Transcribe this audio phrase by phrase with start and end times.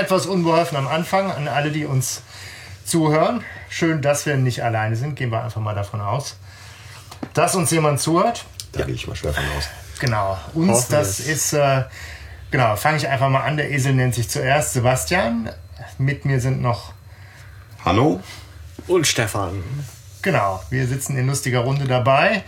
[0.00, 2.22] etwas unbeholfen am Anfang an alle, die uns
[2.84, 3.44] zuhören.
[3.68, 5.14] Schön, dass wir nicht alleine sind.
[5.14, 6.36] Gehen wir einfach mal davon aus,
[7.34, 8.44] dass uns jemand zuhört.
[8.72, 9.68] Da gehe ich mal schwer von aus.
[10.00, 11.84] Genau, uns, Hoffen das ist, äh,
[12.50, 13.56] genau, fange ich einfach mal an.
[13.56, 15.50] Der Esel nennt sich zuerst Sebastian.
[15.98, 16.92] Mit mir sind noch,
[17.84, 18.20] Hanno?
[18.86, 19.62] Und Stefan.
[20.22, 22.42] genau, wir sitzen in lustiger Runde dabei,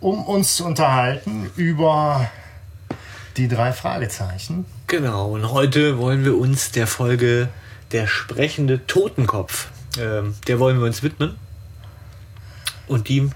[0.00, 2.28] um uns zu unterhalten über
[3.36, 4.66] die drei Fragezeichen.
[4.86, 7.48] Genau, und heute wollen wir uns der Folge
[7.92, 11.36] Der sprechende Totenkopf, ähm, der wollen wir uns widmen
[12.86, 13.30] und die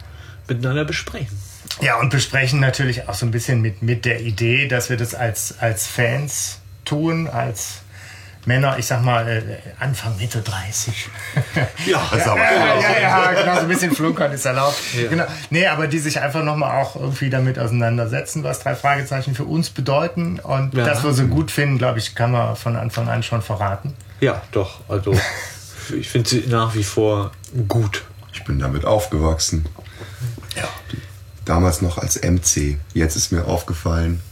[0.47, 1.39] miteinander besprechen.
[1.81, 5.15] Ja, und besprechen natürlich auch so ein bisschen mit, mit der Idee, dass wir das
[5.15, 7.83] als, als Fans tun, als
[8.49, 9.43] Männer, ich sag mal, äh,
[9.79, 11.09] Anfang, Mitte 30.
[11.87, 14.79] Ja, Das ist aber Ja, ja, ja, genau, so ein bisschen flunkern ist erlaubt.
[14.95, 15.09] Ja.
[15.11, 15.25] Genau.
[15.51, 19.69] Nee, aber die sich einfach nochmal auch irgendwie damit auseinandersetzen, was drei Fragezeichen für uns
[19.71, 20.41] bedeuten.
[20.41, 20.85] Und Ja.
[20.87, 23.95] dass wir so gut finden, glaube ich, kann man von Anfang an schon verraten.
[24.21, 25.13] ja doch, also
[25.95, 27.31] ich finde sie nach wie vor
[27.69, 28.05] gut.
[28.33, 29.67] Ich bin damit aufgewachsen.
[30.57, 30.69] Ja.
[31.45, 32.79] Damals noch als MC.
[32.95, 34.23] Jetzt ist mir aufgefallen,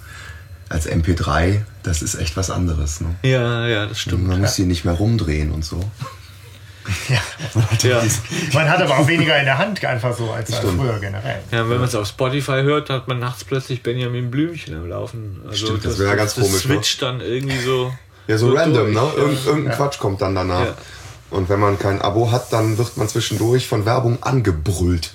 [0.69, 3.00] als MP3, das ist echt was anderes.
[3.00, 3.14] Ne?
[3.22, 4.27] Ja, ja, das stimmt.
[4.27, 5.81] Man muss sie nicht mehr rumdrehen und so.
[7.09, 7.20] ja.
[7.83, 8.03] Ja.
[8.53, 11.41] Man hat aber auch weniger in der Hand einfach so als, als früher generell.
[11.50, 15.41] Ja, wenn man es auf Spotify hört, hat man nachts plötzlich Benjamin Blümchen am Laufen.
[15.47, 16.75] Also Stimmt, das wäre ganz das komisch, ne?
[16.75, 17.92] switcht dann irgendwie so.
[18.28, 19.00] Ja, so, random, ne?
[19.00, 19.17] durch.
[19.17, 20.64] Irgend, irgendein Quatsch kommt dann danach.
[20.64, 20.75] Ja.
[21.31, 25.12] Und wenn man kein Abo hat, dann wird man zwischendurch von Werbung angebrüllt.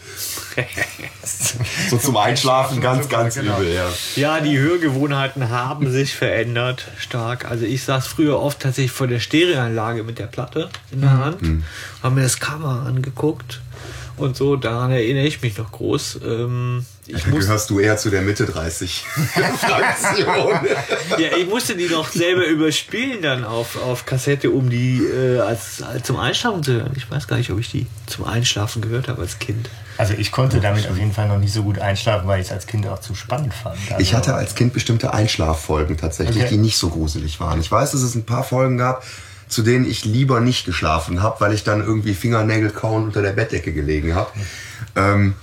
[1.89, 3.59] So zum Einschlafen ganz, ganz Genau.
[3.59, 3.89] übel, ja.
[4.15, 7.49] Ja, die Hörgewohnheiten haben sich verändert stark.
[7.49, 11.39] Also ich saß früher oft tatsächlich vor der Stereoanlage mit der Platte in der Hand,
[12.03, 13.61] habe mir das Cover angeguckt
[14.17, 14.55] und so.
[14.55, 16.19] Daran erinnere ich mich noch groß.
[16.25, 16.85] Ähm,
[17.15, 19.05] ich, muss, gehörst du eher zu der Mitte 30
[19.59, 20.59] Fraktion.
[21.17, 25.81] ja, ich musste die noch selber überspielen dann auf, auf Kassette, um die äh, als,
[25.81, 26.91] als zum Einschlafen zu hören.
[26.95, 29.69] Ich weiß gar nicht, ob ich die zum Einschlafen gehört habe als Kind.
[29.97, 32.51] Also ich konnte damit auf jeden Fall noch nicht so gut einschlafen, weil ich es
[32.51, 33.77] als Kind auch zu spannend fand.
[33.89, 36.49] Also, Ich hatte als Kind bestimmte Einschlaffolgen tatsächlich, Okay.
[36.51, 37.59] die nicht so gruselig waren.
[37.59, 39.03] Ich weiß, dass es ein paar Folgen gab,
[39.47, 43.33] zu denen ich lieber nicht geschlafen habe, weil ich dann irgendwie Fingernägel kauen unter der
[43.33, 44.31] Bettdecke gelegen habe.
[44.95, 45.35] Ähm,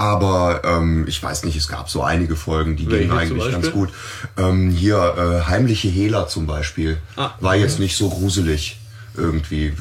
[0.00, 3.70] aber ähm, ich weiß nicht, es gab so einige Folgen, die Welche gingen eigentlich ganz
[3.70, 3.90] gut.
[4.38, 4.96] Ähm, hier,
[5.44, 8.78] äh, Heimliche Hehler zum Beispiel, Ah, war jetzt nicht so gruselig.
[9.16, 9.74] Irgendwie.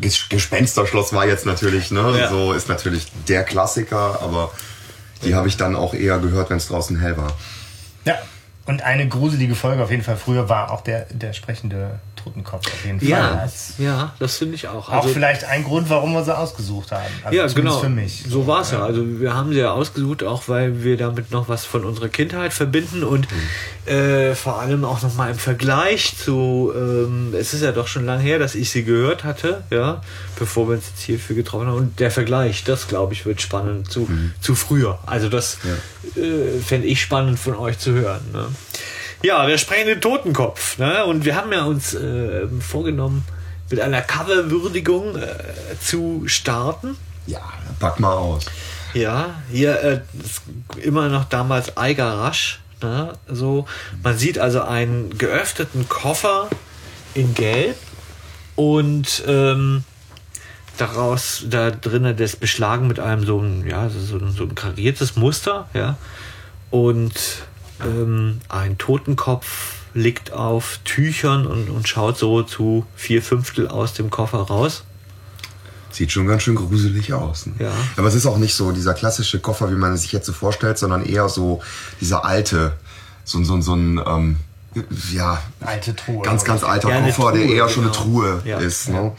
[0.00, 2.14] Ges- Gespensterschloss war jetzt natürlich, ne?
[2.18, 2.28] Ja.
[2.28, 4.52] So ist natürlich der Klassiker, aber
[5.24, 7.32] die habe ich dann auch eher gehört, wenn es draußen hell war.
[8.04, 8.14] Ja,
[8.70, 12.84] und eine gruselige Folge auf jeden Fall früher war auch der, der sprechende Totenkopf auf
[12.84, 13.08] jeden Fall.
[13.08, 14.88] Ja, Als- ja, das finde ich auch.
[14.90, 17.06] auch Also- vielleicht ein Grund, warum wir sie ausgesucht haben.
[17.24, 17.78] Also ja, genau.
[17.78, 18.24] für mich.
[18.28, 18.82] So war es ja.
[18.84, 22.52] Also wir haben sie ja ausgesucht, auch weil wir damit noch was von unserer Kindheit
[22.52, 23.26] verbinden und
[23.86, 28.04] äh, vor allem auch noch mal im Vergleich zu, ähm, es ist ja doch schon
[28.04, 30.02] lange her, dass ich sie gehört hatte, ja,
[30.38, 31.76] bevor wir uns jetzt hierfür getroffen haben.
[31.76, 34.06] Und der Vergleich, das glaube ich, wird spannend zu,
[34.42, 34.98] zu früher.
[35.06, 35.56] Also das
[36.16, 38.22] äh, fände ich spannend von euch zu hören.
[38.32, 38.46] Ne?
[39.22, 40.78] Ja, der sprechende Totenkopf.
[40.78, 41.04] Ne?
[41.04, 43.24] Und wir haben ja uns äh, vorgenommen,
[43.70, 45.26] mit einer Coverwürdigung äh,
[45.80, 46.96] zu starten.
[47.26, 47.40] Ja,
[47.78, 48.46] pack mal aus.
[48.94, 50.00] Ja, hier äh,
[50.80, 52.60] immer noch damals Eiger Rasch.
[52.82, 53.12] Ne?
[53.28, 53.66] So,
[54.02, 56.48] man sieht also einen geöffneten Koffer
[57.14, 57.76] in Gelb
[58.56, 59.84] und ähm,
[60.80, 65.16] daraus da drinnen das beschlagen mit einem so ein ja so, ein- so ein kariertes
[65.16, 65.96] Muster, ja
[66.70, 67.12] und
[67.84, 74.08] ähm, ein Totenkopf liegt auf Tüchern und, und schaut so zu vier Fünftel aus dem
[74.10, 74.84] Koffer raus.
[75.90, 77.46] Sieht schon ganz schön gruselig aus.
[77.46, 77.54] Ne?
[77.58, 77.72] Ja.
[77.96, 80.32] Aber es ist auch nicht so dieser klassische Koffer, wie man es sich jetzt so
[80.32, 81.60] vorstellt, sondern eher so
[82.00, 82.74] dieser alte,
[83.24, 84.36] so, so, so ein, ähm,
[85.12, 86.22] ja, Alte Truhe.
[86.22, 88.04] ganz, ganz alter Ja, Koffer, der Truhe, eher schon eine genau.
[88.04, 88.58] Truhe Ja.
[88.58, 88.88] ist.
[88.90, 89.10] Ne?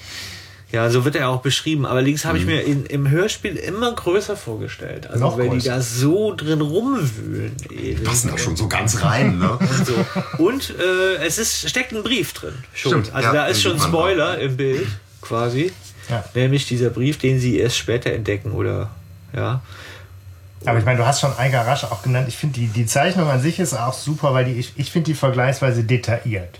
[0.71, 1.85] Ja, so wird er auch beschrieben.
[1.85, 2.27] Allerdings Mhm.
[2.29, 5.07] habe ich mir in, im Hörspiel immer größer vorgestellt.
[5.09, 5.69] Also Noch weil die größer.
[5.75, 7.56] da so drin rumwühlen.
[7.69, 8.03] eben.
[8.03, 9.38] Passen da schon so ganz rein.
[9.39, 9.51] Ne?
[9.59, 10.06] Und, so.
[10.44, 12.53] Und äh, es ist, steckt ein Brief drin.
[12.73, 12.91] Schon.
[13.03, 14.88] Stimmt, also ja, da ist schon Spoiler im Bild,
[15.21, 15.73] quasi.
[16.09, 16.23] Ja.
[16.33, 18.89] Nämlich dieser Brief, den sie erst später entdecken oder
[19.35, 19.62] ja.
[20.65, 22.27] Aber ich meine, du hast schon Eiger Rasch auch genannt.
[22.27, 25.07] Ich finde, die, die Zeichnung an sich ist auch super, weil die, ich, ich finde
[25.07, 26.59] die vergleichsweise detailliert.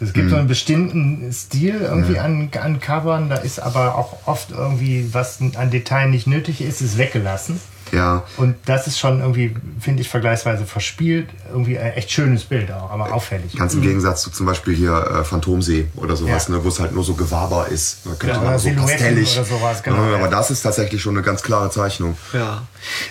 [0.00, 4.50] Es gibt so einen bestimmten Stil irgendwie an, an Covern, da ist aber auch oft
[4.50, 7.60] irgendwie, was an Detail nicht nötig ist, ist weggelassen.
[7.92, 8.22] Ja.
[8.38, 11.28] Und das ist schon irgendwie, finde ich, vergleichsweise verspielt.
[11.50, 13.54] Irgendwie ein echt schönes Bild auch, aber auffällig.
[13.54, 16.54] Ganz im Gegensatz zu zum Beispiel hier äh, Phantomsee oder sowas, Ja.
[16.56, 17.98] ne, wo es halt nur so Gewaber ist.
[18.06, 19.36] Da könnte Ja, man so pastellig.
[19.36, 20.16] oder sowas, genau, Ja, ja.
[20.16, 22.16] Aber das ist tatsächlich schon eine ganz klare Zeichnung.
[22.32, 22.62] Ja.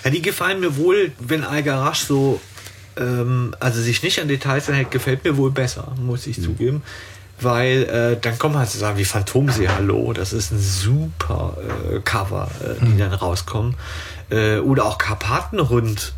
[0.04, 2.40] ja, die gefallen mir wohl, wenn Algarasch so
[2.96, 6.82] ähm, also sich nicht an Details hält, gefällt mir wohl besser, muss ich zugeben.
[7.40, 11.56] Weil äh, dann kommen halt so Sachen wie Phantomsee Hallo, das ist ein super
[11.92, 13.74] äh, Cover, äh, die dann rauskommen.
[14.30, 16.12] Äh, oder auch Karpatenhund.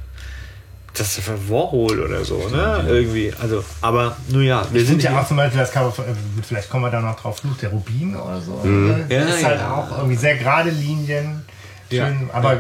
[0.97, 2.85] Das ist für Warhol oder so, ne?
[2.87, 3.32] Irgendwie.
[3.41, 6.09] Also, aber nun ja, wir Ich sind ja auch zum Beispiel das Cover, von- äh,
[6.47, 8.53] vielleicht kommen wir da noch drauf, Fluch der Rubin oder so.
[8.62, 9.05] Mhm.
[9.09, 9.73] Das Ja, ist halt ja.
[9.75, 11.44] auch irgendwie sehr gerade Linien.
[11.91, 12.06] Ja.
[12.06, 12.59] Schön, aber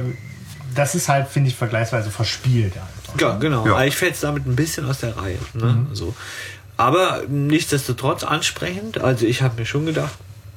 [0.74, 2.72] das ist halt, finde ich, vergleichsweise verspielt.
[3.18, 3.66] Ja, genau.
[3.66, 3.76] Ja.
[3.76, 5.38] Eigentlich fällt es damit ein bisschen aus der Reihe.
[5.54, 5.86] Ne?
[5.92, 6.14] So.
[6.76, 8.98] Aber nichtsdestotrotz ansprechend.
[8.98, 10.14] Also ich habe mir schon gedacht,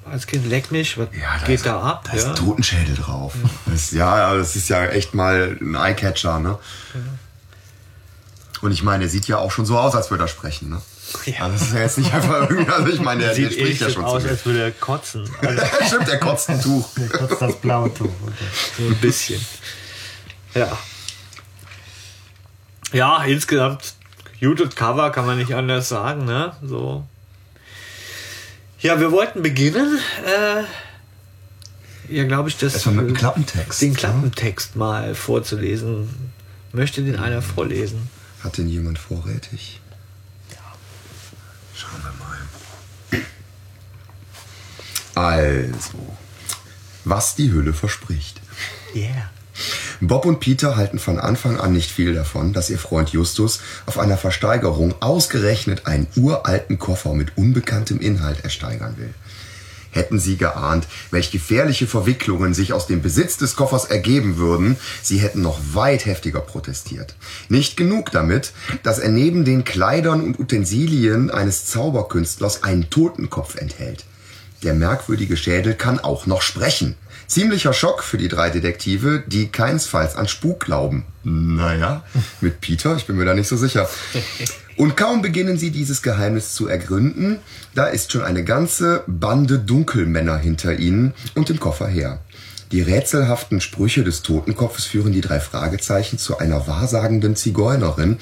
[0.09, 2.06] als Kind leck mich, was Ja, geht ist, da ab?
[2.06, 2.30] Da ist ja.
[2.30, 3.33] ein Totenschädel drauf.
[3.65, 6.57] Das, ja, das ist ja echt mal ein Eyecatcher, ne?
[8.62, 10.81] Und ich meine, der sieht ja auch schon so aus, als würde er sprechen, ne?
[11.25, 11.44] Ja.
[11.44, 13.71] Also das ist ja jetzt nicht einfach irgendwie, also ich meine, der, der Sieht spricht
[13.74, 15.30] echt ja schon aus, als würde er kotzen.
[15.42, 15.62] Also.
[15.88, 16.89] Stimmt, der kotzt ein Tuch.
[17.18, 18.10] Kurz das blaue Tuch.
[18.24, 18.33] Okay.
[18.77, 19.45] so ein bisschen.
[20.53, 20.77] Ja.
[22.94, 23.95] Ja, insgesamt
[24.39, 26.54] gutes Cover, kann man nicht anders sagen, ne?
[26.63, 27.06] So.
[28.80, 30.00] Ja, wir wollten beginnen.
[30.25, 30.63] Äh,
[32.10, 33.81] ja, glaube ich, das Erstmal mit dem Klappentext.
[33.81, 33.98] den ne?
[33.98, 36.31] Klappentext mal vorzulesen.
[36.72, 38.10] Möchte den einer vorlesen?
[38.44, 39.81] Hat denn jemand vorrätig?
[40.51, 40.57] Ja.
[41.75, 42.38] Schauen wir mal.
[45.16, 46.16] Also,
[47.04, 48.39] was die Hülle verspricht.
[48.94, 49.31] Yeah.
[50.01, 53.98] Bob und Peter halten von Anfang an nicht viel davon, dass ihr Freund Justus auf
[53.98, 59.13] einer Versteigerung ausgerechnet einen uralten Koffer mit unbekanntem Inhalt ersteigern will.
[59.92, 65.18] Hätten sie geahnt, welch gefährliche Verwicklungen sich aus dem Besitz des Koffers ergeben würden, sie
[65.18, 67.15] hätten noch weit heftiger protestiert.
[67.50, 68.53] Nicht genug damit,
[68.83, 74.06] dass er neben den Kleidern und Utensilien eines Zauberkünstlers einen Totenkopf enthält.
[74.63, 76.95] Der merkwürdige Schädel kann auch noch sprechen.
[77.27, 81.06] Ziemlicher Schock für die drei Detektive, die keinesfalls an Spuk glauben.
[81.24, 82.03] Naja,
[82.39, 83.89] mit Peter, ich bin mir da nicht so sicher.
[84.77, 87.39] Und kaum beginnen sie dieses Geheimnis zu ergründen,
[87.75, 92.19] da ist schon eine ganze Bande Dunkelmänner hinter ihnen und im Koffer her.
[92.71, 98.18] Die rätselhaften Sprüche des Totenkopfes führen die drei Fragezeichen zu einer wahrsagenden Zigeunerin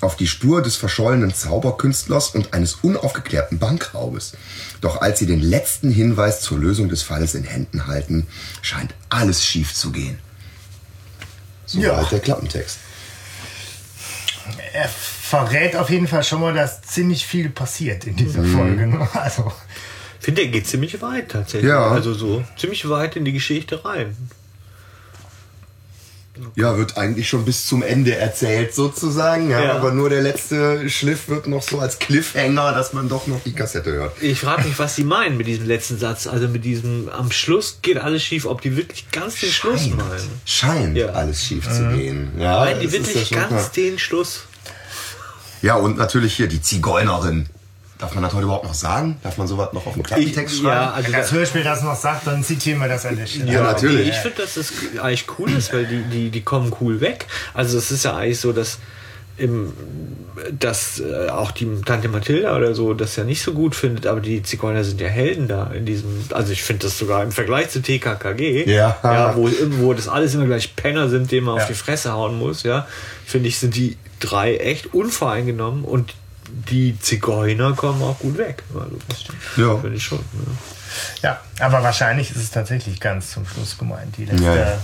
[0.00, 4.32] auf die Spur des verschollenen Zauberkünstlers und eines unaufgeklärten Bankraubes.
[4.80, 8.26] Doch als sie den letzten Hinweis zur Lösung des Falles in Händen halten,
[8.62, 10.18] scheint alles schief zu gehen.
[11.66, 11.96] So Ja.
[12.00, 12.78] weit der Klappentext.
[14.72, 18.56] Er verrät auf jeden Fall schon mal, dass ziemlich viel passiert in dieser Mhm.
[18.56, 18.86] Folge.
[18.86, 19.08] ne?
[19.14, 19.52] Also,
[20.20, 21.70] Ich finde, der geht ziemlich weit tatsächlich.
[21.70, 21.90] Ja.
[21.90, 24.16] Also so ziemlich weit in die Geschichte rein.
[26.56, 29.74] Ja, wird eigentlich schon bis zum Ende erzählt sozusagen, ja, Ja.
[29.76, 33.52] aber nur der letzte Schliff wird noch so als Cliffhanger, dass man doch noch die
[33.52, 34.20] Kassette hört.
[34.22, 36.26] Ich frage mich, was sie meinen mit diesem letzten Satz.
[36.26, 39.96] Also mit diesem am Schluss geht alles schief, ob die wirklich ganz den Schluss Scheint,
[39.96, 40.30] meinen.
[40.44, 41.06] scheint Ja.
[41.10, 42.32] alles schief zu gehen.
[42.38, 43.70] Ja, Meinen die wirklich ganz klar.
[43.76, 44.44] den Schluss?
[45.62, 47.48] Ja, und natürlich hier die Zigeunerin.
[47.98, 49.16] Darf man das heute überhaupt noch sagen?
[49.22, 50.68] Darf man sowas noch auf dem Klappentext schreiben?
[50.68, 53.52] ja, also wenn das Hörspiel das noch sagt, dann zitieren wir das an der Stelle.
[53.52, 54.08] Ja, natürlich.
[54.08, 57.26] Ich finde, dass das eigentlich cool ist, weil die, die, die kommen cool weg.
[57.54, 58.78] Also es ist ja eigentlich so, dass
[59.36, 59.72] im,
[60.58, 64.20] dass äh, auch die Tante Mathilda oder so das ja nicht so gut findet, aber
[64.20, 67.70] die Zigeuner sind ja Helden da in diesem, also ich finde das sogar im Vergleich
[67.70, 68.96] zu TKKG, Ja.
[69.02, 71.62] ja wo, wo das alles immer gleich Penner sind, denen man Ja.
[71.62, 72.86] auf die Fresse hauen muss, ja,
[73.26, 76.14] finde ich, sind die drei echt unvoreingenommen und
[76.48, 78.62] die Zigeuner kommen auch gut weg.
[78.74, 78.96] Also,
[79.56, 79.78] Ja.
[79.78, 80.18] Finde ich schon.
[80.18, 80.52] Ja.
[81.22, 84.16] Ja, aber wahrscheinlich ist es tatsächlich ganz zum Schluss gemeint.
[84.16, 84.78] Die letzte Ja, ja.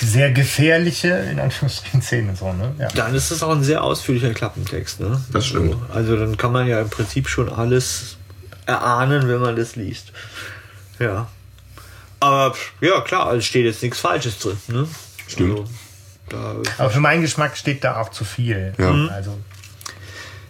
[0.00, 2.36] sehr gefährliche, in Anführungsstrichen, Szene.
[2.36, 2.74] So, ne?
[2.78, 2.88] ja.
[2.88, 5.00] Dann ist es auch ein sehr ausführlicher Klappentext.
[5.00, 5.22] Ne?
[5.32, 5.76] Das stimmt.
[5.88, 8.16] Also, also dann kann man ja im Prinzip schon alles
[8.66, 10.12] erahnen, wenn man das liest.
[10.98, 11.28] Ja.
[12.20, 14.58] Aber ja, klar, also steht jetzt nichts Falsches drin.
[14.68, 14.88] Ne?
[15.26, 15.58] Stimmt.
[15.60, 15.68] Also,
[16.28, 18.72] da, Aber für meinen Geschmack steht da auch zu viel.
[18.78, 18.90] Ja.
[18.92, 19.08] Mhm.
[19.10, 19.38] Also,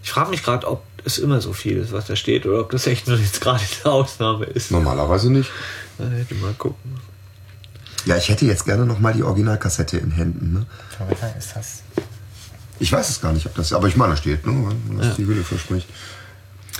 [0.03, 2.71] ich frage mich gerade, ob es immer so viel ist, was da steht, oder ob
[2.71, 4.71] das echt nur jetzt gerade eine Ausnahme ist.
[4.71, 5.51] Normalerweise nicht.
[5.99, 7.01] Da hätte mal gucken.
[8.05, 10.53] Ja, ich hätte jetzt gerne noch mal die Originalkassette in Händen.
[10.53, 10.67] Ne?
[10.99, 11.83] man sagen, ist das.
[12.81, 15.25] Ich weiß es gar nicht, ob das, aber ich meine, da steht, ne, was die
[15.25, 15.89] Hülle verspricht.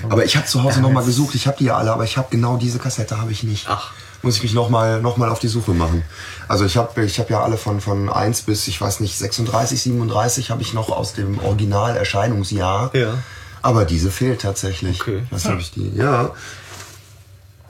[0.09, 1.35] Aber ich habe zu Hause noch mal gesucht.
[1.37, 3.67] Ich habe die ja alle, aber ich habe genau diese Kassette habe ich nicht.
[3.69, 3.93] Ach.
[4.23, 6.05] Muss ich mich noch mal, noch mal auf die Suche machen.
[6.47, 9.83] Also ich habe ich hab ja alle von, von 1 bis, ich weiß nicht, 36,
[9.83, 12.91] 37 habe ich noch aus dem Original-Erscheinungsjahr.
[12.95, 13.19] Ja.
[13.63, 15.01] Aber diese fehlt tatsächlich.
[15.01, 15.23] Okay.
[15.31, 15.91] Was habe ich die?
[15.97, 16.31] Ja.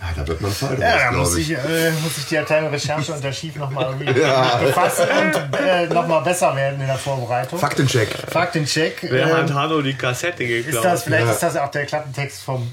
[0.00, 1.52] Ja, da wird man Fall draus, Ja, da muss ich.
[1.52, 4.12] ich, äh, muss ich die kleine Recherche und Archiv nochmal irgendwie
[4.66, 7.56] befassen und äh, nochmal besser werden in der Vorbereitung.
[7.58, 8.08] Faktencheck.
[8.28, 8.96] Faktencheck.
[9.08, 10.84] Wer ähm, hat Hanno die Kassette ist geklaut?
[10.84, 11.32] das, vielleicht Ja.
[11.32, 12.72] ist das auch der Klappentext vom.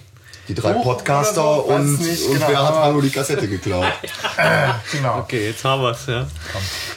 [0.50, 2.48] Die drei Buch Podcaster so, und, nicht, und genau.
[2.48, 3.86] wer hat Hanno die Kassette geklaut?
[4.92, 5.20] Genau.
[5.20, 6.28] Okay, jetzt haben wir es, ja.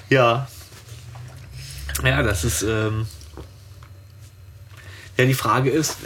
[0.09, 0.49] Ja.
[2.03, 3.07] Ja, das ist, ähm,
[5.19, 5.99] Ja, die Frage ist,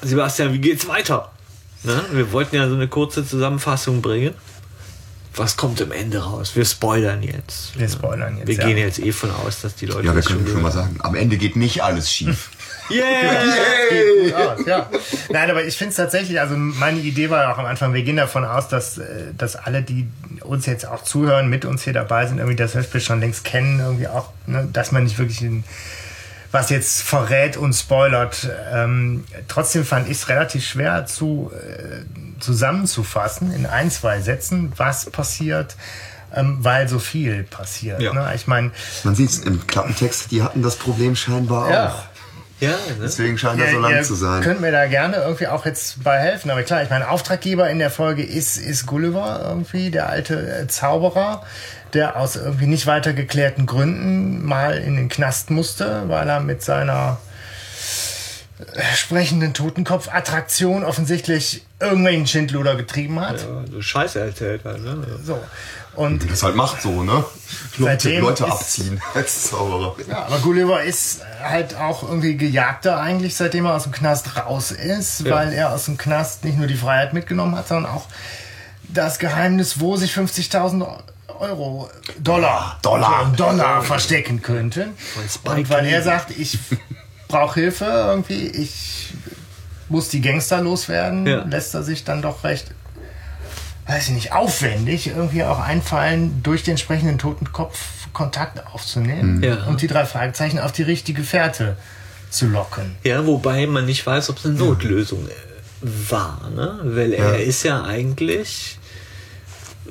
[0.00, 1.30] Sebastian, wie geht's weiter?
[1.82, 2.04] Ne?
[2.12, 4.32] Wir wollten ja so eine kurze Zusammenfassung bringen.
[5.34, 6.56] Was kommt am Ende raus?
[6.56, 7.78] Wir spoilern jetzt.
[7.78, 8.48] Wir spoilern jetzt.
[8.48, 8.66] Wir ja.
[8.66, 10.96] gehen jetzt eh von aus, dass die Leute Ja, wir das können schon mal sagen,
[11.02, 12.50] am Ende geht nicht alles schief.
[12.88, 12.96] Haben.
[12.96, 14.52] Yeah!
[14.52, 14.90] Aus, ja.
[15.30, 18.02] Nein, aber ich finde es tatsächlich, also meine Idee war ja auch am Anfang, wir
[18.02, 19.04] gehen davon aus, dass, äh,
[19.36, 20.06] dass alle, die
[20.42, 23.80] uns jetzt auch zuhören, mit uns hier dabei sind, irgendwie das Hörspiel schon längst kennen,
[23.80, 25.64] irgendwie auch, ne, dass man nicht wirklich in,
[26.52, 28.48] was jetzt verrät und spoilert.
[28.72, 32.02] Ähm, trotzdem fand ich es relativ schwer zu, äh,
[32.40, 35.76] zusammenzufassen in ein, zwei Sätzen, was passiert,
[36.34, 38.00] ähm, weil so viel passiert.
[38.00, 38.12] Ja.
[38.12, 38.32] Ne?
[38.34, 38.70] Ich meine,
[39.04, 41.88] Man sieht es im Klappentext, die hatten das Problem scheinbar Ja.
[41.88, 42.02] auch.
[42.60, 42.76] Ja, ne?
[43.02, 44.42] Deswegen scheint er so lang ihr zu sein.
[44.42, 46.50] Könnt mir da gerne irgendwie auch jetzt bei helfen.
[46.50, 50.66] Aber klar, ich meine, Auftraggeber in der Folge ist, ist Gulliver irgendwie, der alte äh,
[50.66, 51.42] Zauberer,
[51.92, 56.62] der aus irgendwie nicht weiter geklärten Gründen mal in den Knast musste, weil er mit
[56.62, 57.18] seiner
[58.58, 63.42] äh, sprechenden Totenkopf-Attraktion offensichtlich irgendwelchen Schindluder getrieben hat.
[63.42, 64.80] Ja, so Scheiße erzählt hat.
[64.80, 65.04] Ne?
[65.22, 65.38] So.
[65.96, 67.24] Und Das halt macht so, ne?
[67.78, 69.96] Leute, Seitdem Leute ist- abziehen als Zauberer.
[70.08, 74.70] Ja, aber Gulliver ist halt auch irgendwie Gejagter eigentlich, seitdem er aus dem Knast raus
[74.72, 75.34] ist, Ja.
[75.34, 78.06] weil er aus dem Knast nicht nur die Freiheit mitgenommen hat, sondern auch
[78.88, 80.86] das Geheimnis, wo sich 50.000
[81.38, 83.32] Euro, Dollar, Dollar.
[83.36, 84.90] Dollar verstecken könnten.
[85.44, 86.58] Und weil er sagt, ich
[87.28, 89.12] brauche Hilfe irgendwie, ich
[89.88, 91.44] muss die Gangster loswerden, Ja.
[91.44, 92.72] lässt er sich dann doch recht
[93.86, 97.78] weiß ich nicht, aufwendig irgendwie auch einfallen, durch den entsprechenden Totenkopf
[98.12, 99.64] Kontakt aufzunehmen Ja.
[99.64, 101.76] und die drei Fragezeichen auf die richtige Fährte
[102.30, 102.96] zu locken.
[103.04, 105.30] Ja, wobei man nicht weiß, ob es eine Notlösung äh,
[105.82, 106.80] war, ne?
[106.82, 108.78] Weil er ist ja eigentlich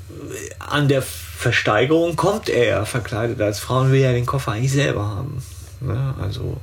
[0.07, 4.53] äh, an der Versteigerung kommt er ja verkleidet als Frau und will ja den Koffer
[4.53, 5.43] eigentlich selber haben.
[5.81, 6.15] Ne?
[6.21, 6.57] Also,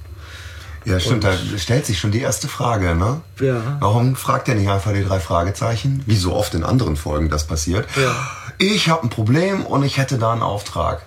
[0.85, 3.21] Ja, stimmt, da stellt sich schon die erste Frage, ne?
[3.41, 3.77] Ja.
[3.81, 6.03] Warum fragt er nicht einfach die drei Fragezeichen?
[6.07, 7.87] Wie so oft in anderen Folgen das passiert.
[7.97, 8.15] Ja.
[8.59, 11.03] Ich habe ein Problem und ich hätte da einen Auftrag.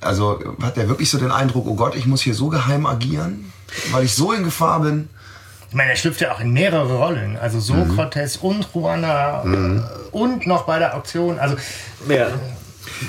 [0.00, 3.52] Also hat er wirklich so den Eindruck, oh Gott, ich muss hier so geheim agieren,
[3.92, 5.08] weil ich so in Gefahr bin.
[5.68, 7.36] Ich meine, er schlüpft ja auch in mehrere Rollen.
[7.36, 11.38] Also Sokrates und Juana äh, und noch bei der Auktion.
[11.38, 11.56] Also
[12.08, 12.28] ja.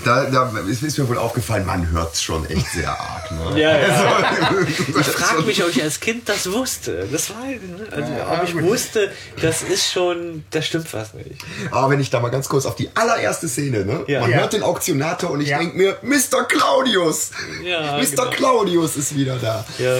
[0.05, 3.29] Da, da ist, ist mir wohl aufgefallen, man hört es schon echt sehr arg.
[3.31, 3.59] Ne?
[3.59, 3.87] Ja, ja.
[3.87, 7.07] Also, Ich frage mich, ob ich als Kind das wusste.
[7.11, 7.59] Das war, ne?
[7.91, 8.63] also, ob ich gut.
[8.63, 9.11] wusste,
[9.41, 11.41] das ist schon, da stimmt was nicht.
[11.71, 14.03] Aber wenn ich da mal ganz kurz auf die allererste Szene, ne?
[14.07, 14.21] Ja.
[14.21, 14.37] man Ja.
[14.37, 15.59] hört den Auktionator und ich Ja.
[15.59, 16.45] denk mir, Mr.
[16.47, 17.31] Claudius!
[17.63, 18.03] Ja, Mr.
[18.07, 18.29] genau.
[18.29, 19.65] Claudius ist wieder da.
[19.77, 19.97] Ja.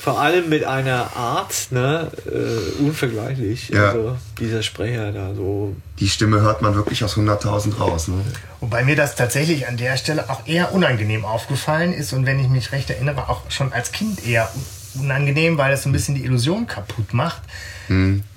[0.00, 3.68] Vor allem mit einer Art, ne, äh, unvergleichlich.
[3.68, 3.90] Ja.
[3.90, 5.74] Also dieser Sprecher da so.
[6.00, 8.08] Die Stimme hört man wirklich aus 100.000 raus.
[8.08, 8.22] Ne?
[8.60, 12.48] Wobei mir das tatsächlich an der Stelle auch eher unangenehm aufgefallen ist und wenn ich
[12.48, 16.14] mich recht erinnere, auch schon als Kind eher un- unangenehm, weil es so ein bisschen
[16.16, 17.40] die Illusion kaputt macht.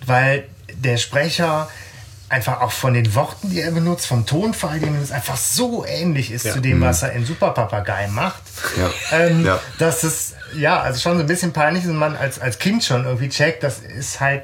[0.05, 1.69] Weil der Sprecher
[2.27, 5.85] einfach auch von den Worten, die er benutzt, vom Tonfall, den er benutzt, einfach so
[5.85, 6.53] ähnlich ist Ja.
[6.53, 8.41] zu dem, was er in Superpapagei macht.
[8.77, 8.89] Ja.
[9.17, 9.59] Ähm, Ja.
[9.77, 12.83] Dass es, ja, also schon so ein bisschen peinlich ist und man als, als Kind
[12.83, 14.41] schon irgendwie checkt, das ist halt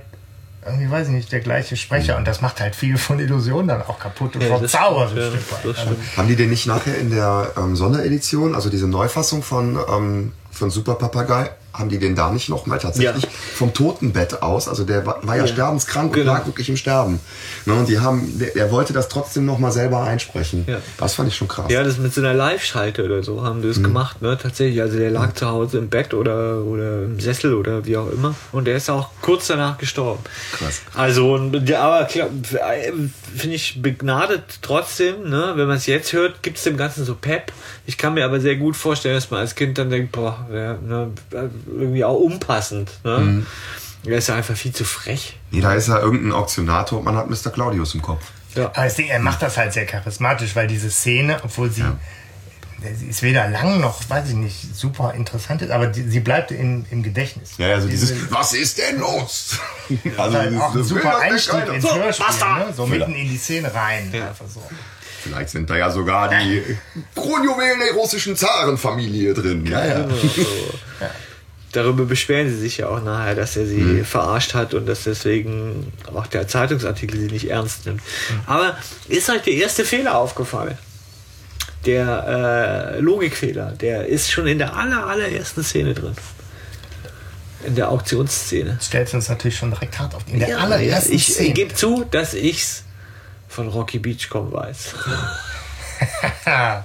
[0.66, 3.82] irgendwie, weiß ich nicht, der gleiche Sprecher und das macht halt viel von Illusionen dann
[3.82, 5.60] auch kaputt und Ja, stimmt, ein ja, Stück weit.
[5.66, 6.18] das Also, stimmt.
[6.18, 10.70] Haben die den nicht nachher in der ähm, Sonderedition, also diese Neufassung von, ähm, von
[10.70, 13.30] Super Papagei, haben die den da nicht nochmal tatsächlich Ja.
[13.56, 14.68] vom Totenbett aus?
[14.68, 15.48] Also der war, war ja, Ja.
[15.48, 16.32] sterbenskrank Genau.
[16.32, 17.20] und lag wirklich im Sterben.
[17.66, 20.66] Ne, und die haben, der, der wollte das trotzdem nochmal selber einsprechen.
[20.68, 20.78] Ja.
[20.98, 21.66] Das fand ich schon krass.
[21.70, 24.38] Ja, das mit so einer Live-Schalte oder so haben die das gemacht, ne?
[24.42, 24.82] Tatsächlich.
[24.82, 28.36] Also der lag zu Hause im Bett oder, oder im Sessel oder wie auch immer.
[28.52, 30.22] Und der ist auch kurz danach gestorben.
[30.54, 30.82] Krass.
[30.96, 35.54] Also, ja, aber finde ich begnadet trotzdem, ne?
[35.56, 37.52] Wenn man es jetzt hört, gibt es dem Ganzen so Pep.
[37.86, 40.74] Ich kann mir aber sehr gut vorstellen, dass man als Kind dann denkt, boah, ja,
[40.74, 41.12] ne,
[41.68, 43.46] irgendwie auch unpassend, ne?
[44.04, 45.38] Er ist ja einfach viel zu frech.
[45.52, 47.52] Nee, da ist ja irgendein Auktionator und man hat Mr.
[47.52, 48.24] Claudius im Kopf.
[48.56, 48.66] Ja.
[48.74, 51.84] Aber das Ding, er macht das halt sehr charismatisch, weil diese Szene, obwohl sie,
[52.98, 56.50] sie ist weder lang noch, weiß ich nicht, super interessant ist, aber die, sie bleibt
[56.50, 57.52] in, im Gedächtnis.
[57.60, 59.60] Ja, also dieses, Diese- was ist denn los?
[60.04, 62.26] Das Also, halt auch ein super Einstieg ins So, Hörspiel,
[62.58, 62.74] ne?
[62.76, 64.10] so mitten in die Szene rein.
[64.12, 64.30] Ja.
[64.30, 64.64] Einfach so.
[65.22, 66.64] Vielleicht sind da ja sogar die
[67.16, 69.64] Kronjuwelen der russischen Zarenfamilie drin.
[69.68, 70.08] Ja, ja.
[71.74, 74.06] Darüber beschweren sie sich ja auch nachher, dass er sie Mhm.
[74.06, 78.02] verarscht hat und dass deswegen auch der Zeitungsartikel sie nicht ernst nimmt.
[78.30, 78.40] Mhm.
[78.46, 80.78] Aber ist euch der erste Fehler aufgefallen?
[81.86, 86.16] Der äh, Logikfehler, der ist schon in der aller, allerersten Szene drin.
[87.66, 88.78] In der Auktionsszene.
[88.82, 90.24] Stellt uns natürlich schon direkt hart auf.
[90.28, 91.54] In der Ja, allerersten ich, ich Szene.
[91.54, 92.84] gebe zu, dass ich's
[93.48, 94.94] von Rocky Beachcomb weiß.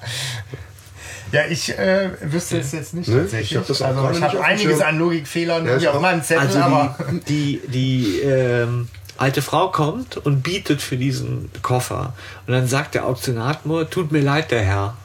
[1.37, 3.21] ja, ich äh, wüsste es jetzt nicht Ne?
[3.23, 3.53] tatsächlich.
[3.53, 6.01] Ich hab also ich habe einiges an Logikfehlern Ja, auf auch.
[6.01, 6.97] meinem Zettel, Also aber
[7.29, 8.89] die, die, die ähm,
[9.19, 12.15] alte Frau kommt und bietet für diesen Koffer.
[12.47, 14.97] Und dann sagt der Auktionat nur, tut mir leid, der Herr.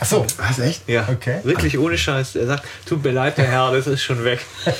[0.00, 0.26] Ach so.
[0.36, 0.88] Was, echt?
[0.88, 1.40] Ja, Okay.
[1.44, 2.36] wirklich ohne Scheiß.
[2.36, 4.40] Er sagt, tut mir leid, der Herr, das ist schon weg.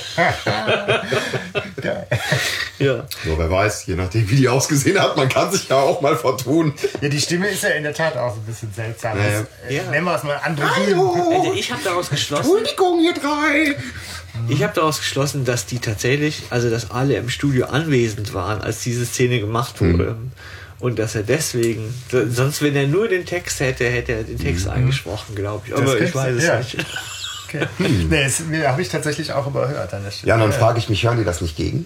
[1.83, 2.05] Ja.
[2.77, 3.05] Ja.
[3.25, 6.15] So, wer weiß, je nachdem, wie die ausgesehen hat, man kann sich ja auch mal
[6.17, 6.73] vertun.
[7.01, 9.17] ja, die Stimme ist ja in der Tat auch so ein bisschen seltsam.
[9.17, 9.39] Ja, ja.
[9.39, 9.83] Das, äh, Ja.
[9.91, 10.99] Nennen wir es mal androgyn.
[10.99, 13.75] Also ich habe daraus geschlossen, Entschuldigung, ihr drei.
[14.49, 18.81] ich habe daraus geschlossen, dass die tatsächlich, also dass alle im Studio anwesend waren, als
[18.81, 20.17] diese Szene gemacht wurde.
[20.79, 24.37] Und dass er deswegen, so- sonst wenn er nur den Text hätte, hätte er den
[24.39, 25.75] Text eingesprochen, glaube ich.
[25.75, 26.57] Aber ich weiß es ja.
[26.59, 26.77] nicht.
[27.47, 27.65] Okay.
[27.79, 30.29] Nee, das nee, habe ich tatsächlich auch überhört an der Stelle.
[30.29, 31.85] Ja, und dann frage ich mich, hören die das nicht gegen?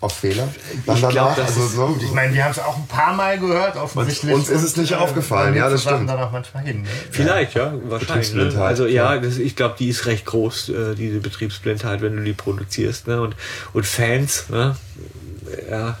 [0.00, 0.48] Auf Fehler?
[0.86, 1.96] Dann Ich glaub, das also ist- so.
[2.02, 4.34] Ich meine, wir haben es auch ein paar Mal gehört, offensichtlich.
[4.34, 6.08] Uns ist es nicht aufgefallen, ja, das stimmt.
[6.10, 6.82] dann auch manchmal hin.
[6.82, 6.88] Ne?
[7.12, 8.34] Vielleicht, ja, wahrscheinlich.
[8.34, 8.52] Ne?
[8.60, 9.20] Also ja, ja.
[9.20, 13.06] das, ich glaube, die ist recht groß, äh, diese Betriebsblindheit, wenn du die produzierst.
[13.06, 13.20] Ne?
[13.20, 13.36] Und,
[13.74, 14.74] und Fans, ne?
[15.70, 15.96] ja.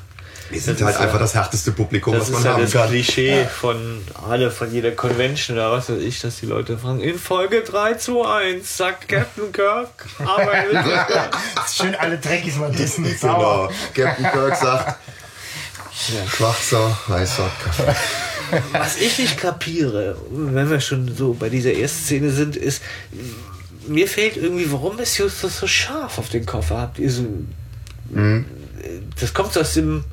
[0.52, 2.52] Wir sind Das halt ist einfach ja- das härteste Publikum, Das was ist man ja
[2.54, 2.88] haben das kann.
[2.88, 7.18] Klischee von alle, von jeder Convention oder was weiß ich, dass die Leute fragen, in
[7.18, 10.52] Folge 3 zu 1, sagt Captain Kirk, aber
[11.74, 13.04] Schön alle Dreckies mal dissen.
[13.20, 13.68] Genau.
[13.94, 14.98] Captain Kirk sagt,
[16.28, 17.94] schwarzer, heißer Kaffee.
[18.72, 22.82] Was ich nicht kapiere, wenn wir schon so bei dieser ersten Szene sind, ist,
[23.86, 26.78] mir fehlt irgendwie, warum ist Justus so scharf auf den Koffer?
[26.78, 27.24] Habt ihr so.
[29.20, 30.04] Das kommt so aus dem.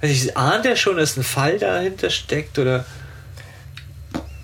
[0.00, 2.58] Weiß ich, ahnt er schon, dass ein Fall dahinter steckt?
[2.58, 2.84] Oder.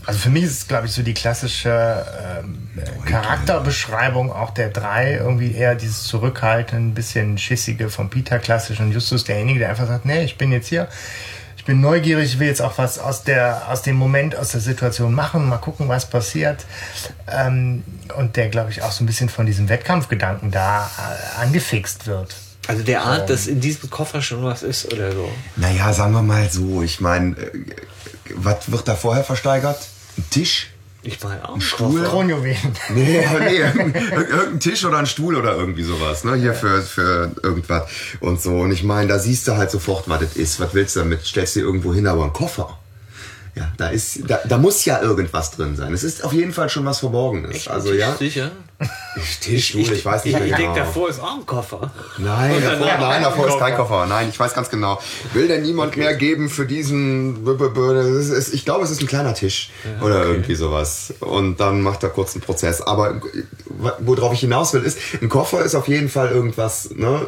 [0.05, 2.05] Also für mich ist es, glaube ich, so die klassische
[2.41, 2.69] ähm,
[3.05, 5.15] Charakterbeschreibung auch der drei.
[5.15, 9.87] Irgendwie eher dieses Zurückhaltende, ein bisschen schissige von Peter klassisch und Justus derjenige, der einfach
[9.87, 10.89] sagt, nee, ich bin jetzt hier.
[11.63, 14.61] Ich bin neugierig, ich will jetzt auch was aus, der, aus dem Moment, aus der
[14.61, 16.67] Situation machen, mal gucken, was passiert.
[17.31, 17.85] Ähm,
[18.19, 22.35] und der, glaube ich, auch so ein bisschen von diesem Wettkampfgedanken da äh, angefixt wird.
[22.69, 25.29] Also der ahnt, dass in diesem Koffer schon was ist oder so.
[25.57, 27.35] Naja, sagen wir mal so, ich meine,
[28.35, 29.79] was wird da vorher versteigert?
[30.17, 30.69] Ein Tisch?
[31.05, 31.61] Ich meine auch.
[31.61, 32.05] Stuhl?
[32.05, 32.77] Kronjuwelen.
[32.91, 36.37] Nee, nee, irgendein Tisch oder ein Stuhl oder irgendwie sowas, ne?
[36.37, 37.85] Hier für, für irgendwas
[38.21, 38.59] und so.
[38.59, 40.61] Und ich meine, da siehst du halt sofort, was das ist.
[40.61, 41.25] Was willst du damit?
[41.25, 42.79] Stellst du dir irgendwo hin, aber ein Koffer.
[43.55, 45.93] Ja, da ist, da, da muss ja irgendwas drin sein.
[45.93, 47.69] Es ist auf jeden Fall schon was Verborgenes.
[47.69, 48.51] Also ja, Sicher?
[49.41, 50.73] Tisch, Stuhl, ich, weiß nicht Ich, mehr ich genau.
[50.73, 51.93] denke, davor ist auch ein Koffer.
[52.17, 54.07] Nein, Und davor, nein, davor ist kein Koffer.
[54.07, 54.99] Nein, ich weiß ganz genau.
[55.35, 57.47] Will denn niemand mehr geben für diesen?
[58.53, 61.13] Ich glaube, es ist ein kleiner Tisch oder irgendwie sowas.
[61.21, 62.81] Und dann macht er kurz einen Prozess.
[62.81, 63.21] Aber
[63.99, 67.27] worauf ich hinaus will, ist, ein Koffer ist auf jeden Fall irgendwas, ne,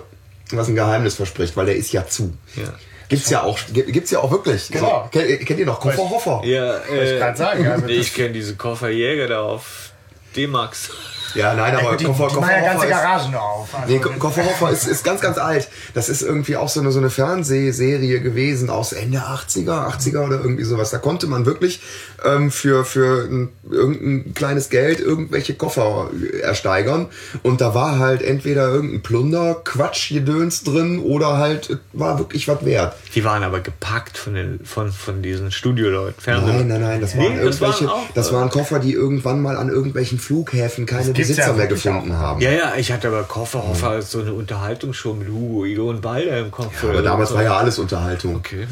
[0.51, 2.33] was ein Geheimnis verspricht, weil der ist ja zu.
[2.57, 2.73] Ja.
[3.09, 4.69] Gibt's ja auch, gibt's ja auch wirklich.
[4.71, 5.09] Genau.
[5.13, 6.43] So, kennt, kennt ihr noch Kofferhoffer?
[6.45, 9.93] Ja, ich äh, grad sagen, also ich kenne diese Kofferjäger da auf
[10.37, 10.91] D-Max.
[11.35, 13.75] Ja, nein, aber die, Koffer, die machen ja ganze Kofferhoffer ist, Garagen auf.
[13.75, 15.69] Also, Nee, Ko- Kofferhofer ist, ist ganz, ganz alt.
[15.95, 20.37] Das ist irgendwie auch so eine, so eine Fernsehserie gewesen aus Ende 80er, 80er oder
[20.41, 20.91] irgendwie sowas.
[20.91, 21.81] Da konnte man wirklich
[22.25, 26.11] ähm, für, für ein, irgendein kleines Geld irgendwelche Koffer
[26.43, 27.09] ersteigern.
[27.43, 32.65] Und da war halt entweder irgendein Plunder, Quatschgedöns drin oder halt es war wirklich was
[32.65, 32.95] wert.
[33.15, 36.15] Die waren aber gepackt von, den, von, von diesen Studioleuten.
[36.27, 39.41] Nein, nein, nein, das waren Nee, das waren irgendwelche, auch, das waren Koffer, die irgendwann
[39.41, 42.17] mal an irgendwelchen Flughäfen keine Besitzer ja mehr gefunden auch.
[42.17, 42.41] haben.
[42.41, 46.39] Ja, ja, ich hatte aber Kofferhofer als so eine Unterhaltungsshow mit Hugo, Ido und Balder
[46.39, 46.83] im Kopf.
[46.83, 47.35] Aber oder damals so.
[47.35, 48.37] war ja alles Unterhaltung.
[48.37, 48.67] Okay.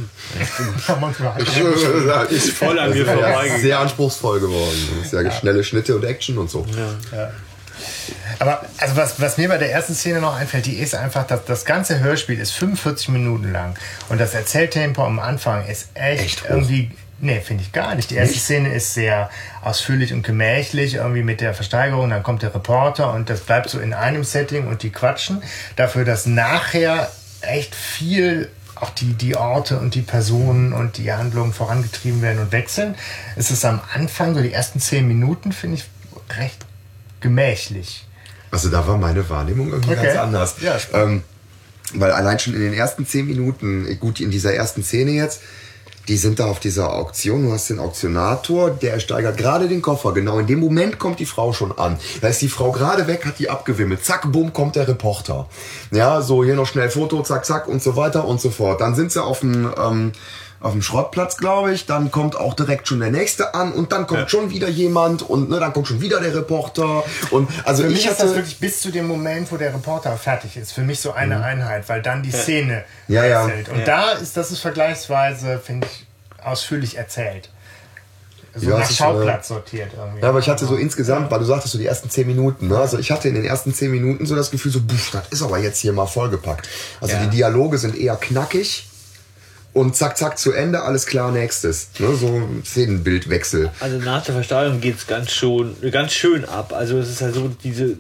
[0.89, 2.31] ja, manchmal halt.
[2.31, 4.89] Ist voll an mir ist ja sehr anspruchsvoll geworden.
[4.99, 6.67] Das ist ja, schnelle Schnitte und Action und so.
[8.39, 11.45] Aber also was, was mir bei der ersten Szene noch einfällt, die ist einfach, dass
[11.45, 13.77] das ganze Hörspiel ist 45 Minuten lang
[14.09, 16.91] und das Erzähltempo am Anfang ist echt, Echt irgendwie.
[17.25, 18.11] Nee, finde ich gar nicht.
[18.11, 19.31] Die erste Szene ist sehr
[19.63, 22.11] ausführlich und gemächlich, irgendwie mit der Versteigerung.
[22.11, 25.41] Dann kommt der Reporter und das bleibt so in einem Setting und die quatschen.
[25.77, 27.09] Dafür, dass nachher
[27.41, 32.51] echt viel auch die, die Orte und die Personen und die Handlungen vorangetrieben werden und
[32.51, 32.97] wechseln.
[33.37, 35.85] Es ist am Anfang, so die ersten zehn Minuten, finde ich
[36.37, 36.67] recht
[37.21, 38.05] gemächlich.
[38.51, 40.07] Also da war meine Wahrnehmung irgendwie Okay.
[40.07, 40.57] ganz anders.
[40.61, 41.23] Ja, ähm,
[41.95, 45.41] weil allein schon in den ersten zehn Minuten, gut, in dieser ersten Szene jetzt,
[46.09, 50.13] die sind da auf dieser Auktion, du hast den Auktionator, der ersteigert gerade den Koffer,
[50.13, 51.99] genau in dem Moment kommt die Frau schon an.
[52.21, 55.47] Da ist die Frau gerade weg, hat die abgewimmelt, zack, bumm, kommt der Reporter.
[55.91, 58.81] Ja, so hier noch schnell Foto, zack, zack und so weiter und so fort.
[58.81, 60.13] Dann sind sie auf dem, ähm,
[60.63, 64.07] auf dem Schrottplatz, glaube ich, dann kommt auch direkt schon der nächste an und dann
[64.07, 67.89] kommt schon wieder jemand und ne, dann kommt schon wieder der Reporter und also Für
[67.89, 70.73] ich mich ist das hatte, wirklich bis zu dem Moment, wo der Reporter fertig ist,
[70.73, 73.15] für mich so eine Einheit, weil dann die Szene Mhm.
[73.15, 73.47] Ja, ja.
[73.47, 73.69] wechselt.
[73.71, 73.85] Und Ja.
[73.85, 76.07] da ist das ist vergleichsweise, finde ich,
[76.45, 77.51] ausführlich erzählt.
[78.55, 80.21] so Ja, nach ist, Schauplatz sortiert irgendwie.
[80.23, 82.79] Ja, aber ich hatte so insgesamt, weil du sagtest so die ersten zehn Minuten, ne?
[82.79, 85.43] also ich hatte in den ersten zehn Minuten so das Gefühl, so, buff, das ist
[85.43, 86.69] aber jetzt hier mal vollgepackt.
[87.01, 87.25] Also Ja.
[87.25, 88.89] die Dialoge sind eher knackig
[89.75, 91.89] und zack, zack, zu Ende, alles klar, nächstes.
[91.99, 92.15] Ne?
[92.15, 93.71] So ein Szenenbildwechsel.
[93.81, 96.75] Also nach der Versteigerung geht es ganz schon, ganz schön ab.
[96.75, 97.97] Also es ist ja so diese,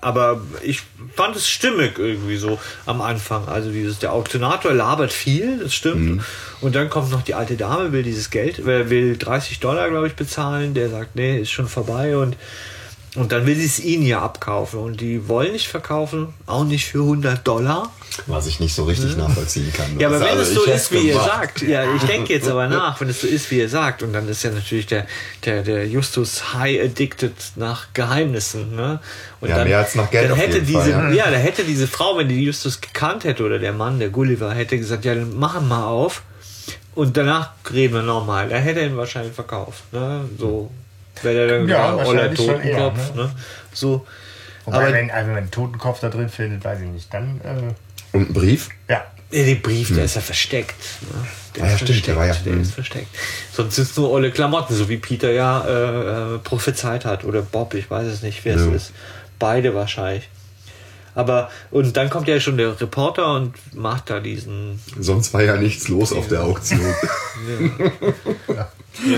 [0.00, 0.82] aber ich
[1.14, 3.46] fand es stimmig irgendwie so am Anfang.
[3.46, 6.22] Also dieses, der Auktionator labert viel, das stimmt.
[6.60, 10.08] Und dann kommt noch die alte Dame, will dieses Geld, äh, will 30 Dollar, glaube
[10.08, 10.74] ich, bezahlen.
[10.74, 12.36] Der sagt, nee, ist schon vorbei und
[13.18, 14.80] und dann will sie es ihnen ja abkaufen.
[14.80, 17.92] Und die wollen nicht verkaufen, auch nicht für 100 Dollar.
[18.26, 19.98] Was ich nicht so richtig nachvollziehen kann.
[19.98, 21.26] Ja, aber wenn Also es so ich ist, wie ihr gemacht.
[21.30, 24.12] sagt, ja, ich denke jetzt aber nach, wenn es so ist, wie ihr sagt, und
[24.12, 25.06] dann ist ja natürlich der,
[25.44, 28.98] der, der Justus high addicted nach Geheimnissen, ne?
[29.40, 31.30] Und Ja, dann, mehr als nach Geld dann auf hätte jeden diese, Fall, ja.
[31.30, 34.76] da hätte diese Frau, wenn die Justus gekannt hätte, oder der Mann, der Gulliver, hätte
[34.78, 36.22] gesagt, ja, dann machen wir auf,
[36.96, 38.48] und danach reden wir nochmal.
[38.48, 40.24] Da hätte er ihn wahrscheinlich verkauft, ne?
[40.36, 40.72] So,
[41.24, 43.22] wäre der dann Ja, der oller wahrscheinlich schon eher, Totenkopf, ne?
[43.24, 43.30] ne?
[43.72, 44.06] So.
[44.64, 47.40] Wobei, aber wenn, also wenn man einen Totenkopf da drin findet, weiß ich nicht, dann,
[47.42, 48.68] äh, Und ein Brief?
[48.88, 49.04] ja.
[49.30, 50.74] Ja, den Brief, der ist ja versteckt.
[51.02, 51.08] Ne?
[51.54, 51.62] Der Hm.
[51.62, 52.62] Ah ja, ist stimmt, der war ja- Der hm.
[52.62, 53.08] ist versteckt.
[53.52, 57.24] Sonst sind es nur olle Klamotten, so wie Peter ja äh, äh, prophezeit hat.
[57.24, 58.60] Oder Bob, ich weiß es nicht, wer Ja.
[58.66, 58.92] es ist.
[59.38, 60.30] Beide wahrscheinlich.
[61.18, 64.78] Aber, und dann kommt ja schon der Reporter und macht da diesen.
[65.00, 66.94] Sonst war ja nichts los auf der Auktion.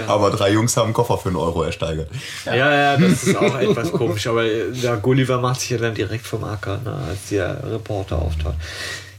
[0.07, 2.09] Aber drei Jungs haben einen Koffer für einen Euro ersteigert.
[2.47, 4.27] Ja, ja, das ist auch etwas komisch.
[4.29, 8.57] Aber der Gulliver macht sich ja dann direkt vom Acker, ne, als der Reporter auftaucht.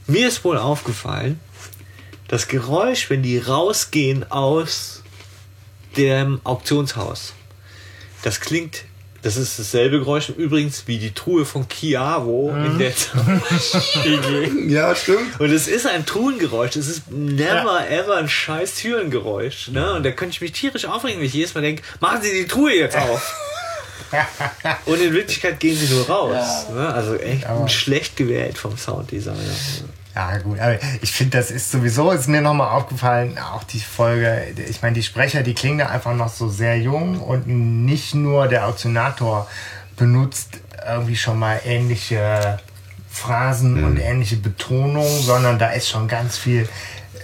[0.08, 1.38] Mir ist wohl aufgefallen,
[2.26, 5.04] das Geräusch, wenn die rausgehen aus
[5.96, 7.34] dem Auktionshaus,
[8.24, 8.86] das klingt,
[9.22, 14.50] das ist dasselbe Geräusch übrigens wie die Truhe von Chiavo in der Zaubermaschine.
[14.72, 15.38] Ja, stimmt.
[15.40, 16.76] Und es ist ein Truhengeräusch.
[16.76, 19.68] Es ist never ever ein scheiß Türengeräusch.
[19.68, 19.94] Ne?
[19.94, 22.46] Und da könnte ich mich tierisch aufregen, wenn ich jedes Mal denke, machen Sie die
[22.46, 23.34] Truhe jetzt auf.
[24.86, 26.68] Und in Wirklichkeit gehen sie nur raus.
[26.74, 26.92] Ne?
[26.92, 29.38] Also echt schlecht gewählt vom Sounddesigner.
[30.14, 34.48] Ja, gut, aber ich finde, das ist sowieso, ist mir nochmal aufgefallen, auch die Folge,
[34.68, 38.46] ich meine, die Sprecher, die klingen da einfach noch so sehr jung und nicht nur
[38.46, 39.48] der Auktionator
[39.96, 42.58] benutzt irgendwie schon mal ähnliche
[43.08, 46.68] Phrasen und ähnliche Betonungen, sondern da ist schon ganz viel,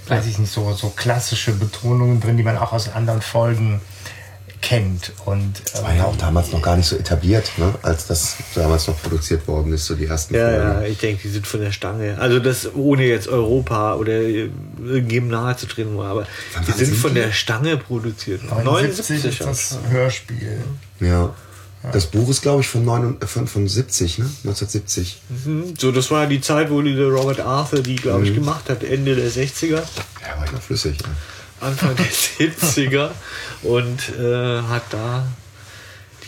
[0.07, 3.81] weiß ich nicht, so, so klassische Betonungen drin, die man auch aus anderen Folgen
[4.60, 5.12] kennt.
[5.24, 7.74] Und War ja auch damals noch gar nicht so etabliert, ne?
[7.82, 10.62] als das damals noch produziert worden ist, so die ersten Ja, Folgen.
[10.62, 12.16] ja, ich denke, die sind von der Stange.
[12.18, 16.96] Also das ohne jetzt Europa oder irgendjemandem nahe zu treten, aber Wann die sind sind
[16.96, 17.20] von die?
[17.20, 18.42] der Stange produziert.
[18.64, 20.58] 79 ist das Hörspiel.
[21.00, 21.34] Ja.
[21.92, 24.24] Das Buch ist, glaube ich, von, 9, von, von 70, ne?
[24.24, 25.22] 1970.
[25.44, 25.74] Mhm.
[25.78, 28.82] So, das war die Zeit, wo die der Robert Arthur die, glaube ich, gemacht hat,
[28.82, 29.76] Ende der 60er.
[29.76, 30.98] Ja, war ich noch flüssig.
[31.00, 31.08] Ne?
[31.60, 33.10] Anfang der 70er
[33.62, 35.26] und äh, hat da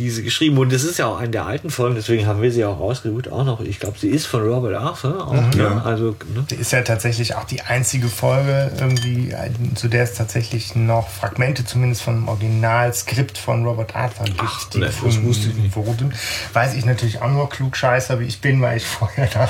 [0.00, 0.58] diese geschrieben.
[0.58, 3.30] Und das ist ja auch eine der alten Folgen, deswegen haben wir sie auch rausgesucht.
[3.30, 5.26] Auch noch, ich glaube, sie ist von Robert Arthur.
[5.28, 5.82] Auch, ne?
[5.84, 6.44] Also, ne?
[6.50, 9.34] Die ist ja tatsächlich auch die einzige Folge, irgendwie,
[9.74, 14.80] zu der es tatsächlich noch Fragmente zumindest vom Originalskript von Robert Arthur gibt, Ach, die
[14.80, 15.76] das gefunden wusste ich nicht.
[15.76, 16.12] wurden.
[16.52, 19.48] Weiß ich natürlich auch nur klugscheißer, wie ich bin, weil ich vorher da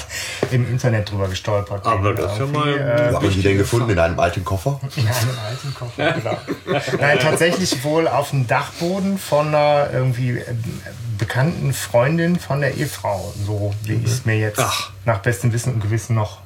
[0.50, 1.92] im Internet drüber gestolpert bin.
[1.92, 3.90] Aber das ist ja Irgendwie, mal- äh, Wo hat man die denn gefunden?
[3.90, 4.80] In einem alten Koffer?
[4.96, 6.36] in einem alten Koffer, genau.
[7.00, 10.39] Nein, tatsächlich wohl auf dem Dachboden von einer irgendwie
[11.18, 14.90] bekannten Freundin von der Ehefrau, so wie ich es mir jetzt Ach.
[15.04, 16.38] nach bestem Wissen und Gewissen noch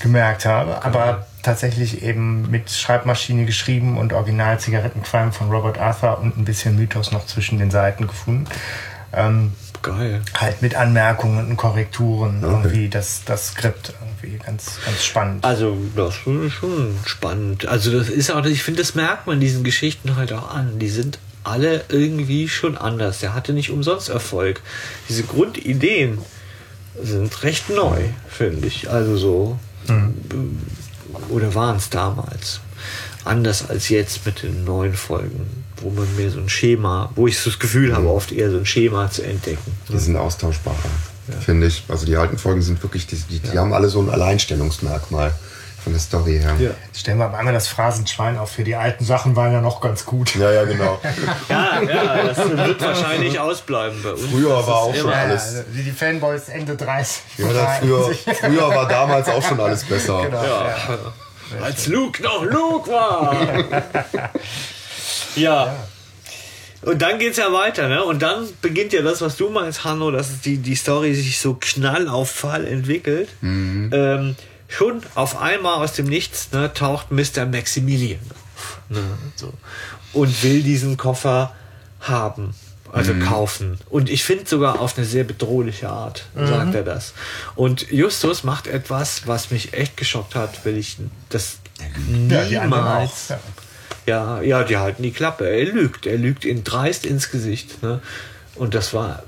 [0.00, 0.84] gemerkt habe.
[0.84, 6.76] Aber tatsächlich eben mit Schreibmaschine geschrieben und Original Zigarettenqualm von Robert Arthur und ein bisschen
[6.76, 8.46] Mythos noch zwischen den Seiten gefunden.
[9.12, 10.22] Ähm, Geil.
[10.34, 12.52] halt mit Anmerkungen und Korrekturen Okay.
[12.54, 15.44] irgendwie das, das Skript irgendwie ganz, ganz spannend.
[15.44, 17.66] Also, das ist schon spannend.
[17.66, 20.78] Also, das ist auch, ich finde, das merkt man diesen Geschichten halt auch an.
[20.78, 23.20] Die sind alle irgendwie schon anders.
[23.20, 24.60] Der hatte nicht umsonst Erfolg.
[25.08, 26.18] Diese Grundideen
[27.02, 28.90] sind recht neu, finde ich.
[28.90, 29.58] Also so.
[31.28, 32.60] Oder waren es damals?
[33.24, 37.38] Anders als jetzt mit den neuen Folgen, wo man mehr so ein Schema, wo ich
[37.38, 39.72] so das Gefühl habe, oft eher so ein Schema zu entdecken.
[39.88, 40.76] Die sind austauschbarer,
[41.40, 41.84] finde ich.
[41.88, 45.32] Also die alten Folgen sind wirklich, die, die, die haben alle so ein Alleinstellungsmerkmal
[45.84, 46.56] von der Story her.
[46.58, 46.70] Ja.
[46.94, 48.50] Stellen wir einmal das Phrasenschwein auf.
[48.50, 50.34] Für die alten Sachen waren ja noch ganz gut.
[50.34, 50.98] Ja, ja, genau.
[51.48, 54.22] Ja, ja, das wird wahrscheinlich ausbleiben bei uns.
[54.22, 55.42] Früher Das war auch schon alles.
[55.42, 57.22] also die Fanboys Ende 30.
[57.36, 60.22] Ja, früher, früher war damals auch schon alles besser.
[60.22, 60.42] Genau.
[60.42, 60.98] Ja.
[61.62, 63.36] Als Luke noch Luke war.
[65.36, 65.74] ja.
[66.82, 68.02] Und dann geht's ja weiter, ne?
[68.04, 71.56] Und dann beginnt ja das, was du meinst, Hanno, dass die, die Story sich so
[71.60, 73.28] knall auf Fall entwickelt.
[73.42, 74.36] Ähm,
[74.76, 77.46] schon auf einmal aus dem Nichts ne, taucht Mr.
[77.46, 78.78] Maximilian auf.
[78.88, 79.02] Ne?
[79.36, 79.52] So.
[80.12, 81.54] und will diesen Koffer
[82.00, 82.54] haben.
[82.92, 83.80] Also kaufen.
[83.90, 87.12] Und ich finde sogar auf eine sehr bedrohliche Art, sagt er das.
[87.56, 91.58] Und Justus macht etwas, was mich echt geschockt hat, weil ich das
[92.28, 93.30] Ja, niemals.
[93.30, 93.40] Ja.
[94.06, 95.44] ja, ja, die halten die Klappe.
[95.44, 96.06] Er lügt.
[96.06, 97.82] Er lügt ihnen dreist ins Gesicht.
[97.82, 98.00] Ne?
[98.54, 99.24] Und das war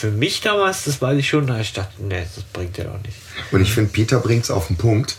[0.00, 3.02] für mich damals, das weiß ich schon, da ich dachte, nee, das bringt er doch
[3.02, 3.18] nicht.
[3.52, 5.16] Und ich finde, Peter bringt es auf den Punkt.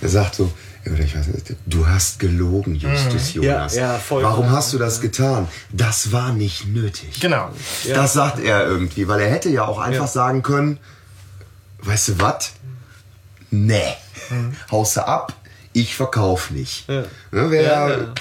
[0.00, 0.52] Er sagt so,
[0.84, 1.14] nicht,
[1.66, 3.74] du hast gelogen, Justus Jonas.
[3.74, 4.22] Ja, ja, voll.
[4.22, 5.46] Warum hast du das getan?
[5.70, 7.20] Das war nicht nötig.
[7.20, 7.50] Genau.
[7.84, 7.96] Ja.
[7.96, 10.78] Das sagt er irgendwie, weil er hätte ja auch einfach sagen können,
[11.82, 12.52] weißt du was?
[13.50, 13.94] Nee.
[14.70, 15.34] Haust du ab,
[15.72, 16.88] ich verkauf nicht.
[16.88, 17.04] Ja.
[17.30, 18.12] Ne, ja.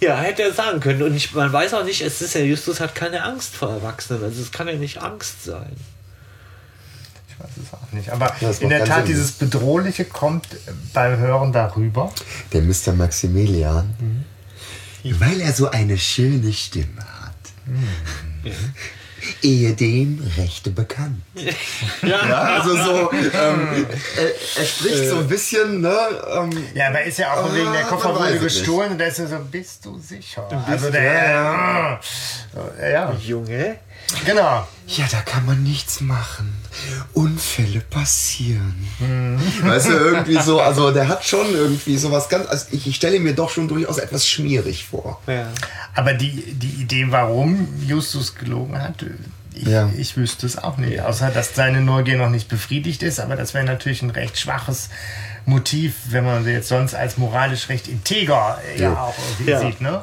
[0.00, 1.02] ja, hätte er sagen können.
[1.02, 4.22] Und ich, man weiß auch nicht, es ist ja, Justus hat keine Angst vor Erwachsenen.
[4.22, 5.76] Also es kann ja nicht Angst sein.
[7.38, 8.10] Ich weiß es auch nicht.
[8.10, 9.14] Aber Ja, in der Tat, Sinn.
[9.14, 10.46] dieses Bedrohliche kommt
[10.92, 12.12] beim Hören darüber.
[12.52, 12.92] Der Mr.
[12.94, 15.20] Maximilian, Mhm.
[15.20, 17.34] weil er so eine schöne Stimme hat.
[17.66, 18.52] Mhm.
[19.42, 21.20] Ehedem Rechte bekannt.
[22.02, 22.18] Ja,
[22.60, 25.96] also so, ähm, er, er spricht so ein bisschen, ne?
[26.34, 29.06] Ähm, Ja, aber ist ja auch von wegen, der Ah, Koffer wurde gestohlen und da
[29.06, 30.48] ist er so, bist du sicher?
[30.66, 32.00] also der,
[32.80, 33.76] äh, ja, Junge?
[34.24, 34.66] genau.
[34.86, 36.56] ja, da kann man nichts machen.
[37.14, 38.74] Unfälle passieren.
[39.00, 39.38] Mhm.
[39.62, 43.18] Weißt du, irgendwie so, also der hat schon irgendwie sowas ganz, also ich, ich stelle
[43.20, 45.20] mir doch schon durchaus etwas schmierig vor.
[45.26, 45.48] Ja.
[45.94, 49.04] Aber die, die Idee, warum Justus gelogen hat,
[49.54, 49.90] ich, Ja.
[49.96, 51.00] ich wüsste es auch nicht.
[51.00, 53.18] Außer, dass seine Neugier noch nicht befriedigt ist.
[53.18, 54.88] Aber das wäre natürlich ein recht schwaches
[55.46, 59.02] Motiv, wenn man sie jetzt sonst als moralisch recht integer äh, ja, Ja.
[59.02, 59.60] auch irgendwie Ja.
[59.60, 59.80] sieht.
[59.80, 60.02] Ne?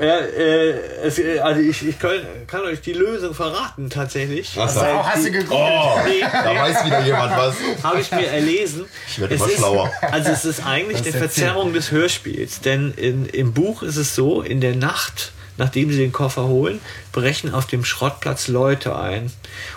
[0.00, 0.70] Ja, äh,
[1.04, 2.12] es, äh, also ich, ich kann,
[2.46, 4.56] kann euch die Lösung verraten tatsächlich.
[4.56, 4.76] Was?
[4.78, 5.60] Auch hast du gegoogelt?
[6.06, 7.54] Nee, Da weiß wieder jemand was.
[7.82, 8.86] habe ich mir erlesen.
[9.08, 9.90] Ich werde Es immer ist, schlauer.
[10.00, 11.12] Also es ist eigentlich eine?
[11.12, 15.98] Verzerrung des Hörspiels, denn in, im Buch ist es so, in der Nacht, nachdem sie
[15.98, 16.80] den Koffer holen,
[17.12, 19.30] brechen auf dem Schrottplatz Leute ein.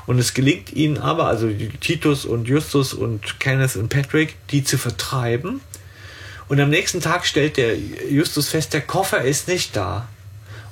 [0.08, 1.49] Und es gelingt ihnen aber, also
[1.82, 5.62] Titus und Justus und Kenneth und Patrick, die zu vertreiben.
[6.47, 10.08] Und am nächsten Tag stellt der Justus fest, der Koffer ist nicht da.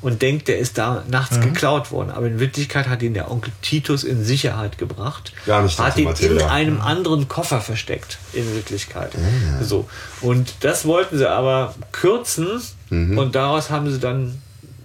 [0.01, 1.41] Und denkt, der ist da nachts Mhm.
[1.53, 2.11] geklaut worden.
[2.11, 5.31] Aber in Wirklichkeit hat ihn der Onkel Titus in Sicherheit gebracht.
[5.45, 6.47] Gar nicht, Hat ihn in Mathilda.
[6.49, 9.11] einem anderen Koffer versteckt, in Wirklichkeit.
[9.15, 9.63] Ah.
[9.63, 9.87] So.
[10.19, 12.61] Und das wollten sie aber kürzen.
[12.89, 13.17] Mhm.
[13.17, 14.41] Und daraus haben sie dann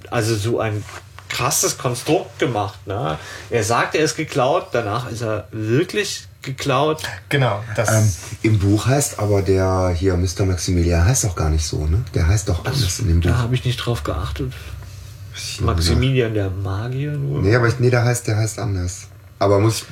[0.09, 0.85] also so ein
[1.29, 2.87] krasses Konstrukt gemacht.
[2.87, 3.19] Ne?
[3.51, 7.03] Er sagt, er ist geklaut, danach ist er wirklich geklaut.
[7.29, 7.63] Genau.
[7.77, 10.45] Das, Ähm, Im Buch heißt aber der hier Mr.
[10.47, 12.05] Maximilian heißt doch gar nicht so, ne?
[12.15, 13.39] Der heißt doch anders in dem Da Buch.
[13.39, 14.53] habe ich nicht drauf geachtet.
[15.61, 17.43] Maximilian der Magier nur.
[17.43, 19.07] Nee, aber ich, nee, der heißt, der heißt anders.
[19.39, 19.85] Aber muss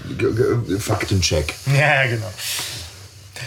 [0.78, 1.54] Faktencheck.
[1.66, 2.32] ja, genau.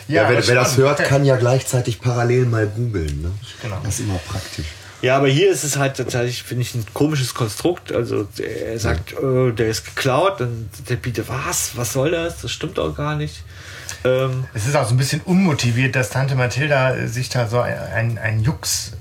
[0.08, 3.22] Ja, aber wer, wer das hört, kann ja gleichzeitig parallel mal googeln.
[3.22, 3.32] Ne?
[3.62, 3.78] Genau.
[3.84, 4.66] Das ist immer praktisch.
[5.02, 7.92] Ja, aber hier ist es halt tatsächlich, finde ich, ein komisches Konstrukt.
[7.94, 11.78] Also er sagt, äh, der ist geklaut, dann der Peter, was?
[11.78, 12.42] Was soll das?
[12.42, 13.44] Das stimmt doch gar nicht.
[14.04, 17.60] Ähm, Es ist auch so ein bisschen unmotiviert, dass Tante Mathilda äh, sich da so
[17.62, 18.92] ein, ein Jux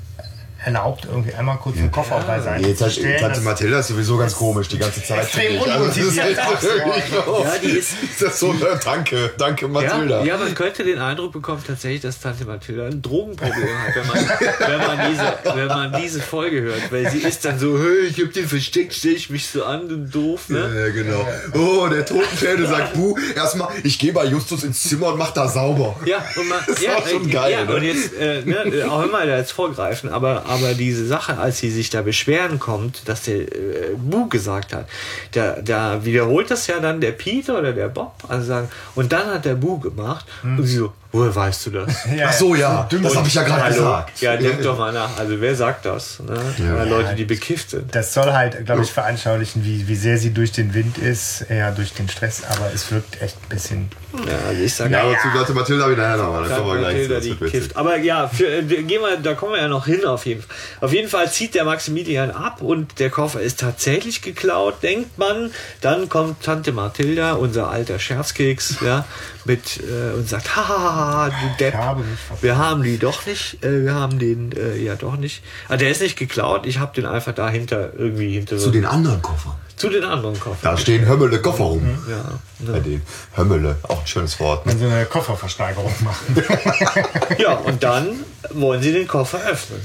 [0.69, 3.21] erlaubt, irgendwie einmal kurz den Koffer beiseite Jetzt zu hat, stellen.
[3.21, 5.23] Tante Mathilda ist sowieso ganz komisch die ganze Zeit.
[5.25, 5.61] Extrem.
[5.63, 6.39] Also, das ist unmotiviert.
[6.39, 7.45] echt wirklich so.
[7.45, 7.93] ja, die ist.
[8.03, 8.79] Ist das so, ne?
[8.85, 10.25] danke, danke Ja, Mathilda.
[10.25, 14.29] ja, man könnte den Eindruck bekommen, tatsächlich, dass Tante Mathilda ein Drogenproblem hat, wenn man,
[14.59, 16.93] wenn man, diese, wenn man diese Folge hört.
[16.93, 19.89] Weil sie ist dann so, hey, ich hab den versteckt, stell ich mich so an,
[19.89, 20.59] du doof, ne?
[20.87, 21.27] Ja, genau.
[21.55, 25.49] Oh, der Totenpferde sagt, Buh, erstmal, ich gehe bei Justus ins Zimmer und mach da
[25.49, 25.97] sauber.
[26.05, 27.75] Ja, und man, Das ja, war schon äh, geil, Ja, ne?
[27.75, 31.71] und jetzt, äh, ne, auch immer da jetzt vorgreifen, aber, aber diese Sache, als sie
[31.71, 34.89] sich da beschweren kommt, dass der äh, Bu gesagt hat,
[35.33, 39.27] da, da wiederholt das ja dann der Peter oder der Bob, also sagen, und dann
[39.29, 42.05] hat der Bu gemacht und sie so, woher weißt du das?
[42.17, 43.75] Ja, Ach so, ja, das habe ich ja gerade Hallo?
[43.75, 44.21] gesagt.
[44.21, 45.17] Ja, denk doch mal nach.
[45.19, 46.21] Also wer sagt das?
[46.21, 46.39] Ne?
[46.59, 46.85] Ja.
[46.85, 47.95] Leute, die bekifft sind.
[47.95, 51.71] Das soll halt, glaube ich, veranschaulichen, wie, wie sehr sie durch den Wind ist, eher
[51.73, 53.91] durch den Stress, aber es wirkt echt ein bisschen.
[54.27, 56.63] Ja, also ich sage Ja, aber zu Tante Mathilda habe ich nachher nochmal, da Tante
[56.63, 57.13] kommen wir gleich zu.
[57.13, 57.77] Mathilda, Das die kifft.
[57.77, 60.57] Aber ja, für, äh, gehen wir, da kommen wir ja noch hin auf jeden Fall.
[60.81, 65.51] Auf jeden Fall zieht der Maximilian ab und der Koffer ist tatsächlich geklaut, denkt man.
[65.83, 69.05] Dann kommt Tante Mathilda, unser alter Scherzkeks, ja,
[69.49, 71.75] mit äh, und sagt, hahaha, du Depp.
[71.75, 72.05] habe
[72.41, 75.43] wir haben die doch nicht, äh, wir haben den äh, ja doch nicht.
[75.69, 79.21] Ah, der ist nicht geklaut, ich habe den einfach dahinter irgendwie hinter Zu den anderen
[79.23, 79.55] Koffern.
[79.77, 80.59] zu den anderen Koffern.
[80.63, 81.99] Da stehen Hömmele Koffer rum.
[82.09, 82.39] Ja,
[82.73, 83.03] Bei denen.
[83.37, 84.67] Hömmele, auch ein schönes Wort.
[84.67, 84.73] Ne?
[84.73, 86.43] Wenn sie eine Kofferversteigerung machen.
[87.39, 89.81] ja, und dann wollen sie den Koffer öffnen.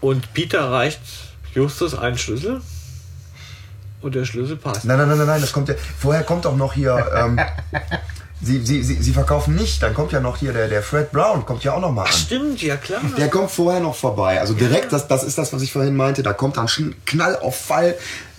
[0.00, 1.00] Und Peter reicht
[1.54, 2.60] Justus einen Schlüssel
[4.04, 4.84] und der Schlüssel passt.
[4.84, 5.74] Nein, nein, nein, nein, nein, das kommt ja.
[5.98, 7.06] Vorher kommt auch noch hier.
[7.16, 7.40] Ähm,
[8.42, 9.82] sie, sie, sie, sie verkaufen nicht.
[9.82, 12.12] Dann kommt ja noch hier der, der Fred Brown, kommt ja auch noch mal an.
[12.12, 13.00] Stimmt, ja klar.
[13.16, 14.40] Der kommt vorher noch vorbei.
[14.40, 16.22] Also direkt, das, das ist das, was ich vorhin meinte.
[16.22, 17.96] Da kommt dann schon Knall auf Fall,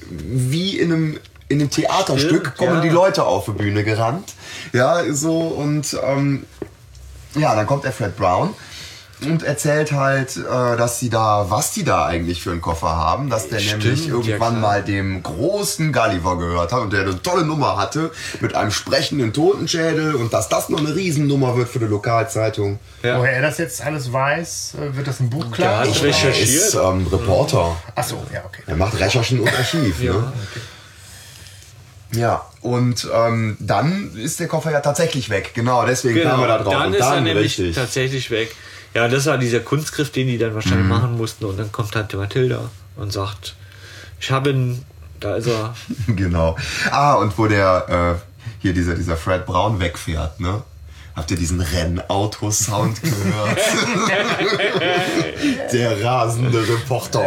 [0.10, 2.82] wie in einem, in einem Theaterstück Stimmt, kommen ja.
[2.82, 4.34] die Leute auf die Bühne gerannt.
[4.72, 6.46] Ja, so und ähm,
[7.36, 8.54] ja, dann kommt der Fred Brown
[9.22, 10.42] und erzählt halt, äh,
[10.78, 14.08] dass sie da, was die da eigentlich für einen Koffer haben, dass der Stimmt, nämlich
[14.08, 14.62] ja, irgendwann klar.
[14.62, 19.32] mal dem großen Gulliver gehört hat und der eine tolle Nummer hatte mit einem sprechenden
[19.32, 22.80] Totenschädel und dass das noch eine Riesennummer wird für die Lokalzeitung.
[23.04, 23.18] Ja.
[23.20, 25.80] Woher er das jetzt alles weiß, äh, wird das im Buch Der klar?
[25.80, 26.48] hat Oder- Er recherchiert.
[26.50, 27.76] ist ähm, Reporter.
[27.96, 28.64] Ach so, ja, okay.
[28.68, 30.02] Er macht Recherchen und Archiv.
[30.02, 30.34] Ja, Ne?
[32.14, 35.52] Ja, und ähm, dann ist der Koffer ja tatsächlich weg.
[35.54, 36.74] Genau, deswegen kamen wir da drauf.
[36.74, 37.76] dann und ist er dann nämlich richtig.
[37.76, 38.56] tatsächlich weg.
[38.96, 40.56] Ja, das war dieser Kunstgriff, den die dann Mhm.
[40.56, 41.46] wahrscheinlich machen mussten.
[41.46, 43.56] Und dann kommt Tante Mathilda und sagt,
[44.20, 44.84] ich habe ihn,
[45.20, 45.76] da ist er.
[46.08, 46.56] Genau.
[46.92, 50.64] Ah, und wo der äh, hier dieser, dieser Fred Brown wegfährt, ne?
[51.16, 53.58] Habt ihr diesen Rennauto-Sound gehört?
[55.72, 57.24] der rasende Reporter.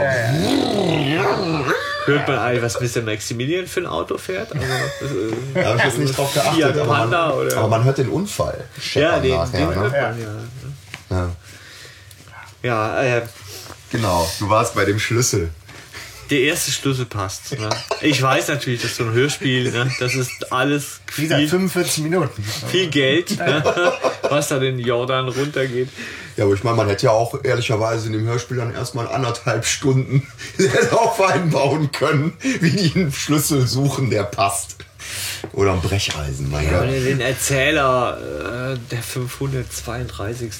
[2.04, 3.02] Hört man eigentlich, was Mr.
[3.02, 4.52] Maximilian für ein Auto fährt?
[4.52, 5.14] Also,
[5.54, 6.76] äh, Da habe ich jetzt nicht drauf geachtet.
[6.78, 8.64] Aber man, aber man hört den Unfall.
[8.94, 9.74] ja, den, nachher, den ne?
[9.74, 11.16] hört man, ja.
[11.16, 11.28] ja.
[12.62, 13.22] Ja, äh,
[13.90, 15.48] Genau, du warst bei dem Schlüssel.
[16.30, 17.58] der erste Schlüssel passt.
[17.58, 17.70] Ne?
[18.02, 19.90] Ich weiß natürlich, dass so ein Hörspiel, ne?
[19.98, 22.44] das ist alles Wie gesagt, viel, 45 Minuten.
[22.70, 23.62] viel Geld, ne?
[24.28, 25.88] was da den Jordan runtergeht.
[26.36, 29.64] Ja, aber ich meine, man hätte ja auch ehrlicherweise in dem Hörspiel dann erstmal anderthalb
[29.64, 30.26] Stunden
[30.90, 34.76] darauf einbauen können, wie die einen Schlüssel suchen, der passt.
[35.52, 36.88] Oder ein Brecheisen, mein Ja, Gott.
[36.90, 40.50] den Erzähler, äh, der 532.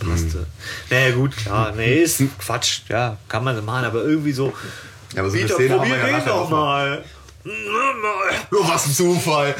[0.00, 0.46] passte.
[0.90, 1.72] Naja, gut, klar.
[1.76, 2.80] Nee, ist Quatsch.
[2.88, 4.52] Ja, kann man machen, aber irgendwie so.
[5.14, 6.88] Ja, aber so Peter, probier den doch mal.
[6.90, 7.04] mal.
[8.50, 9.54] Was ein Zufall.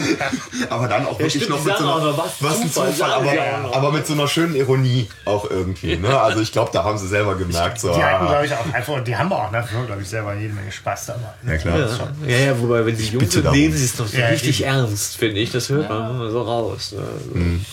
[0.71, 3.63] Aber dann auch wirklich stimmt, noch mit so einer, noch, was ein Zufall, Zufall, aber,
[3.63, 3.77] noch.
[3.77, 5.97] aber mit so einer schönen Ironie auch irgendwie.
[5.97, 6.19] Ne?
[6.19, 7.81] Also ich glaube, da haben sie selber gemerkt.
[7.81, 10.35] So, Die hatten, ah, glaube ich, auch einfach, die haben auch nachher, glaube ich, selber
[10.35, 11.21] jede Menge Spaß dabei.
[11.47, 11.79] ja, klar.
[11.79, 11.89] Ja,
[12.27, 14.71] ja, ja, wobei, wenn sie jung sind, nehmen sie es noch so Ja, richtig eben.
[14.71, 15.53] ernst, finde ich.
[15.53, 16.93] Das hört man immer so raus.
[16.93, 17.01] Ne?
[17.03, 17.65] Also, Mhm.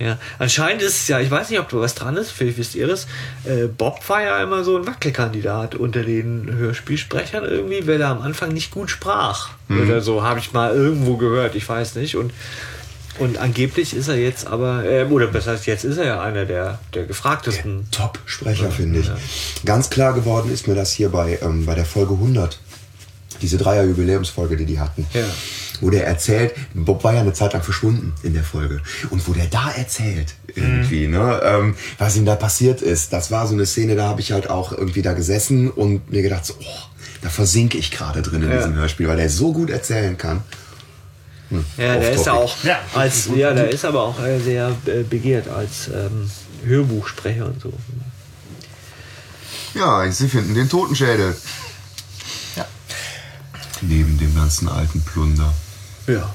[0.00, 2.74] Ja, anscheinend ist es ja, ich weiß nicht, ob da was dran ist, vielleicht wisst
[2.74, 3.06] ihr das.
[3.44, 8.22] Äh, Bob war ja immer so ein Wackelkandidat unter den Hörspielsprechern irgendwie, weil er am
[8.22, 9.50] Anfang nicht gut sprach.
[9.68, 9.82] Mhm.
[9.82, 12.16] Oder so, habe ich mal irgendwo gehört, ich weiß nicht.
[12.16, 12.32] Und,
[13.18, 16.46] und angeblich ist er jetzt aber, äh, oder besser heißt, jetzt ist er ja einer
[16.46, 17.86] der, der gefragtesten.
[17.90, 19.10] Top-Sprecher, finde ich.
[19.66, 22.58] Ganz klar geworden ist mir das hier bei, ähm, bei der Folge 100.
[23.42, 25.06] Diese Dreier-Jubiläumsfolge, die die hatten.
[25.12, 25.24] Ja.
[25.80, 28.82] Wo der erzählt, Bob war ja eine Zeit lang verschwunden in der Folge.
[29.10, 33.12] Und wo der da erzählt, irgendwie, ne, ähm, was ihm da passiert ist.
[33.12, 36.22] Das war so eine Szene, da habe ich halt auch irgendwie da gesessen und mir
[36.22, 36.64] gedacht, so, oh,
[37.22, 38.56] da versinke ich gerade drin in Ja.
[38.58, 40.42] diesem Hörspiel, weil der so gut erzählen kann.
[41.48, 42.78] Hm, Ja, der ist auch Ja.
[42.94, 46.30] als ja, der ist aber auch äh, sehr äh, begehrt als ähm,
[46.64, 47.72] Hörbuchsprecher und so.
[49.74, 51.34] Ja, sie finden den Totenschädel.
[52.56, 52.66] Ja.
[53.82, 55.52] Neben dem ganzen alten Plunder.
[56.06, 56.32] Ja.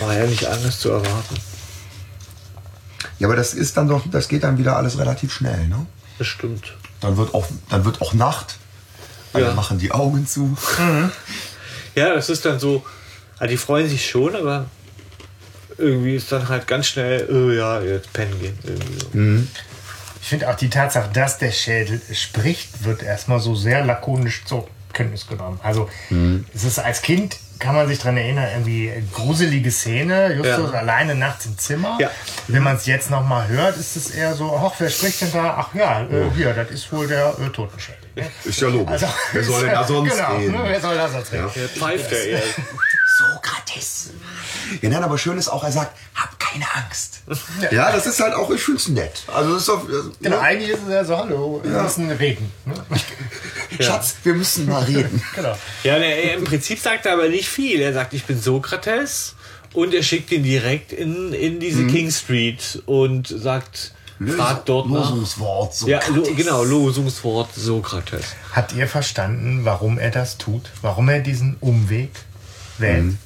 [0.00, 1.36] War ja nicht anders zu erwarten.
[3.18, 5.86] Ja, aber das ist dann doch, das geht dann wieder alles relativ schnell, ne?
[6.18, 6.74] Das stimmt.
[7.00, 8.58] Dann wird auch, dann wird auch Nacht.
[9.32, 9.54] Alle Ja.
[9.54, 10.56] machen die Augen zu.
[11.94, 12.84] Ja, das ist dann so,
[13.38, 14.66] ah, die freuen sich schon, aber
[15.78, 18.58] irgendwie ist dann halt ganz schnell, oh ja, jetzt pennen gehen.
[18.64, 19.46] Irgendwie so.
[20.20, 24.68] Ich finde auch die Tatsache, dass der Schädel spricht, wird erstmal so sehr lakonisch zur
[24.92, 25.60] Kenntnis genommen.
[25.62, 25.88] Also
[26.54, 30.78] es ist als Kind kann man sich daran erinnern, irgendwie gruselige Szene, Justus Ja.
[30.80, 31.96] alleine nachts im Zimmer.
[32.00, 32.10] Ja.
[32.48, 35.32] Wenn man es jetzt noch mal hört, ist es eher so, ach, wer spricht denn
[35.32, 35.56] da?
[35.58, 37.98] Ach ja, äh, hier, das ist wohl der äh, Totenschädel.
[38.14, 38.26] ne?
[38.44, 38.92] Ist ja logisch.
[39.02, 40.52] Also, Wer soll denn da sonst genau, reden?
[40.52, 41.50] Ne, wer soll da sonst reden?
[41.54, 42.42] Der pfeift ja eher.
[43.18, 44.10] Sokrates.
[44.82, 47.20] Ja, nein, aber schön ist auch, er sagt, hab keine Angst.
[47.70, 49.22] Ja, das ist halt auch, ich find's nett.
[49.32, 49.86] Also das ist doch,
[50.20, 50.40] Genau, ne?
[50.42, 52.50] eigentlich ist es ja so, hallo, wir müssen reden.
[52.64, 52.74] Ne?
[53.80, 55.22] Schatz, wir müssen mal reden.
[55.34, 55.56] Genau.
[55.84, 57.80] Ja, der, im Prinzip sagt er aber nicht viel.
[57.80, 59.34] Er sagt, ich bin Sokrates
[59.74, 61.90] und er schickt ihn direkt in, in diese Mhm.
[61.92, 63.92] King Street und sagt,
[64.36, 65.10] fragt dort nach.
[65.10, 68.24] Losungswort, so Ja, lo, genau, Losungswort Sokrates.
[68.52, 70.70] Habt ihr verstanden, warum er das tut?
[70.80, 72.10] Warum er diesen Umweg
[72.78, 73.04] wählt?
[73.04, 73.18] Mhm.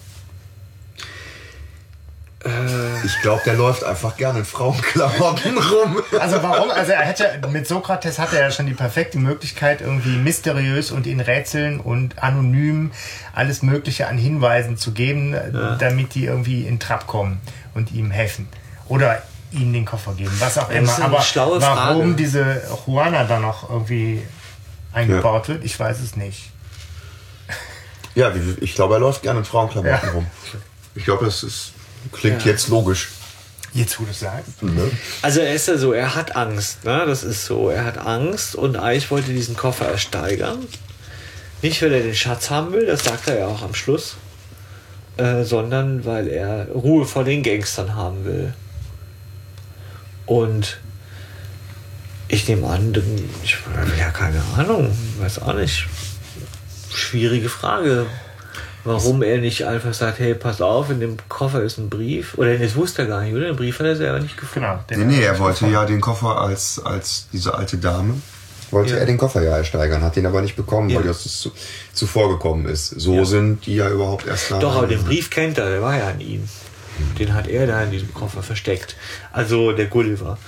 [3.04, 6.02] Ich glaube, der läuft einfach gerne in Frauenklamotten rum.
[6.18, 6.70] Also warum?
[6.70, 11.06] Also er hätte mit Sokrates hat er ja schon die perfekte Möglichkeit, irgendwie mysteriös und
[11.06, 12.92] in Rätseln und anonym
[13.34, 15.36] alles Mögliche an Hinweisen zu geben,
[15.78, 17.42] damit die irgendwie in Trab kommen
[17.74, 18.48] und ihm helfen.
[18.88, 19.22] Oder
[19.52, 20.88] ihm den Koffer geben, was auch das immer.
[20.92, 21.24] ist eine Aber
[21.60, 22.14] warum Frage.
[22.14, 24.22] diese Juana da noch irgendwie
[24.94, 26.50] eingebaut wird, ich weiß es nicht.
[28.14, 30.12] Ja, ich glaube, er läuft gerne in Frauenklamotten Ja.
[30.14, 30.26] rum.
[30.94, 31.72] Ich glaube, das ist
[32.12, 32.52] Klingt Ja.
[32.52, 33.08] jetzt logisch.
[33.72, 34.62] Jetzt, wo du es sagst.
[34.62, 34.90] Ne?
[35.22, 37.04] Also er ist ja so, er hat Angst, ne?
[37.06, 40.66] Das ist so, er hat Angst und eigentlich wollte diesen Koffer ersteigern.
[41.62, 44.16] Nicht, weil er den Schatz haben will, das sagt er ja auch am Schluss,
[45.18, 48.54] äh, sondern weil er Ruhe vor den Gangstern haben will.
[50.26, 50.78] Und
[52.28, 52.94] ich nehme an,
[53.44, 53.56] ich
[53.98, 55.86] ja keine Ahnung, weiß auch nicht.
[56.92, 58.06] Schwierige Frage.
[58.84, 62.38] Warum er nicht einfach sagt, hey, pass auf, in dem Koffer ist ein Brief.
[62.38, 63.46] Oder das wusste er gar nicht, oder?
[63.46, 64.68] Den Brief hat er selber nicht gefunden.
[64.88, 65.04] Genau.
[65.06, 68.14] Nee, nee, er wollte ja den Koffer als, als diese alte Dame.
[68.70, 68.98] Wollte Ja.
[69.00, 70.98] er den Koffer ja ersteigern, hat ihn aber nicht bekommen, Ja.
[71.00, 71.50] weil das zu,
[71.92, 72.88] zuvor gekommen ist.
[72.90, 73.24] So Ja.
[73.24, 74.58] sind die ja überhaupt erst da.
[74.60, 76.48] Doch, aber den Brief kennt er, der war ja an ihm.
[77.18, 78.94] Den hat er da in diesem Koffer versteckt.
[79.32, 80.38] Also der Gulliver.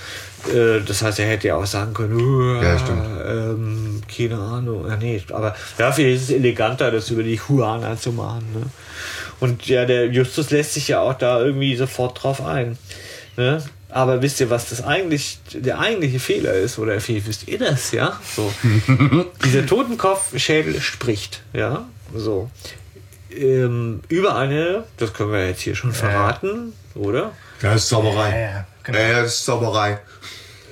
[0.52, 3.04] Äh, Das heißt, er hätte ja auch sagen können, "Uh, Ja, stimmt.
[3.26, 4.86] Ähm, keine Ahnung.
[4.88, 8.44] Ja, nee, aber dafür ist es eleganter, das über die Huana zu machen.
[8.54, 8.62] Ne?
[9.40, 12.78] Und ja, der Justus lässt sich ja auch da irgendwie sofort drauf ein.
[13.36, 13.62] Ne?
[13.88, 16.78] Aber wisst ihr, was das eigentlich, der eigentliche Fehler ist?
[16.78, 18.18] Oder vielleicht wisst ihr das, ja?
[18.34, 18.50] So.
[19.44, 21.86] Dieser Totenkopfschädel spricht, ja?
[22.14, 22.50] So.
[23.34, 27.32] Ähm, über eine, das können wir jetzt hier schon verraten, oder?
[27.60, 28.30] Das ist Zauberei.
[28.30, 28.98] Ja, ja, genau.
[28.98, 30.00] Äh, das ist Zauberei.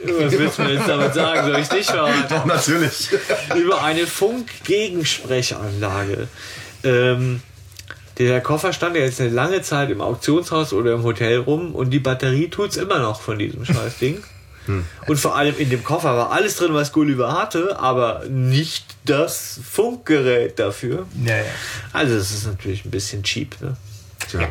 [0.03, 1.51] Was willst du mir jetzt damit sagen?
[1.51, 2.25] Soll ich nicht verraten?
[2.29, 3.11] Doch, natürlich.
[3.55, 6.29] über eine Funk-Gegensprechanlage.
[6.85, 7.43] Ähm,
[8.19, 11.91] der Koffer stand ja jetzt eine lange Zeit im Auktionshaus oder im Hotel rum und
[11.91, 14.23] die Batterie tut's immer noch von diesem Scheißding.
[15.07, 19.59] Und vor allem in dem Koffer war alles drin, was Gulliver hatte, aber nicht das
[19.69, 21.07] Funkgerät dafür.
[21.25, 21.45] Ja, ja.
[21.93, 23.61] Also das ist natürlich ein bisschen cheap.
[23.61, 23.77] Ne?
[24.31, 24.49] Tja.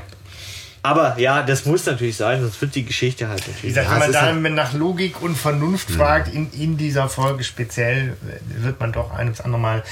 [0.81, 3.75] Aber ja, das muss natürlich sein, sonst wird die Geschichte halt Wie natürlich.
[3.75, 7.09] gesagt, Ja, wenn man ist da halt- nach Logik und Vernunft fragt, in, in dieser
[7.09, 9.83] Folge speziell, äh, wird man doch eines andere Mal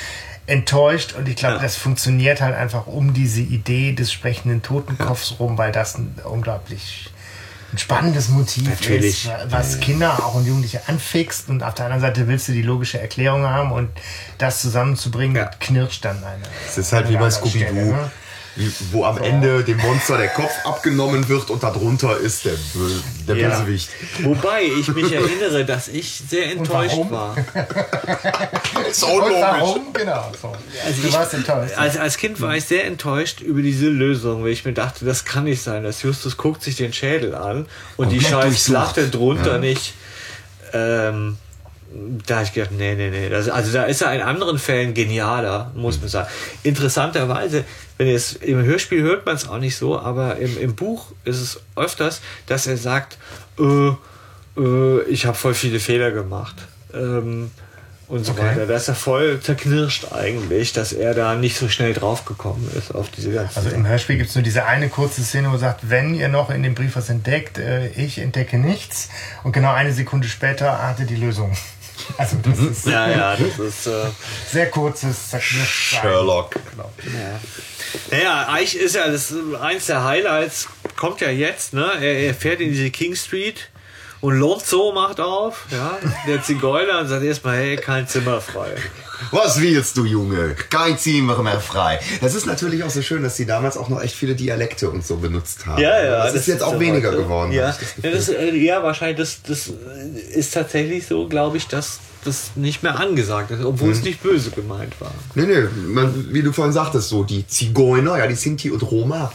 [0.45, 1.13] enttäuscht.
[1.17, 1.61] Und ich glaube, Ja.
[1.61, 7.09] das funktioniert halt einfach um diese Idee des sprechenden Totenkopfs rum, weil das ein unglaublich
[7.73, 9.25] ein spannendes Motiv Natürlich.
[9.25, 11.49] ist, was Kinder auch und Jugendliche anfixt.
[11.49, 13.89] Und auf der anderen Seite willst du die logische Erklärung haben und
[14.37, 15.51] das zusammenzubringen, Ja.
[15.59, 16.43] knirscht dann eine.
[16.65, 17.73] Es ist halt wie bei Scooby-Doo.
[17.73, 18.09] Ne?
[18.91, 23.35] Wo am Ende dem Monster der Kopf abgenommen wird und darunter ist der, Bö- der
[23.35, 23.49] Ja.
[23.49, 23.89] Bösewicht.
[24.23, 27.11] Wobei ich mich erinnere, dass ich sehr enttäuscht warum?
[27.11, 27.35] war.
[28.91, 29.37] So Und logisch.
[29.41, 29.93] warum?
[29.93, 30.31] Genau.
[30.41, 30.53] So.
[31.01, 31.77] du ich- warst enttäuscht.
[31.77, 35.25] Als, als Kind war ich sehr enttäuscht über diese Lösung, weil ich mir dachte, das
[35.25, 35.83] kann nicht sein.
[35.83, 37.65] Das Justus guckt sich den Schädel an
[37.97, 38.73] und die Komplett scheiß durchsucht.
[38.93, 39.57] Platte drunter Ja.
[39.59, 39.93] nicht.
[40.73, 41.37] Ähm,
[42.25, 43.29] da habe ich gedacht, nee, nee, nee.
[43.29, 46.29] Das, also da ist er in anderen Fällen genialer, muss man sagen.
[46.63, 47.63] Interessanterweise,
[47.97, 51.41] wenn es im Hörspiel hört man es auch nicht so, aber im, im Buch ist
[51.41, 53.17] es öfters, dass er sagt,
[53.59, 53.91] äh,
[54.59, 56.55] äh, ich habe voll viele Fehler gemacht.
[56.93, 57.51] Ähm,
[58.07, 58.41] und so Okay.
[58.43, 58.65] weiter.
[58.67, 63.09] Da ist er voll zerknirscht eigentlich, dass er da nicht so schnell draufgekommen ist auf
[63.09, 65.89] diese ganzen Also im Hörspiel gibt es nur diese eine kurze Szene, wo er sagt,
[65.89, 69.09] wenn ihr noch in dem Brief was entdeckt, äh, ich entdecke nichts.
[69.43, 71.51] Und genau eine Sekunde später hatte die Lösung.
[72.17, 73.87] Also das ist Ja, ja, das ist.
[73.87, 74.05] Äh,
[74.51, 75.31] sehr kurzes.
[75.39, 76.55] Sherlock.
[77.03, 77.39] ja.
[78.11, 81.91] Naja, eigentlich ist ja das eins der Highlights, kommt ja jetzt, ne?
[81.99, 83.69] Er, er fährt in diese King Street
[84.21, 85.97] und Lonzo macht auf, ja,
[86.27, 88.75] der Zigeuner und sagt erstmal, hey, kein Zimmer frei.
[89.31, 90.55] Was willst du, Junge?
[90.69, 91.99] Kein Zimmer mehr frei.
[92.21, 95.05] Das ist natürlich auch so schön, dass sie damals auch noch echt viele Dialekte und
[95.05, 95.81] so benutzt haben.
[95.81, 96.23] Ja, ja.
[96.25, 97.23] Das, ist jetzt auch so weniger heute.
[97.23, 97.51] geworden.
[97.51, 97.67] Ja,
[98.01, 99.71] das das, äh, ja wahrscheinlich, das, das
[100.33, 103.93] ist tatsächlich so, glaube ich, dass das nicht mehr angesagt ist, obwohl Mhm.
[103.93, 105.11] es nicht böse gemeint war.
[105.35, 109.31] Nee, nee, man, wie du vorhin sagtest, so die Zigeuner, ja, die Sinti und Roma,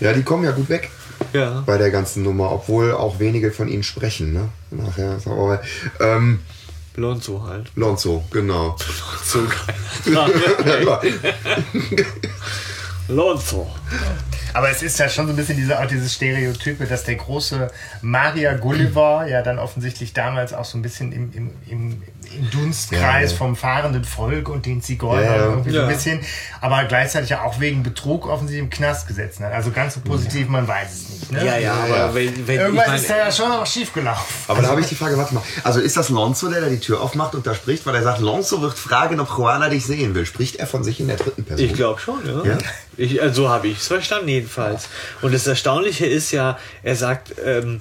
[0.00, 0.90] ja, die kommen ja gut weg
[1.32, 1.62] Ja.
[1.64, 4.48] bei der ganzen Nummer, obwohl auch wenige von ihnen sprechen, ne?
[4.70, 5.62] Nachher, so, aber,
[6.00, 6.40] ähm,
[6.96, 7.70] Lonzo halt.
[7.76, 8.76] Lonzo, genau.
[9.32, 10.14] Geil.
[10.84, 11.00] ja,
[13.08, 13.70] Lonzo.
[14.54, 17.70] Aber es ist ja schon so ein bisschen diese, auch dieses Stereotype, dass der große
[18.00, 22.02] Maria Gulliver ja dann offensichtlich damals auch so ein bisschen im, im, im,
[22.32, 26.20] im Dunstkreis Ja, vom fahrenden Volk und den Zigeunern irgendwie so ein bisschen,
[26.60, 29.52] aber gleichzeitig ja auch wegen Betrug offensichtlich im Knast gesetzt hat.
[29.52, 31.32] Also ganz so positiv, man weiß es nicht.
[31.32, 31.44] Ne?
[31.44, 32.14] Ja, ja, aber ja.
[32.14, 34.34] wenn, wenn Irgendwas ich ist da ja schon auch schief gelaufen.
[34.48, 36.80] Aber da habe ich die Frage, warte mal, also ist das Lonzo, der da die
[36.80, 40.14] Tür aufmacht und da spricht, weil er sagt, Lonzo wird fragen, ob Juana dich sehen
[40.14, 40.26] will.
[40.26, 41.66] Spricht er von sich in der dritten Person?
[41.66, 42.44] Ich glaube schon, ja.
[42.44, 42.58] Ja?
[42.96, 44.88] Ich, also so habe ich es verstanden jedenfalls.
[45.20, 47.80] Und das Erstaunliche ist ja, er sagt, ähm,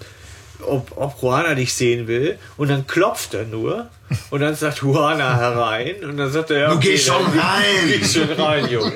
[0.62, 3.88] ob, ob Juana dich sehen will und dann klopft er nur
[4.30, 7.88] und dann sagt Juana herein und dann sagt er, ja, Du geh schon rein.
[7.88, 8.94] Geh schon rein, Junge.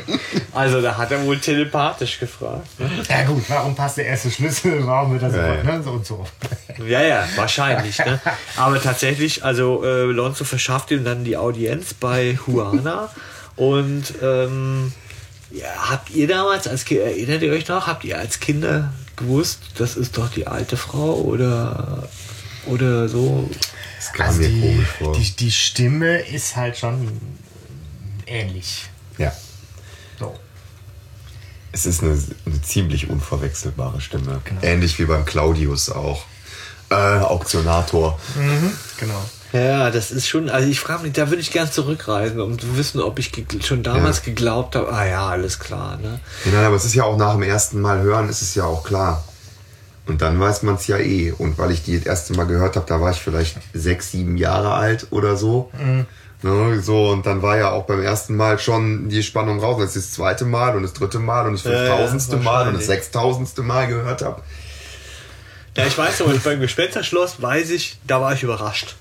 [0.54, 2.68] Also da hat er wohl telepathisch gefragt.
[2.80, 2.90] Ne?
[3.10, 4.86] Ja gut, warum passt der erste Schlüssel?
[4.86, 5.64] Warum wird das Ja, so, ja.
[5.78, 5.84] ne?
[5.84, 6.26] so und so?
[6.86, 7.98] Ja, ja, wahrscheinlich.
[8.00, 8.20] Ne?
[8.56, 13.10] Aber tatsächlich, also äh, Lonzo verschafft ihm dann die Audienz bei Juana
[13.56, 14.94] und ähm,
[15.52, 19.96] ja, habt ihr damals als erinnert ihr euch noch, habt ihr als Kinder gewusst, das
[19.96, 22.10] ist doch die alte Frau oder,
[22.66, 23.50] oder so.
[23.98, 25.14] Das kam Also mir die, komisch vor.
[25.16, 27.08] die, die Stimme ist halt schon
[28.26, 28.86] ähnlich.
[29.18, 29.32] ja.
[30.20, 30.38] So.
[31.72, 34.42] Es ist eine, eine ziemlich unverwechselbare Stimme.
[34.44, 34.62] Genau.
[34.64, 36.26] Ähnlich wie beim Claudius auch.
[36.90, 38.20] Äh, Auktionator.
[38.98, 39.30] Genau.
[39.52, 42.78] Ja, das ist schon, also ich frage mich, da würde ich gern zurückreisen, um zu
[42.78, 43.32] wissen, ob ich
[43.66, 44.26] schon damals Ja.
[44.26, 46.20] geglaubt habe, ah ja, alles klar, ne?
[46.46, 48.66] Ja, nein, aber es ist ja auch nach dem ersten Mal hören, ist es ja
[48.66, 49.24] auch klar.
[50.06, 51.32] Und dann weiß man es ja eh.
[51.32, 54.38] Und weil ich die das erste Mal gehört habe, da war ich vielleicht sechs, sieben
[54.38, 55.70] Jahre alt oder so.
[56.42, 59.78] Ne, so, und dann war ja auch beim ersten Mal schon die Spannung raus.
[59.80, 62.68] Das ist das zweite Mal und das dritte Mal und das Ja, ja, fünftausendste Mal
[62.70, 64.42] und das sechstausendste Mal gehört habe.
[65.78, 68.96] Ja, ich weiß aber, beim Gespensterschloss weiß ich, da war ich überrascht,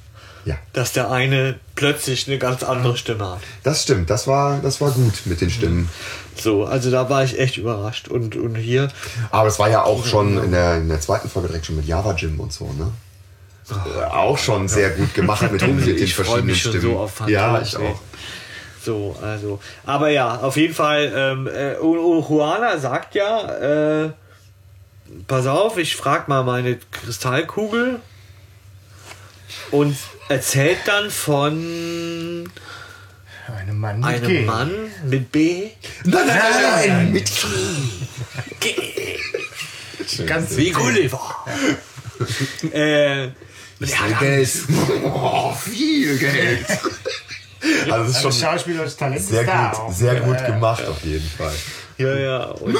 [0.49, 3.40] Ja, dass der eine plötzlich eine ganz andere Stimme hat.
[3.64, 4.09] das stimmt.
[4.09, 5.88] Das war, das war gut mit den Stimmen.
[6.36, 8.09] So, also da war ich echt überrascht.
[8.09, 8.88] Und, und hier,
[9.30, 11.86] Aber es war ja auch schon in der, in der zweiten Folge direkt schon mit
[11.86, 12.90] Java Jim und so, ne?
[14.11, 16.94] auch schon sehr gut gemacht mit, den- mit den ich verschiedenen mich schon Stimmen.
[16.94, 18.01] so auf ja, ich auch.
[18.82, 19.61] So, also.
[19.84, 24.11] Aber ja, auf jeden Fall, ähm, äh, Juana sagt ja, äh,
[25.26, 28.01] pass auf, ich frag mal meine Kristallkugel
[29.70, 29.96] und
[30.28, 32.50] erzählt dann von
[33.56, 34.42] Einem Mann mit einem G.
[34.44, 34.70] Mann
[35.04, 35.68] mit B.
[36.04, 37.30] Nein, nein, nein, nein, mit
[40.26, 41.36] Ganz Wie Gulliver.
[42.72, 43.30] äh, ja,
[44.18, 44.50] Geld.
[45.04, 46.66] Oh, viel Geld.
[46.68, 46.84] Also
[47.60, 49.92] das ist Also schon schauspielerisches Talent sehr ist da gut, auch.
[49.92, 51.54] sehr gut Äh, gemacht auf jeden Fall.
[51.98, 52.44] ja, ja.
[52.44, 52.76] Und,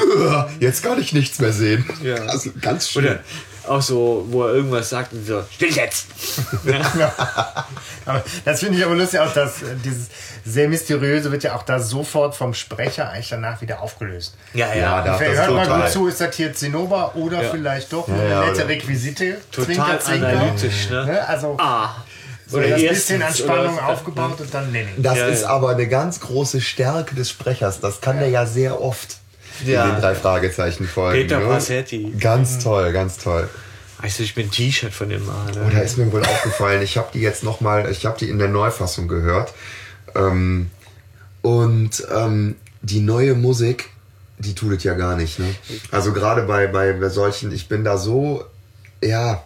[0.59, 1.85] Jetzt kann ich nichts mehr sehen.
[2.03, 2.15] Ja.
[2.25, 3.05] Also ganz schön.
[3.05, 3.19] oder
[3.69, 6.07] auch so, wo er irgendwas sagt und so, still jetzt!
[8.05, 10.07] Aber das finde ich aber lustig, auch dass äh, dieses
[10.45, 14.35] sehr mysteriöse wird ja auch da sofort vom Sprecher eigentlich danach wieder aufgelöst.
[14.53, 17.49] Ja, Ja, das hört mal gut zu, ist das hier Zinnober oder Ja.
[17.51, 19.37] vielleicht doch Ja, eine ja, nette oder- Requisite?
[19.51, 20.27] Total Zwinker, zwinker.
[20.27, 21.05] analytisch, ne?
[21.05, 21.27] Ne?
[21.27, 21.89] Also Ah.
[22.47, 24.95] so das bisschen an Spannung oder- aufgebaut und dann Lenning.
[24.97, 25.49] Das Ja, ist ja.
[25.49, 27.79] aber eine ganz große Stärke des Sprechers.
[27.79, 29.17] Das kann der ja sehr oft
[29.65, 29.85] Ja.
[29.85, 31.21] in den drei Fragezeichen folgen.
[31.21, 31.45] Peter ne?
[31.45, 32.13] Passetti.
[32.19, 33.49] Ganz toll, ganz toll.
[34.01, 35.51] Weißt du, ich bin ein T-Shirt von dem Mann.
[35.55, 38.39] Oh, da ist mir wohl aufgefallen, ich habe die jetzt nochmal, ich habe die in
[38.39, 39.53] der Neufassung gehört.
[40.15, 40.69] Ähm,
[41.41, 43.89] und ähm, die neue Musik,
[44.37, 45.39] die tut es ja gar nicht.
[45.39, 45.53] Ne?
[45.91, 48.45] Also gerade bei, bei solchen, ich bin da so,
[49.03, 49.43] ja,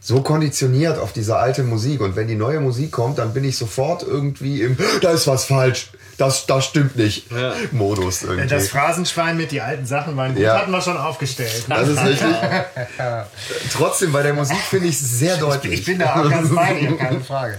[0.00, 2.00] so konditioniert auf diese alte Musik.
[2.00, 5.44] Und wenn die neue Musik kommt, dann bin ich sofort irgendwie im, da ist was
[5.44, 7.54] falsch, das, das stimmt nicht, Ja.
[7.72, 8.46] Modus irgendwie.
[8.48, 10.58] Das Phrasenschwein mit die alten Sachen waren gut, Ja.
[10.60, 11.64] hatten wir schon aufgestellt.
[11.68, 12.28] Das ist richtig.
[13.72, 15.72] Trotzdem, bei der Musik finde ich es sehr Ich, deutlich.
[15.80, 17.58] ich bin da auch ganz bei dir, keine Frage.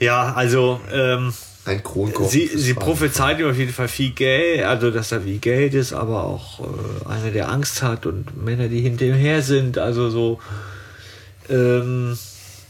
[0.00, 1.32] Ja, also ähm,
[1.64, 2.28] Ein Kronkorken.
[2.28, 5.92] sie, sie prophezeit ihm auf jeden Fall viel Geld, also dass er wie Geld ist,
[5.92, 9.78] aber auch äh, einer, der Angst hat und Männer, die hinter ihm her sind.
[9.78, 10.40] Also so.
[11.48, 12.18] Ähm,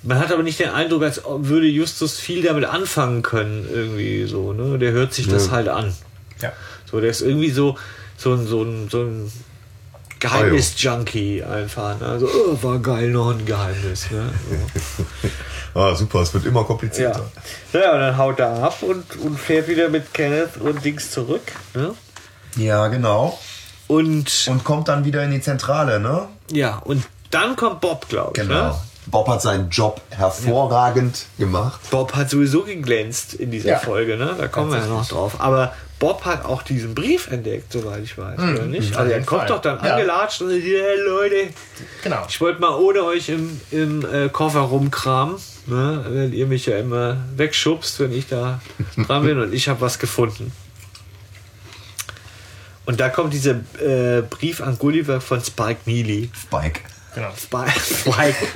[0.05, 4.52] man hat aber nicht den Eindruck, als würde Justus viel damit anfangen können, irgendwie so.
[4.52, 4.78] Ne?
[4.78, 5.52] Der hört sich das Ja.
[5.52, 5.94] halt an.
[6.40, 6.52] Ja.
[6.90, 7.76] So, der ist irgendwie so,
[8.16, 9.32] so ein, so ein, so ein
[10.20, 11.98] Geheimnis-Junkie einfach.
[12.00, 12.07] Ne?
[12.07, 14.11] Also, oh, war geil, noch ein Geheimnis.
[14.11, 14.30] Ne?
[14.96, 15.05] So.
[15.76, 16.66] Ah, super, es wird immer Ja.
[16.66, 17.32] komplizierter.
[17.72, 21.42] ja, und dann haut er ab und, und fährt wieder mit Kenneth und Dings zurück.
[21.74, 21.94] Ne?
[22.55, 23.36] Ja, genau.
[23.88, 26.28] Und Und kommt dann wieder in die Zentrale, ne?
[26.52, 27.02] ja, und
[27.32, 28.46] dann kommt Bob, glaube ich.
[28.48, 28.72] Ne?
[29.07, 31.80] Bob hat seinen Job hervorragend gemacht.
[31.90, 33.78] Bob hat sowieso geglänzt in dieser Ja.
[33.78, 34.34] Folge, ne?
[34.38, 35.36] Da kommen wir ja noch drauf.
[35.40, 38.92] Aber Bob hat auch diesen Brief entdeckt, soweit ich weiß, oder nicht?
[38.94, 39.48] auf Also er kommt Fall.
[39.48, 39.92] doch dann Ja.
[39.94, 41.36] angelatscht und sagt, hey Leute,
[42.02, 42.24] Genau.
[42.28, 45.36] ich wollte mal ohne euch im, im äh, Koffer rumkramen,
[45.66, 46.05] ne?
[46.09, 48.61] Weil ihr mich ja immer wegschubst, wenn ich da
[49.07, 50.50] dran bin und ich habe was gefunden.
[52.86, 56.30] Und da kommt dieser äh, Brief an Gulliver von Spike Neely.
[56.38, 56.80] Spike.
[57.15, 57.31] Genau.
[57.37, 57.81] Spike.
[57.81, 58.47] Spike.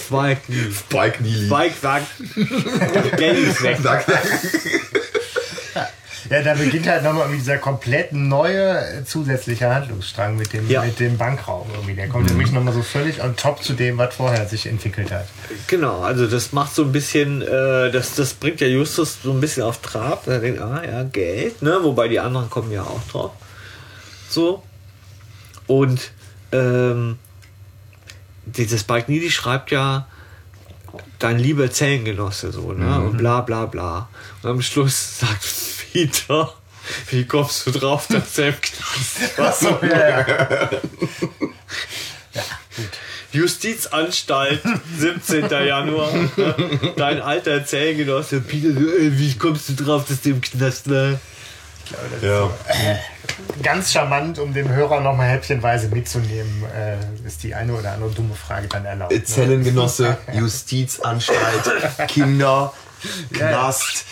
[0.00, 0.72] Spike Neely.
[0.72, 1.46] Spike Neely.
[1.46, 2.06] Spike sagt,
[3.16, 3.78] Geld ist weg.
[3.82, 4.20] Sagt er.
[6.28, 10.82] Ja, da beginnt halt nochmal irgendwie dieser komplett neue zusätzliche Handlungsstrang mit dem, Ja.
[10.84, 11.94] mit dem Bankraum irgendwie.
[11.94, 15.10] Der kommt ja wirklich nochmal so völlig on top zu dem, was vorher sich entwickelt
[15.10, 15.26] hat.
[15.66, 19.40] Genau, also das macht so ein bisschen, äh, das, das bringt ja Justus so ein
[19.40, 20.28] bisschen auf Trab.
[20.28, 21.78] Er denkt, ah ja, Geld, ne?
[21.82, 23.32] Wobei die anderen kommen ja auch drauf.
[24.28, 24.62] So.
[25.66, 26.12] Und
[26.52, 27.18] ähm,
[28.56, 30.06] dieses Needy schreibt ja
[31.18, 33.00] dein lieber Zellengenosse so, ne?
[33.00, 34.08] Und bla bla bla.
[34.42, 35.46] Und am Schluss sagt
[35.92, 36.52] Peter,
[37.10, 39.52] wie kommst du drauf, dass er im Knast war?
[39.52, 40.70] So, ja, ja.
[43.32, 44.60] Justizanstalt,
[44.98, 45.48] 17.
[45.50, 46.12] Januar.
[46.96, 51.20] Dein alter Zellgenosse Peter, ey, wie kommst du drauf, dass der im Knast war?
[51.90, 52.46] Glaube, das Ja.
[52.46, 57.72] ist so, äh, ganz charmant, um den Hörer nochmal häppchenweise mitzunehmen, äh, ist die eine
[57.74, 59.12] oder andere dumme Frage dann erlaubt.
[59.12, 59.22] Ne?
[59.22, 62.72] Zellengenosse, Justizanstalt, Kinder,
[63.32, 64.04] Knast.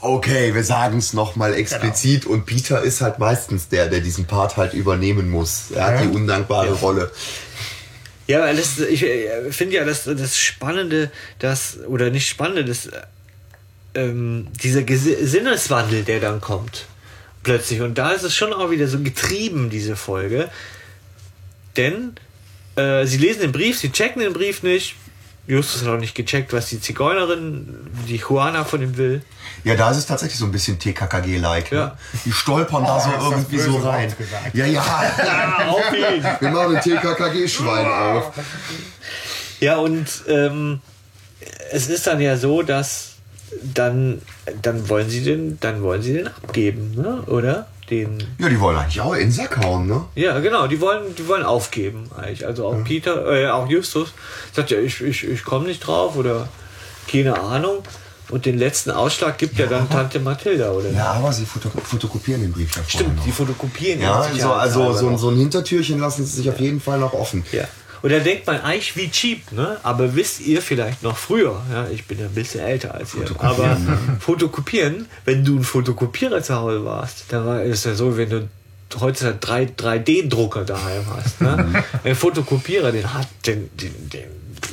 [0.00, 2.24] Okay, wir sagen es nochmal explizit.
[2.26, 5.70] Und Peter ist halt meistens der, der diesen Part halt übernehmen muss.
[5.74, 6.02] Er hat Ja.
[6.02, 7.10] die undankbare Rolle.
[8.26, 11.10] Ja, weil das, ich äh, finde ja, das, das Spannende,
[11.40, 12.92] das, oder nicht Spannende, das, äh,
[13.96, 16.86] ähm, dieser Gesi- Sinneswandel, der dann kommt,
[17.42, 17.80] plötzlich.
[17.80, 20.48] Und da ist es schon auch wieder so getrieben, diese Folge.
[21.76, 22.14] Denn
[22.76, 24.96] äh, sie lesen den Brief, sie checken den Brief nicht.
[25.46, 29.22] Justus hat auch nicht gecheckt, was die Zigeunerin, die Juana von ihm will.
[29.64, 31.72] Ja, da ist es tatsächlich so ein bisschen TKKG-like.
[31.72, 31.86] Ja.
[31.86, 31.92] Ne?
[32.24, 34.14] Die stolpern da Oh, so hast das irgendwie so rein.
[34.52, 34.84] Ja, ja.
[35.18, 36.24] Ja, auf ihn.
[36.40, 38.32] Wir machen ein TKKG-Schwein auf.
[39.58, 40.80] Ja, und ähm,
[41.72, 43.09] es ist dann ja so, dass
[43.74, 44.22] dann,
[44.62, 47.22] dann wollen sie den, dann wollen sie den abgeben, ne?
[47.26, 47.66] Oder?
[47.90, 48.18] Den.
[48.38, 50.04] Ja, die wollen eigentlich auch in Sack hauen, ne?
[50.14, 52.46] Ja, genau, die wollen, die wollen aufgeben eigentlich.
[52.46, 54.12] Also auch Peter, äh, auch Justus
[54.52, 56.48] sagt ja, ich, ich, ich komme nicht drauf oder
[57.10, 57.78] keine Ahnung.
[58.28, 60.88] Und den letzten Ausschlag gibt ja, dann Tante Mathilda, oder?
[60.92, 63.24] Ja, aber sie foto fotokopieren den Brief ja Stimmt, noch.
[63.24, 65.18] die fotokopieren Ja, so, also so, ein- noch.
[65.18, 67.42] so ein Hintertürchen lassen sie sich auf jeden Fall noch offen.
[67.50, 67.64] Ja.
[68.02, 69.76] Und da denkt man eigentlich wie cheap, ne?
[69.82, 73.26] Aber wisst ihr vielleicht noch früher, ja, ich bin ja ein bisschen älter als ihr,
[73.38, 73.76] aber
[74.20, 78.48] fotokopieren, wenn du ein Fotokopierer zu Hause warst, dann war es ja so, wenn du
[79.00, 81.84] heute 3, 3D-Drucker daheim hast, ne?
[82.04, 84.24] Ein Fotokopierer, den hat, den, den, den,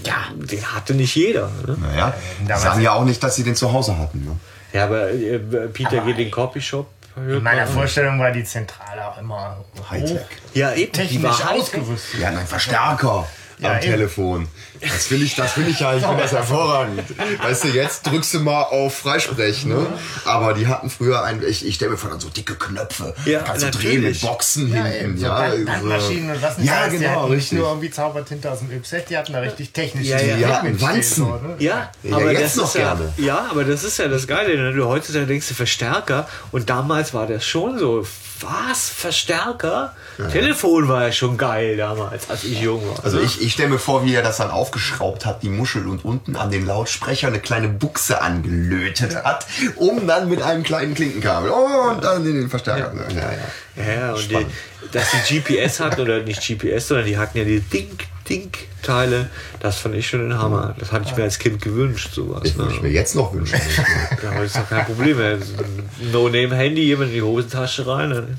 [0.05, 1.51] ja, den hatte nicht jeder.
[1.65, 1.78] Ne?
[1.80, 4.25] Naja, die damals- sagen ja auch nicht, dass sie den zu Hause hatten.
[4.25, 4.32] Ne?
[4.73, 5.39] Ja, aber äh,
[5.71, 6.88] Peter Aber geht in den Copyshop.
[7.18, 10.20] In meiner Vorstellung war die Zentrale auch immer Hightech.
[10.53, 10.91] Ja, eben.
[10.93, 12.20] technisch ausgerüstet.
[12.20, 13.82] Ja, ein Verstärker Ja, am eben.
[13.91, 14.47] Telefon.
[14.82, 17.01] Das finde ich, das finde ich ja, ich finde das hervorragend.
[17.41, 19.86] Weißt du, jetzt drückst du mal auf Freisprech, ne?
[20.25, 23.13] Aber die hatten früher ein, ich, ich stelle mir vor, dann so dicke Knöpfe.
[23.25, 25.39] Ja, Kannst du drehen mit Boxen Ja, hinten, so ja.
[25.39, 26.99] Band- Bandmaschinen und was nicht Ja, alles.
[26.99, 27.57] Genau, nicht richtig.
[27.59, 30.38] nur irgendwie Zaubertinte aus dem Ypset, die hatten da richtig technische Ja, ja.
[30.38, 31.25] Die hatten mitstehen, Wanzen.
[31.25, 31.55] so, ne?
[31.59, 33.13] Ja, Ja, aber jetzt das noch ist ja, gerne.
[33.17, 34.55] ja, aber das ist ja das Geile.
[34.57, 34.73] Ne?
[34.73, 38.05] Du heutzutage denkst du Verstärker und damals war das schon so.
[38.39, 38.89] Was?
[38.89, 39.95] Verstärker?
[40.32, 43.03] Telefon war ja schon geil damals, als ich jung war.
[43.03, 46.03] Also ich, ich stelle mir vor, wie er das dann aufgeschraubt hat, die Muschel und
[46.03, 49.47] unten an den Lautsprecher eine kleine Buchse angelötet hat,
[49.78, 52.93] um dann mit einem kleinen Klinkenkabel und dann in den Verstärker.
[53.15, 53.93] Ja, ja.
[53.93, 54.45] ja, und die,
[54.91, 59.30] dass die GPS hatten, oder nicht GPS, sondern die hatten ja die Dink-Dink-Teile,
[59.61, 60.76] das fand ich schon ein Hammer.
[60.78, 62.41] Das hatte ich mir als Kind gewünscht, sowas.
[62.43, 62.93] Ich würde ich mir Ne?
[62.93, 63.59] jetzt noch wünschen.
[64.22, 65.38] Ja, heute ist doch kein Problem mehr.
[66.11, 68.38] No-Name-Handy, jemand in die Hosentasche rein.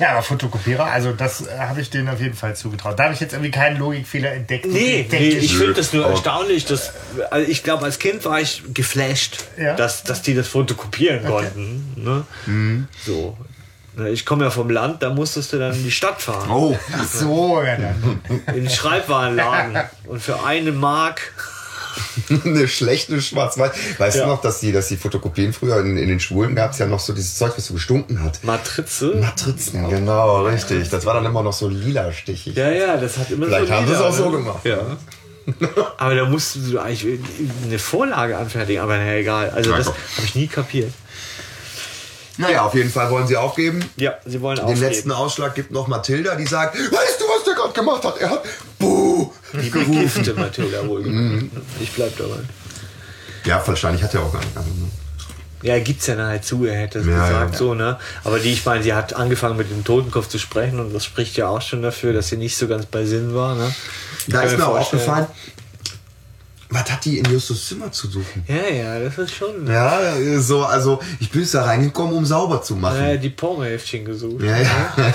[0.00, 2.98] Ja, aber Fotokopierer, also das äh, habe ich denen auf jeden Fall zugetraut.
[2.98, 4.66] Da habe ich jetzt irgendwie keinen Logikfehler entdeckt.
[4.66, 6.64] Nee, Entdeckt nee ich finde das nur Aber- erstaunlich.
[6.64, 6.92] Dass,
[7.30, 9.74] also ich glaube, als Kind war ich geflasht, Ja.
[9.76, 11.92] dass, dass die das fotokopieren konnten.
[11.96, 12.24] Ne?
[12.46, 12.88] Mhm.
[13.04, 13.36] So.
[14.10, 16.48] Ich komme ja vom Land, da musstest du dann in die Stadt fahren.
[16.50, 18.20] Oh, Ach so, ja, dann.
[18.46, 19.76] In den Schreibwarenladen.
[20.06, 21.32] Und für eine Mark.
[22.44, 23.72] eine schlechte Schwarz-Weiß.
[23.98, 24.24] Weißt Ja.
[24.24, 26.86] du noch, dass die, dass die Fotokopien früher in, in den Schwulen gab es ja
[26.86, 28.42] noch so dieses Zeug, was so gestunken hat.
[28.44, 29.14] Matrize.
[29.16, 30.88] Matrizen, genau, richtig.
[30.90, 32.56] Das war dann immer noch so lila stichig.
[32.56, 34.36] Ja, ja, das hat immer Vielleicht so haben sie es auch so ne?
[34.38, 34.64] gemacht.
[34.64, 34.78] Ja.
[35.98, 37.18] Aber da musst du eigentlich
[37.64, 39.50] eine Vorlage anfertigen, aber naja, egal.
[39.50, 40.92] Also das habe ich nie kapiert.
[42.38, 43.84] Naja, auf jeden Fall wollen sie aufgeben.
[43.96, 44.80] Ja, sie wollen Den aufgeben.
[44.82, 48.18] letzten Ausschlag gibt noch Mathilda, die sagt, weißt du, was der gerade gemacht hat?
[48.18, 48.44] Er hat
[48.78, 48.99] Buh
[49.52, 51.02] Die begifte Mathilda wohl.
[51.02, 51.50] Mhm.
[51.80, 52.40] Ich bleib dabei.
[53.44, 54.54] Ja, wahrscheinlich hat er auch gar nicht.
[54.56, 54.62] Ne?
[55.62, 57.58] Ja, gibt's ja nachher zu, er hätte es Ja, gesagt, ja.
[57.58, 57.98] so, ne?
[58.24, 61.36] Aber die, ich meine, sie hat angefangen mit dem Totenkopf zu sprechen und das spricht
[61.36, 63.74] ja auch schon dafür, dass sie nicht so ganz bei Sinn war, ne?
[64.26, 65.26] Ich Da ist mir auch aufgefallen,
[66.72, 68.44] was hat die in Justus Zimmer zu suchen?
[68.46, 69.66] Ja, ja, das ist schon.
[69.66, 70.00] Ja,
[70.38, 72.98] so, also ich bin da reingekommen, um sauber zu machen.
[73.00, 74.42] Naja, die Pornoheftchen gesucht.
[74.42, 74.94] Ja, ja.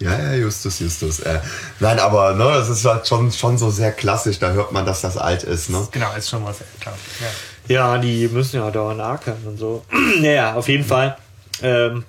[0.00, 1.20] ja, ja, Justus, Justus.
[1.20, 1.38] Äh,
[1.78, 4.38] nein, aber ne, das ist halt schon, schon so sehr klassisch.
[4.38, 5.70] Da hört man, dass das alt ist.
[5.70, 5.86] Ne?
[5.92, 6.92] Genau, ist schon was älter.
[7.20, 7.26] Ja.
[7.74, 9.84] Ja, die müssen ja dauernd ackern und so.
[10.20, 11.16] naja, auf jeden Fall.
[11.62, 12.04] Ähm,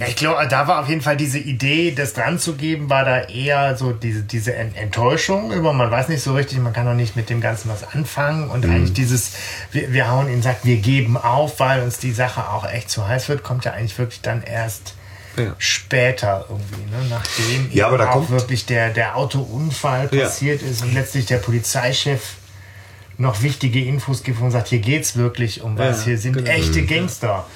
[0.00, 3.04] Ja, ich glaube, da war auf jeden Fall diese Idee, das dran zu geben, war
[3.04, 6.86] da eher so diese, diese Ent- Enttäuschung über, man weiß nicht so richtig, man kann
[6.86, 9.34] noch nicht mit dem Ganzen was anfangen und eigentlich dieses,
[9.70, 13.06] wir, wir hauen ihn, sagt, wir geben auf, weil uns die Sache auch echt zu
[13.06, 14.94] heiß wird, kommt ja eigentlich wirklich dann erst
[15.36, 15.54] Ja.
[15.58, 17.06] später irgendwie, ne?
[17.08, 20.24] nachdem Ja, aber da auch kommt- wirklich der, der Autounfall Ja.
[20.24, 22.34] passiert ist und letztlich der Polizeichef
[23.18, 26.50] noch wichtige Infos gibt und sagt, hier geht's wirklich um was, Ja, hier sind genau.
[26.50, 27.46] echte Gangster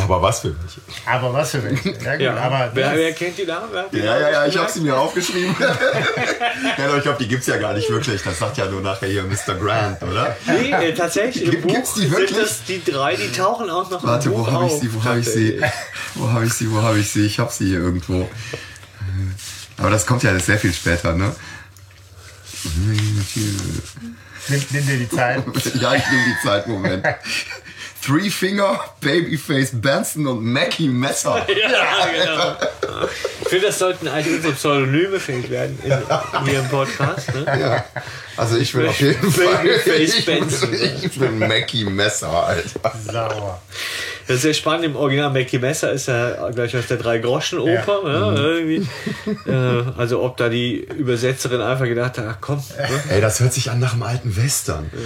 [0.00, 0.80] Aber was für welche?
[1.06, 1.90] Aber was für welche?
[2.04, 3.68] Ja, gut, Ja, aber wer, wer kennt die Namen?
[3.92, 5.54] Ja, ja, ja, ich habe sie mir aufgeschrieben.
[6.78, 8.22] ja, ich glaube, die gibt's ja gar nicht wirklich.
[8.22, 9.54] Das sagt ja nur nachher hier Mr.
[9.54, 10.36] Grant, oder?
[10.46, 12.30] Nee, äh, tatsächlich, im Gibt- Buch gibt's die wirklich?
[12.30, 14.80] sind das die drei, die tauchen auch noch Warte, wo habe ich auf.
[14.80, 14.94] sie?
[14.94, 15.60] Wo habe ich sie?
[16.14, 16.70] Wo habe ich sie?
[16.72, 17.26] Wo habe ich sie?
[17.26, 18.28] Ich habe sie hier irgendwo.
[19.76, 21.34] Aber das kommt ja alles sehr viel später, ne?
[24.48, 25.42] Nimm, nimm dir die Zeit.
[25.80, 27.04] Ja, ich nehme die Zeit, Moment.
[28.04, 31.46] Three Finger, Babyface Benson und Mackie Messer.
[31.56, 32.56] Ja, genau.
[33.42, 35.92] Ich finde, das sollten eigentlich unsere Pseudonyme fähig werden in,
[36.46, 37.34] hier im Podcast.
[37.34, 37.44] Ne?
[37.60, 37.84] Ja.
[38.36, 39.56] Also ich bin auf jeden Fall.
[39.56, 40.74] Babyface Ich bin, Benson.
[41.02, 42.92] ich bin Mackie Messer, Alter.
[43.10, 43.62] Sauer.
[44.26, 44.84] Das ist sehr spannend.
[44.86, 48.00] Im Original Mackie Messer ist ja gleich aus der Drei-Groschen-Oper.
[48.04, 48.30] Ja.
[48.30, 48.36] Mhm.
[48.36, 48.88] irgendwie.
[49.50, 53.02] Äh, also ob da die Übersetzerin einfach gedacht hat, ach komm, ne?
[53.10, 54.90] Ey, das hört sich an nach einem alten Western.
[54.92, 54.98] ja,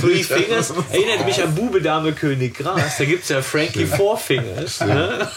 [0.00, 2.98] Three Fingers erinnert mich an Bube, Dame, König, Gras.
[2.98, 4.80] Da gibt es ja Frankie Four Fingers.
[4.80, 5.28] Ne?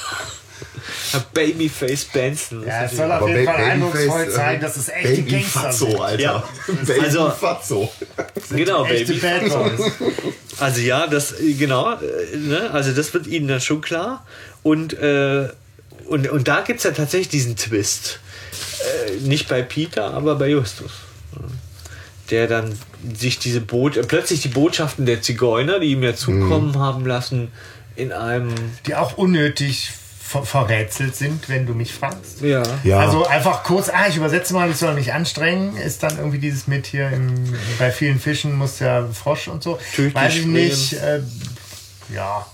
[1.33, 2.63] Babyface Benson.
[2.65, 5.31] Ja, Das es ist soll auf Aber jeden Fall eindrucksvoll äh, dass es echte Baby
[5.31, 5.99] Gangster Fatso, sind.
[5.99, 6.21] Alter.
[6.23, 6.43] Ja.
[6.85, 7.91] Baby Also- Fatso.
[8.49, 9.19] genau, Echte Baby.
[9.49, 9.91] Bad Boys.
[10.59, 12.69] Also ja, das genau, äh, ne?
[12.71, 14.25] also das wird ihnen dann schon klar.
[14.61, 15.49] Und, äh,
[16.07, 18.19] und, und da gibt es ja tatsächlich diesen Twist.
[19.07, 20.91] Äh, nicht bei Peter, aber bei Justus.
[22.29, 22.77] Der dann
[23.15, 27.51] sich diese Boot, äh, plötzlich die Botschaften der Zigeuner, die ihm ja zukommen haben lassen,
[27.95, 28.53] in einem.
[28.87, 29.91] Die auch unnötig
[30.33, 32.41] ver verrätselt sind, wenn du mich fragst.
[32.41, 32.63] Ja.
[32.83, 32.99] Ja.
[32.99, 36.67] Also einfach kurz, ah, ich übersetze mal, ich soll mich anstrengen, ist dann irgendwie dieses
[36.67, 39.77] mit hier im, bei vielen Fischen muss der Frosch und so.
[39.93, 40.93] Tüchtig Weiß ich nicht.
[40.93, 41.21] Äh,
[42.13, 42.45] ja.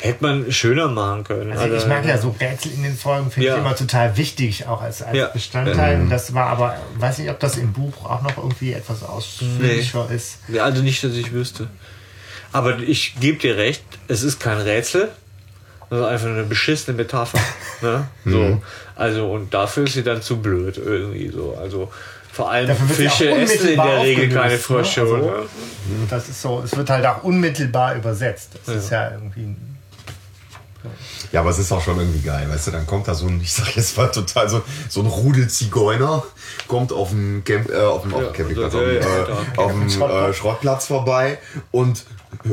[0.00, 1.52] Hätte man schöner machen können.
[1.56, 3.54] Also ich mag ja so Rätsel in den Folgen, finde Ja.
[3.56, 5.26] ich immer total wichtig, auch als, als Ja.
[5.28, 6.00] Bestandteil.
[6.00, 10.08] Und das war aber, weiß nicht, ob das im Buch auch noch irgendwie etwas ausführlicher
[10.10, 10.38] ist.
[10.48, 11.68] Ja, Also nicht, dass ich wüsste.
[12.52, 15.08] Aber ich gebe dir recht, es ist kein Rätsel,
[15.90, 17.38] sondern einfach eine beschissene Metapher.
[17.82, 18.08] ne?
[18.24, 18.62] so.
[18.96, 21.56] Also, und dafür ist sie dann zu blöd irgendwie so.
[21.60, 21.90] Also,
[22.32, 24.58] vor allem Fische essen in der Regel keine ne?
[24.58, 25.42] Frösche, Also- oder?
[26.08, 28.50] Das ist so, es wird halt auch unmittelbar übersetzt.
[28.64, 29.56] Das ist ja irgendwie.
[31.32, 33.40] Ja, aber es ist auch schon irgendwie geil, weißt du, dann kommt da so ein,
[33.40, 36.22] ich sag jetzt mal total so, so ein Rudel Zigeuner,
[36.66, 39.00] kommt auf dem Camp, äh, auf dem, auf dem Ja, Campingplatz, ja, auf dem, ja,
[39.00, 41.38] äh, ja, auf dem äh, Schrottplatz vorbei
[41.70, 42.04] und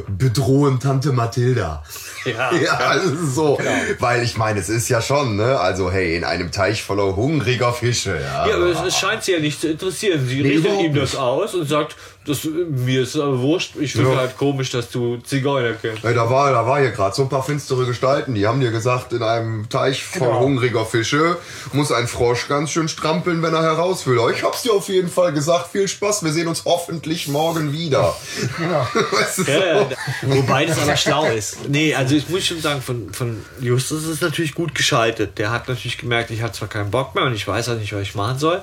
[0.08, 1.84] bedrohen Tante Mathilda.
[2.26, 3.60] Ja, Ja, also so.
[4.00, 5.60] Weil ich meine, es ist ja schon, ne?
[5.60, 8.48] Also, hey, in einem Teich voller hungriger Fische, ja.
[8.48, 10.26] Ja, aber es, es scheint sie ja nicht zu interessieren.
[10.28, 13.76] Sie Nee, richtet ihm das aus und sagt, das, mir ist aber wurscht.
[13.80, 14.18] Ich finde Ja.
[14.18, 16.04] halt komisch, dass du Zigeuner kennst.
[16.04, 18.72] Ey, da war, da war hier gerade so ein paar finstere Gestalten, die haben dir
[18.72, 20.40] gesagt, in einem Teich voll Genau.
[20.42, 21.38] hungriger Fische
[21.72, 24.20] muss ein Frosch ganz schön strampeln, wenn er heraus will.
[24.20, 27.72] Aber Ich hab's dir auf jeden Fall gesagt, viel Spaß, wir sehen uns hoffentlich morgen
[27.72, 28.14] wieder.
[28.58, 28.86] Genau.
[29.12, 29.44] Weißt du?
[29.44, 29.90] Ja, ja,
[30.24, 31.68] wobei das aber schlau ist.
[31.70, 35.38] Nee, also ich muss schon sagen, von, von Justus ist es natürlich gut geschaltet.
[35.38, 37.94] Der hat natürlich gemerkt, ich habe zwar keinen Bock mehr und ich weiß auch nicht,
[37.94, 38.62] was ich machen soll.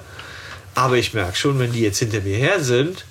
[0.74, 3.05] Aber ich merke schon, wenn die jetzt hinter mir her sind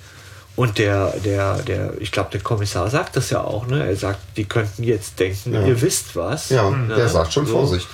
[0.56, 3.86] und der, der, der, ich glaube, der Kommissar sagt das ja auch, ne?
[3.86, 6.50] Er sagt, die könnten jetzt denken, ihr wisst was.
[6.50, 6.94] Ja, Ne?
[6.94, 7.88] der sagt schon Vorsicht.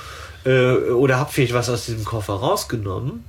[0.44, 3.24] Äh, oder habt vielleicht was aus diesem Koffer rausgenommen.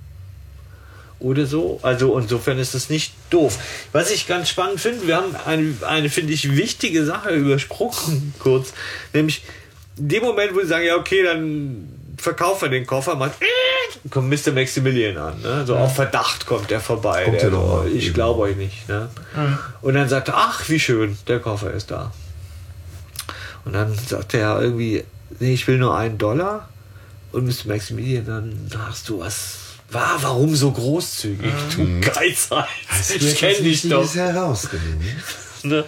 [1.21, 1.79] Oder so.
[1.83, 3.57] Also insofern ist das nicht doof.
[3.91, 8.73] Was ich ganz spannend finde, wir haben eine, eine finde ich, wichtige Sache übersprungen, kurz.
[9.13, 9.43] Nämlich
[9.97, 13.33] in dem Moment, wo sie sagen, ja, okay, dann verkaufen wir den Koffer, macht
[14.09, 14.51] kommt Mr.
[14.51, 15.41] Maximilian an.
[15.41, 15.65] Ne?
[15.65, 17.25] So auf Verdacht kommt er vorbei.
[17.25, 17.87] Kommt der er mal.
[17.87, 18.89] ich glaube euch nicht.
[18.89, 19.09] Ne?
[19.81, 22.11] Und dann sagt er, ach, wie schön, der Koffer ist da.
[23.63, 25.03] Und dann sagt er irgendwie,
[25.39, 26.69] nee, ich will nur einen Dollar.
[27.31, 27.67] Und Mr.
[27.67, 29.57] Maximilian, dann hast du was.
[29.91, 31.51] War, warum so großzügig?
[31.75, 32.69] Du Geizhals.
[33.13, 34.13] Ich kenne dich doch.
[34.15, 35.01] herausgenommen.
[35.63, 35.85] Ne?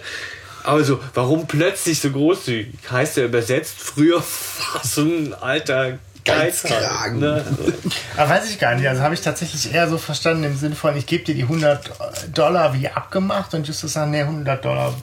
[0.62, 2.68] Aber so, warum plötzlich so großzügig?
[2.88, 6.62] Heißt ja übersetzt, früher war so ein alter Geizhals.
[6.62, 7.18] Geizkragen.
[7.18, 7.44] Ne?
[8.16, 8.88] Aber weiß ich gar nicht.
[8.88, 11.90] Also habe ich tatsächlich eher so verstanden im Sinne von, ich gebe dir die 100
[12.32, 14.94] Dollar wie abgemacht und Justus sagt, nee, 100 Dollar,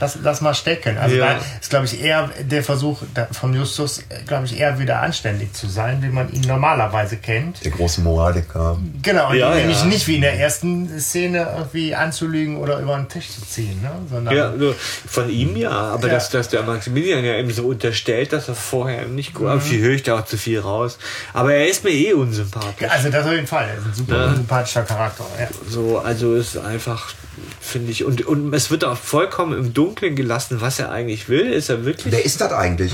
[0.00, 0.98] lass, lass mal stecken.
[0.98, 1.34] Also Ja.
[1.34, 5.68] da ist, glaube ich, eher der Versuch von Justus, glaube ich, eher wieder anständig zu
[5.68, 7.64] sein, wie man ihn normalerweise kennt.
[7.64, 8.78] Der große Moraliker.
[9.02, 9.84] Genau, und Ja, nämlich ja.
[9.86, 13.90] nicht wie in der ersten Szene irgendwie anzulügen oder über den Tisch zu ziehen, ne?
[14.10, 16.14] sondern Ja, nur von ihm ja, aber Ja.
[16.14, 19.60] Dass, dass der Maximilian ja eben so unterstellt, dass er vorher nicht gut, mhm.
[19.80, 20.98] höre ich da auch zu viel raus.
[21.32, 22.88] Aber er ist mir eh unsympathisch.
[22.90, 25.24] also das auf jeden Fall, er ist ein super sympathischer Charakter.
[25.38, 25.48] Ja.
[25.68, 27.12] So, also ist einfach,
[27.60, 31.52] finde ich, und, und es wird auch vollkommen im Dunkeln gelassen, was er eigentlich will.
[31.52, 32.12] Ist er wirklich.
[32.12, 32.92] Wer ist das eigentlich?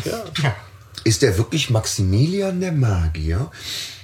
[1.04, 3.50] Ist der wirklich Maximilian der Magier?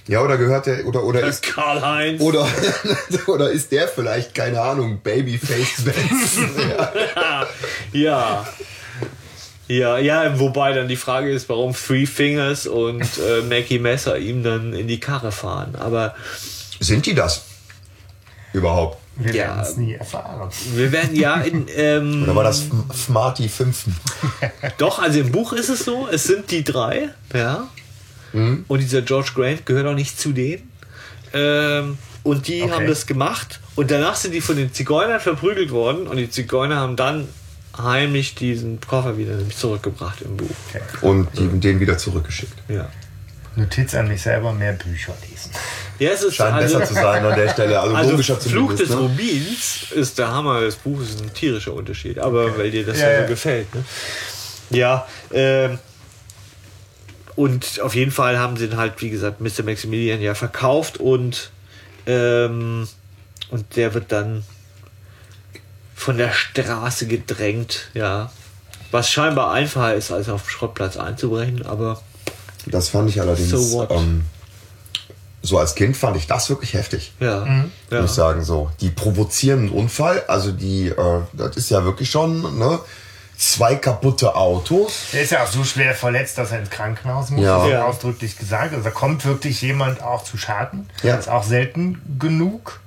[0.09, 2.21] Ja, oder gehört der, oder, oder ist, Karl-Heinz.
[2.21, 2.47] oder,
[3.29, 6.51] oder ist der vielleicht, keine Ahnung, Babyface Benson?
[6.59, 7.47] ja.
[7.93, 8.47] ja.
[9.69, 14.43] Ja, ja, wobei dann die Frage ist, warum Three Fingers und äh, Mackie Messer ihm
[14.43, 15.77] dann in die Karre fahren.
[15.77, 16.15] Aber
[16.81, 17.43] Sind die das?
[18.53, 18.99] Überhaupt?
[19.17, 19.45] Wir Ja.
[19.49, 20.51] werden es nie erfahren.
[20.75, 21.67] wir werden ja in.
[21.77, 23.85] Ähm, Oder war das Smarty 5?
[24.79, 27.69] Doch, also im Buch ist es so, es sind die drei, ja.
[28.33, 28.65] Mhm.
[28.69, 30.71] Und dieser George Grant gehört auch nicht zu denen.
[31.35, 32.73] Ähm, und die Okay.
[32.73, 36.77] haben das gemacht und danach sind die von den Zigeunern verprügelt worden und die Zigeuner
[36.77, 37.27] haben dann
[37.77, 40.51] heimlich diesen Koffer wieder nämlich zurückgebracht im Buch.
[41.01, 42.55] Und die, den wieder zurückgeschickt.
[42.69, 42.89] Ja.
[43.55, 45.51] Notiz an mich selber, mehr Bücher lesen.
[45.99, 47.81] Ja, es ist Scheint also, besser zu sein an der Stelle.
[47.81, 48.89] Also, also logischer Fluch des.
[48.89, 48.97] Ne?
[48.97, 53.11] Rubins ist der Hammer des Buches, ist ein tierischer Unterschied, aber weil dir das Ja,
[53.11, 53.29] ja, so ja.
[53.29, 53.75] gefällt.
[53.75, 53.85] Ne?
[54.71, 55.79] Ja, ähm,
[57.37, 59.63] und auf jeden Fall haben sie ihn halt, wie gesagt, Mr.
[59.65, 61.51] Maximilian ja verkauft und,
[62.07, 62.89] ähm,
[63.51, 64.45] und der wird dann
[65.95, 68.33] von der Straße gedrängt, ja.
[68.91, 72.03] Was scheinbar einfacher ist, als auf den Schrottplatz einzubrechen, aber
[72.67, 73.51] Das fand ich allerdings.
[73.51, 73.91] So what?
[73.91, 74.25] ähm,
[75.43, 77.13] so als Kind fand ich das wirklich heftig.
[77.21, 77.45] ja.
[77.91, 78.01] ja.
[78.01, 78.71] Muss ich sagen, so.
[78.81, 82.79] Die provozieren einen Unfall, also die, äh, das ist ja wirklich schon, ne?
[83.37, 85.07] Zwei kaputte Autos.
[85.13, 87.43] Der ist ja auch so schwer verletzt, dass er ins Krankenhaus muss.
[87.43, 87.57] Ja.
[87.59, 87.85] Das ist Ja.
[87.87, 88.73] ausdrücklich gesagt.
[88.73, 90.89] Also da kommt wirklich jemand auch zu Schaden.
[91.03, 91.17] Ja.
[91.17, 92.81] Das ist auch selten genug.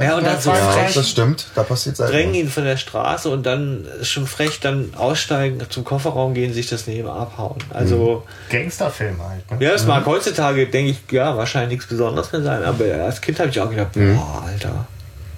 [0.00, 0.94] Ja, und dann so Ja, frech.
[0.94, 1.46] das stimmt.
[1.54, 2.12] Da passiert selten.
[2.12, 6.68] drängen ihn von der Straße und dann schon frech, dann aussteigen, zum Kofferraum gehen, sich
[6.68, 7.58] das Leben abhauen.
[7.70, 9.50] Also, Gangsterfilm halt.
[9.50, 9.66] Ne?
[9.66, 13.38] ja, es mag heutzutage, denke ich, ja, wahrscheinlich nichts Besonderes mehr sein, aber als Kind
[13.38, 14.86] habe ich auch gedacht, boah, Alter,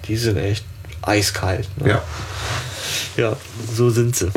[0.07, 0.65] die sind echt
[1.03, 1.67] eiskalt.
[1.77, 1.89] Ne?
[1.89, 2.01] Ja.
[3.15, 3.33] ja,
[3.73, 4.31] so sind sie.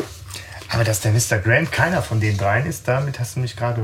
[0.69, 1.39] Aber dass der Mr.
[1.43, 3.81] Grant keiner von den dreien ist, damit hast du mich gerade.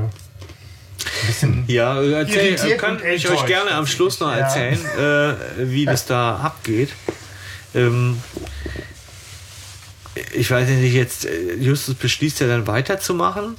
[1.66, 4.38] Ja, erzähl, kann ich euch gerne am Schluss noch Ja.
[4.38, 6.90] erzählen, äh, wie das da abgeht.
[7.74, 8.20] Ähm,
[10.34, 13.56] ich weiß ja nicht, jetzt äh, Justus beschließt ja dann weiterzumachen.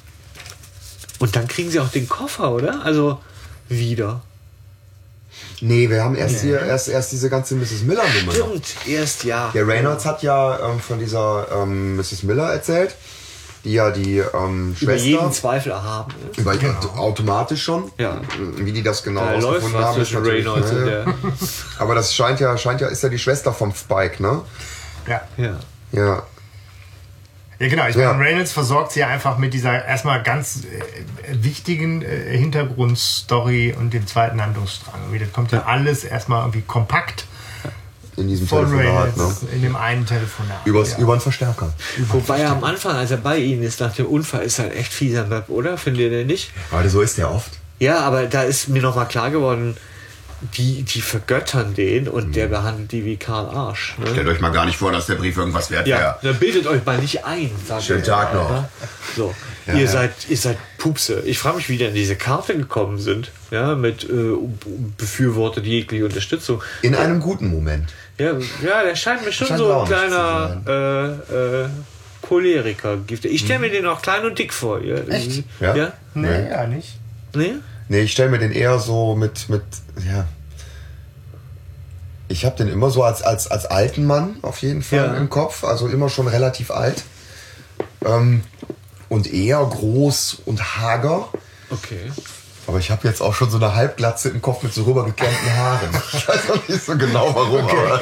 [1.20, 2.84] Und dann kriegen sie auch den Koffer, oder?
[2.84, 3.20] Also
[3.68, 4.22] wieder.
[5.62, 7.84] Nee, wir haben erst hier erst, erst diese ganze Mrs.
[7.84, 8.32] Miller-Nummer.
[8.32, 9.52] Stimmt, erst ja.
[9.54, 12.24] Der Reynolds hat ja ähm, von dieser ähm, Mrs.
[12.24, 12.96] Miller erzählt,
[13.64, 16.14] die ja die ähm, Über jeden Schwester Zweifel erhaben.
[16.38, 16.42] Ne?
[16.42, 16.54] über
[16.98, 17.92] automatisch schon.
[17.98, 18.22] Ja.
[18.56, 19.90] Wie die das genau Da läuft ausgefunden haben.
[20.02, 21.14] ist zwischen natürlich, Reynolds und ne, der.
[21.80, 24.42] Aber das scheint ja, scheint ja, ist ja die Schwester vom Spike, ne?
[25.08, 25.22] Ja.
[25.38, 25.60] Ja.
[25.92, 26.24] Ja.
[27.60, 27.88] Ja, genau.
[27.88, 28.14] Ich Ja.
[28.14, 33.94] meine, Reynolds versorgt sie ja einfach mit dieser erstmal ganz äh, wichtigen äh, Hintergrundstory und
[33.94, 35.02] dem zweiten Handlungsstrang.
[35.20, 37.26] Das kommt ja alles erstmal irgendwie kompakt
[38.20, 39.36] In diesem von Telefonat, ne?
[39.54, 40.66] In dem einen Telefonat.
[40.66, 41.00] Übers, ja.
[41.00, 41.74] Über einen Verstärker.
[42.10, 44.72] Wobei er am Anfang, als er bei ihnen ist, nach dem Unfall, ist er ein
[44.72, 45.78] echt fieser Möb, oder?
[45.78, 46.52] Findet ihr denn nicht?
[46.70, 47.52] Weil so ist der oft.
[47.80, 49.78] Ja, aber da ist mir nochmal klar geworden,
[50.58, 53.96] die, die vergöttern den und der behandelt die wie Karl Arsch.
[53.98, 54.08] Ne?
[54.12, 56.20] Stellt euch mal gar nicht vor, dass der Brief irgendwas wert Ja, wäre.
[56.24, 57.52] dann bildet euch mal nicht ein.
[57.82, 58.04] Schönen.
[58.04, 58.50] Tag noch.
[58.50, 58.70] Ne?
[59.16, 59.36] So,
[59.68, 59.88] Ja, ihr ja.
[59.88, 61.22] seid, ihr seid Pupse.
[61.26, 63.32] Ich frage mich, wie die an diese Karte gekommen sind.
[63.52, 64.36] Ja, mit äh,
[64.98, 66.62] befürwortet jegliche Unterstützung.
[66.82, 67.90] In einem guten Moment.
[68.18, 68.34] Ja,
[68.64, 71.70] ja, der scheint mir schon Scheint so ein kleiner äh, äh,
[72.22, 72.98] Choleriker.
[73.08, 73.26] Gift.
[73.26, 74.82] Ich stelle mir den auch klein und dick vor.
[74.84, 74.96] Ja?
[75.08, 75.44] Echt?
[75.60, 75.76] Ja?
[75.76, 75.94] Ja?
[76.14, 76.50] Nee, Nee.
[76.50, 76.98] ja, nicht.
[77.34, 77.54] Nee?
[77.90, 79.64] Nee, ich stelle mir den eher so mit, mit
[80.08, 80.26] ja.
[82.28, 85.14] Ich habe den immer so als, als, als alten Mann auf jeden Fall Ja.
[85.16, 87.04] im Kopf, also immer schon relativ alt.
[88.06, 88.44] Ähm,
[89.10, 91.30] und eher groß und hager.
[91.72, 92.12] Okay.
[92.68, 95.90] Aber ich habe jetzt auch schon so eine Halbglatze im Kopf mit so rübergekämmten Haaren.
[96.14, 98.00] Ich weiß auch nicht so genau warum, aber.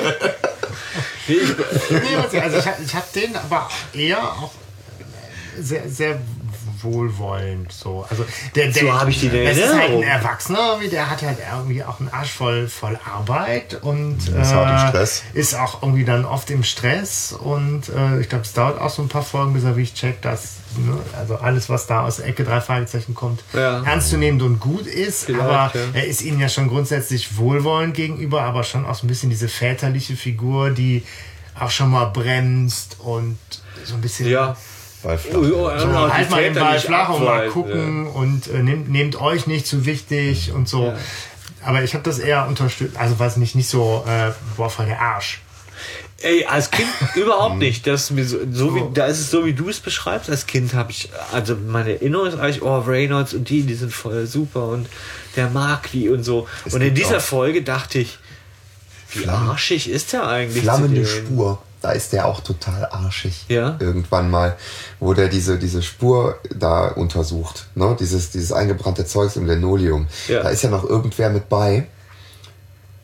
[1.29, 4.51] Nee, also ich habe ich hab den aber eher auch
[5.59, 6.19] sehr, sehr
[6.83, 8.05] wohlwollend so.
[8.09, 8.25] Also
[8.55, 10.03] der, der, So hab ich die in Das ist halt ein Erinnerung.
[10.03, 15.23] Erwachsener, der hat halt irgendwie auch einen Arsch voll, voll Arbeit und Ist im Stress.
[15.33, 19.01] ist auch irgendwie dann oft im Stress und äh, ich glaube, es dauert auch so
[19.01, 22.17] ein paar Folgen, bis er wie ich check, dass ne, also alles, was da aus
[22.17, 23.83] der Ecke drei Fragezeichen kommt, Ja.
[23.83, 25.25] ernstzunehmend und gut ist.
[25.25, 25.81] Vielleicht, aber ja.
[25.93, 29.47] er ist ihnen ja schon grundsätzlich wohlwollend gegenüber, aber schon auch so ein bisschen diese
[29.47, 31.03] väterliche Figur, die
[31.59, 33.37] auch schon mal bremst und
[33.83, 34.55] so ein bisschen Ja.
[35.07, 35.41] Bei Oh, oh,
[35.79, 39.21] so, ja, die halt mal den Ball flach und mal gucken und äh, nehmt, nehmt
[39.21, 40.87] euch nicht zu wichtig und so.
[40.87, 40.97] Ja.
[41.63, 44.99] Aber ich habe das eher unterstützt, also weiß nicht, nicht so, äh, boah, voll der
[44.99, 45.39] Arsch.
[46.21, 47.87] Ey, als Kind überhaupt nicht.
[47.87, 48.91] Das ist mir so, so wie, So.
[48.93, 50.29] da ist es so, wie du es beschreibst.
[50.29, 53.93] Als Kind habe ich, also meine Erinnerung ist eigentlich, oh, Reynolds und die, die sind
[53.93, 54.87] voll super und
[55.37, 56.49] der mag die und so.
[56.65, 58.17] Es und in dieser auch Folge dachte ich,
[59.13, 60.63] wie Flammen- arschig ist der eigentlich?
[60.63, 61.05] Flammende?
[61.05, 61.61] Spur.
[61.81, 63.45] Da ist der auch total arschig.
[63.49, 63.77] Ja.
[63.79, 64.57] Irgendwann mal,
[64.99, 67.67] wo der diese, diese Spur da untersucht.
[67.75, 67.95] Ne?
[67.99, 70.07] Dieses, dieses eingebrannte Zeugs im Linoleum.
[70.27, 70.41] Ja.
[70.43, 71.87] Da ist ja noch irgendwer mit bei.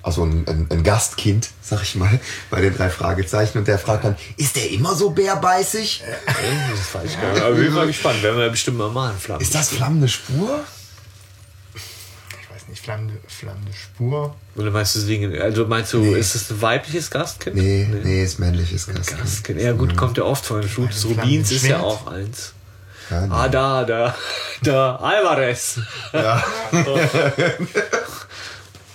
[0.01, 2.19] also ein, ein, ein Gastkind, sag ich mal,
[2.49, 6.03] bei den drei Fragezeichen und der fragt dann, ist der immer so bärbeißig?
[6.25, 7.41] Das weiß ich gar nicht.
[7.41, 8.21] Aber bin mal gespannt.
[8.21, 9.41] Werden wir bestimmt mal machen, Flammen.
[9.41, 10.59] Ist das flammende Spur?
[12.73, 14.35] Nicht, flammende, flammende Spur.
[14.55, 15.39] Oder meinst du Singen?
[15.39, 17.55] Also meinst du, ist es ein weibliches Gastkind?
[17.55, 19.21] Nee, nee, ist männliches Gastkind.
[19.21, 19.61] Gastkind.
[19.61, 20.59] Ja gut, kommt ja oft vor.
[20.59, 22.53] Im Schuh des Rubins ist ja auch eins.
[23.11, 23.31] Ja, nee.
[23.31, 24.15] Ah, da, da,
[24.63, 25.81] da, Alvarez.
[26.13, 26.43] Ja.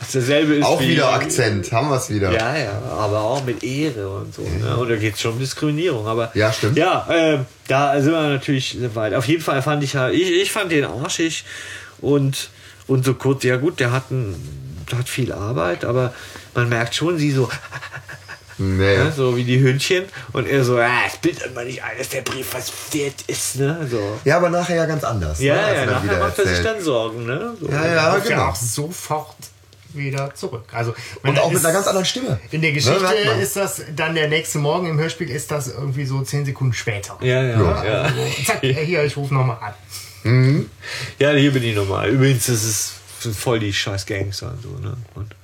[0.00, 2.32] Das derselbe ist Auch wie, wieder Akzent, haben wir es wieder.
[2.32, 4.40] Ja, ja, aber auch mit Ehre und so.
[4.40, 4.74] Ne?
[4.74, 6.06] Und da geht es schon um Diskriminierung.
[6.06, 6.78] Aber Ja, stimmt.
[6.78, 9.12] Ja, ähm, da sind wir natürlich weit.
[9.12, 11.44] Auf jeden Fall fand ich ja, ich, ich fand den arschig
[12.00, 12.48] und,
[12.88, 14.34] und so kurz, ja gut, der hat, ein,
[14.96, 16.12] hat viel Arbeit, aber
[16.54, 17.48] man merkt schon, sie so,
[18.60, 18.96] Nee.
[18.96, 22.08] ne, so wie die Hündchen und er so, ah, es bildet man nicht ein, dass
[22.08, 23.86] der Brief was wert ist, ne?
[23.88, 24.00] So.
[24.24, 25.38] Ja, aber nachher ja ganz anders.
[25.38, 26.76] Ja, ne, ja, er nachher macht er sich erzählt.
[26.76, 27.54] dann Sorgen, ne?
[27.60, 27.68] So.
[27.68, 28.46] Ja, ja, ja genau.
[28.46, 29.36] auch sofort
[29.94, 30.64] wieder zurück.
[30.72, 32.40] Also, Und auch mit einer ganz anderen Stimme.
[32.50, 33.40] In der Ne, Geschichte man.
[33.40, 37.16] ist das dann der nächste Morgen im Hörspiel ist das irgendwie so zehn Sekunden später.
[37.20, 37.84] Ja, ja, ja.
[37.84, 39.74] Ja, also, zack, hier, ich rufe nochmal an.
[41.18, 42.08] Ja, hier bin ich nochmal.
[42.08, 42.94] Übrigens, das ist
[43.36, 44.96] voll die scheiß Gangster und so, ne?
[45.14, 45.34] Und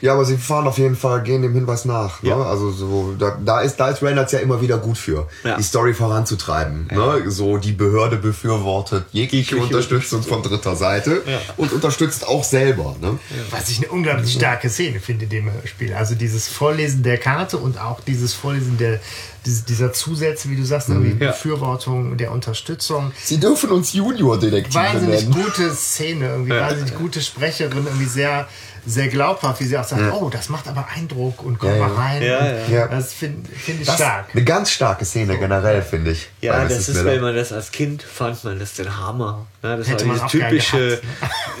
[0.00, 2.22] Ja, aber sie fahren auf jeden Fall, gehen dem Hinweis nach.
[2.22, 2.30] Ne?
[2.30, 2.42] Ja.
[2.42, 5.56] Also so, da, da ist, da ist Reynolds ja immer wieder gut für, Ja.
[5.56, 6.88] die Story voranzutreiben.
[6.92, 7.24] Ne?
[7.30, 11.38] So die Behörde befürwortet jegliche Unterstützung von dritter Seite Ja.
[11.56, 12.96] und unterstützt auch selber.
[13.00, 13.18] Ne?
[13.50, 15.94] Was ich eine unglaublich starke Szene finde in dem Hörspiel.
[15.94, 19.00] Also dieses Vorlesen der Karte und auch dieses Vorlesen der,
[19.44, 21.30] dieser Zusätze, wie du sagst, irgendwie Ja.
[21.30, 23.12] Befürwortung der Unterstützung.
[23.22, 25.42] Sie dürfen uns Junior-Detektive Wahnsinnig nennen.
[25.44, 28.48] gute Szene, irgendwie wahnsinnig gute Sprecherin, irgendwie sehr,
[28.86, 31.90] sehr glaubhaft, wie sie auch sagt, oh, das macht aber Eindruck und komm Ja, mal
[31.90, 31.94] ja.
[31.96, 32.22] rein.
[32.22, 32.86] Ja, Und ja.
[32.88, 34.26] Das finde find ich Das stark.
[34.32, 36.28] Eine ganz starke Szene generell, finde ich.
[36.40, 36.88] Ja, das Mrs.
[36.88, 37.12] ist, Miller.
[37.12, 39.46] wenn man das als Kind fand, man das den Hammer.
[39.62, 39.76] Ne?
[39.76, 41.02] Das Hätte war man dieses typische, gehabt,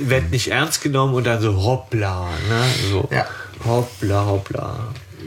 [0.00, 2.28] wird nicht ernst genommen und dann so hoppla.
[2.48, 2.64] Ne?
[2.90, 3.26] So, Ja.
[3.64, 4.78] Hoppla, hoppla.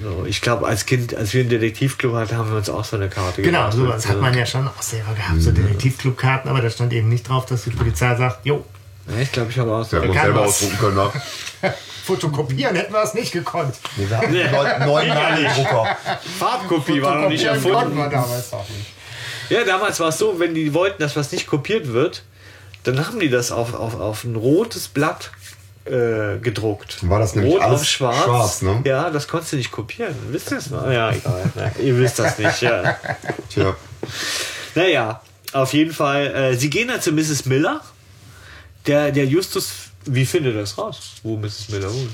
[0.02, 2.96] So, ich glaube, als Kind, als wir einen Detektivclub hatten, haben wir uns auch so
[2.96, 3.74] eine Karte Genau, gemacht.
[3.74, 7.28] sowas hat man ja schon auch selber gehabt, so Detektivclubkarten, aber da stand eben nicht
[7.28, 8.64] drauf, dass die Polizei sagt, jo,
[9.16, 9.70] Ja, ich glaube, ich habe.
[9.92, 10.48] Ja, man kann selber was.
[10.50, 10.96] ausdrucken können.
[10.98, 11.12] Ne?
[12.10, 13.76] fotokopieren hätten wir es nicht gekonnt.
[13.96, 15.98] Wir hatten einen neuen- Nadel-Drucker.
[16.40, 17.98] Farbkopie war noch nicht konnten wir erfunden.
[18.10, 18.88] damals auch nicht.
[19.50, 22.24] Ja, damals war es so, wenn die wollten, dass was nicht kopiert wird,
[22.84, 25.32] dann haben die das auf, auf, auf ein rotes Blatt
[25.86, 27.08] äh, gedruckt.
[27.08, 28.24] War das nämlich Rot alles auf schwarz.
[28.24, 28.82] schwarz, ne?
[28.86, 30.16] Ja, das konntest du nicht kopieren.
[30.32, 30.90] Wisst ihr das noch?
[30.90, 31.52] Ja, egal.
[31.82, 32.98] Ihr wisst das nicht, ja.
[33.50, 33.76] Tja.
[34.76, 35.22] Naja,
[35.54, 36.28] auf jeden Fall.
[36.28, 37.46] Äh, sie gehen dann zu Mrs.
[37.46, 37.82] Miller.
[38.86, 39.72] Der, der Justus,
[40.06, 41.70] wie findet er das raus, wo Mrs.
[41.70, 42.12] Miller wohnt?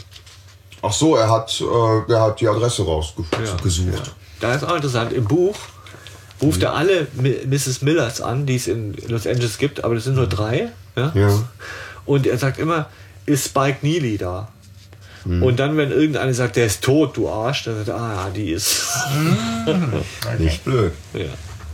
[0.81, 3.93] Ach so, er hat, äh, er hat die Adresse rausgesucht.
[3.93, 4.03] Ja.
[4.39, 5.55] Da ist auch interessant, im Buch
[6.41, 7.81] ruft er alle Mrs.
[7.81, 10.71] Millers an, die es in Los Angeles gibt, aber das sind nur drei.
[10.95, 11.11] Ja?
[11.15, 11.43] Ja.
[12.05, 12.89] Und er sagt immer,
[13.25, 14.49] ist Spike Neely da?
[15.25, 18.29] Und dann, wenn irgendeiner sagt, der ist tot, du Arsch, dann sagt er, ah ja,
[18.29, 18.85] die ist.
[20.37, 20.93] Nicht blöd.
[21.13, 21.25] ja.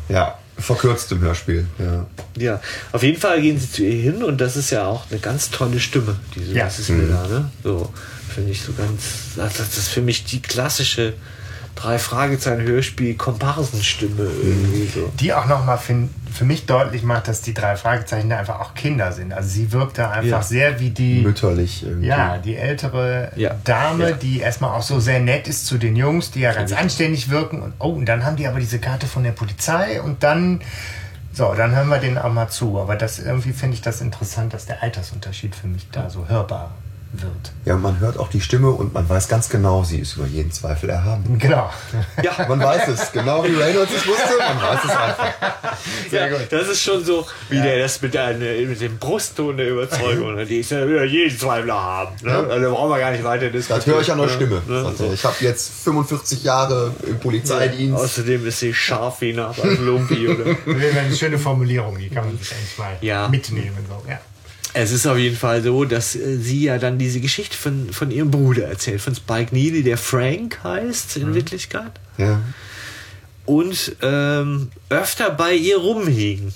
[0.08, 1.66] Ja, verkürzt im Hörspiel.
[1.80, 2.06] Ja.
[2.38, 5.20] ja, auf jeden Fall gehen sie zu ihr hin und das ist ja auch eine
[5.20, 6.66] ganz tolle Stimme, diese Ja.
[6.66, 6.90] Mrs.
[6.90, 7.28] Miller.
[7.28, 7.52] Ne?
[7.64, 7.92] So,
[8.34, 9.02] finde ich so ganz.
[9.36, 11.14] Das, ist für mich die klassische
[11.76, 15.12] drei Fragezeichen Hörspiel Komparsenstimme irgendwie so.
[15.20, 18.74] Die auch nochmal für, für mich deutlich macht, dass die drei Fragezeichen da einfach auch
[18.74, 19.34] Kinder sind.
[19.34, 20.42] Also sie wirkt da einfach Ja.
[20.42, 22.08] sehr wie die, Mütterlich irgendwie.
[22.08, 23.56] ja, die ältere Ja.
[23.64, 24.16] Dame, Ja.
[24.16, 27.62] die erstmal auch so sehr nett ist zu den Jungs, die ja ganz anständig wirken.
[27.62, 30.62] Und oh, und dann haben die aber diese Karte von der Polizei und dann,
[31.34, 32.80] so, dann hören wir den auch mal zu.
[32.80, 36.72] Aber das irgendwie finde ich das interessant, dass der Altersunterschied für mich da so hörbar
[37.14, 37.52] wird.
[37.66, 40.52] Ja, man hört auch die Stimme und man weiß ganz genau, sie ist über jeden
[40.52, 41.38] Zweifel erhaben.
[41.40, 41.70] Genau.
[42.24, 45.34] Ja, Man weiß es, genau wie Reynolds es wusste, man weiß es einfach.
[46.12, 50.36] ja das ist schon so, wie der das mit, der, mit dem Brustton der Überzeugung,
[50.36, 50.46] ne?
[50.46, 52.16] die ist ja über jeden Zweifel haben.
[52.24, 52.32] Ne?
[52.32, 53.80] Also da brauchen wir gar nicht weiter diskutieren.
[53.80, 54.34] Das höre ich an der ne?
[54.34, 54.62] Stimme.
[54.68, 54.94] Ne?
[55.14, 58.02] Ich habe jetzt 45 Jahre im Polizeidienst.
[58.02, 60.28] Außerdem ist sie scharf wie nach einem Lumpi.
[60.28, 60.46] Oder?
[60.46, 63.28] Das wäre eine schöne Formulierung, die kann man sich eigentlich mal Ja.
[63.28, 63.78] mitnehmen.
[63.88, 64.10] So.
[64.10, 64.20] Ja.
[64.74, 68.10] Es ist auf jeden Fall so, dass äh, sie ja dann diese Geschichte von, von
[68.12, 71.92] ihrem Bruder erzählt, von Spike Neely, der Frank heißt in Wirklichkeit.
[72.18, 72.42] Ja.
[73.46, 76.54] Und ähm, öfter bei ihr rumhing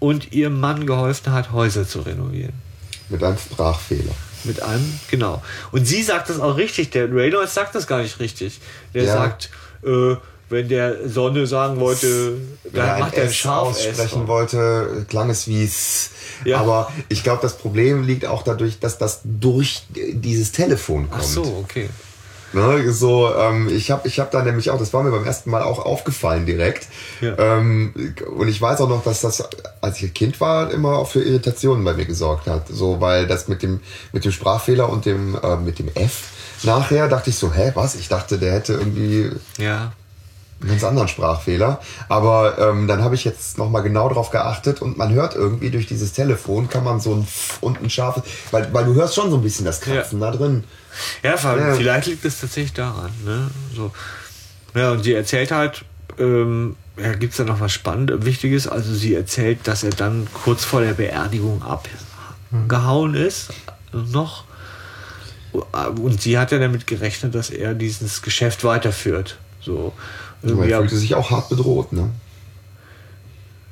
[0.00, 2.54] und ihrem Mann geholfen hat, Häuser zu renovieren.
[3.08, 4.14] Mit einem Sprachfehler.
[4.44, 5.40] Mit einem, genau.
[5.70, 6.90] Und sie sagt das auch richtig.
[6.90, 8.58] Der Reynolds sagt das gar nicht richtig.
[8.94, 9.12] Der Ja.
[9.12, 9.50] sagt,
[9.84, 10.16] äh,
[10.52, 12.34] wenn der Sonne sagen wollte,
[12.72, 16.10] dann er macht er S Scharf aussprechen wollte, klang es wie S.
[16.44, 16.58] Ja.
[16.58, 21.22] Aber ich glaube, das Problem liegt auch dadurch, dass das durch dieses Telefon kommt.
[21.22, 21.88] Ach so, okay.
[22.52, 25.48] Ne, so, ähm, ich habe ich hab da nämlich auch, das war mir beim ersten
[25.48, 26.86] Mal auch aufgefallen direkt.
[27.22, 27.34] Ja.
[27.38, 29.42] Ähm, und ich weiß auch noch, dass das,
[29.80, 32.68] als ich Kind war, immer auch für Irritationen bei mir gesorgt hat.
[32.68, 33.80] So, weil das mit dem,
[34.12, 36.24] mit dem Sprachfehler und dem, äh, mit dem F
[36.62, 37.94] nachher dachte ich so, hä, was?
[37.94, 39.92] Ich dachte, der hätte irgendwie Ja.
[40.62, 41.80] Einen ganz anderen Sprachfehler.
[42.08, 45.86] Aber ähm, dann habe ich jetzt nochmal genau drauf geachtet und man hört irgendwie durch
[45.86, 49.30] dieses Telefon, kann man so ein F und ein scharfes, weil, weil du hörst schon
[49.30, 50.64] so ein bisschen das Kratzen da drin.
[51.22, 51.74] Ja, Ja.
[51.74, 53.10] vielleicht liegt es tatsächlich daran.
[53.24, 53.50] Ne?
[53.74, 53.90] So.
[54.74, 55.84] Ja, und sie erzählt halt,
[56.18, 58.68] ähm, ja, gibt es da noch was Spannendes, Wichtiges?
[58.68, 63.50] Also sie erzählt, dass er dann kurz vor der Beerdigung abgehauen ist,
[63.92, 64.44] noch.
[65.52, 69.38] Und sie hat ja damit gerechnet, dass er dieses Geschäft weiterführt.
[69.60, 69.92] So.
[70.42, 72.10] Irgendwie, fühlte sich auch hart bedroht, ne?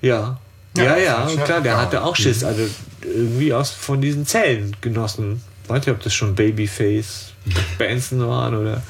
[0.03, 0.39] ja.
[0.77, 2.63] Ja, Ja, ja, klar, der ja- hatte auch Schiss, also
[3.03, 5.43] irgendwie aus von diesen Zellen genossen.
[5.67, 7.33] Weiß nicht, ob das schon Babyface
[7.79, 8.81] Benson waren oder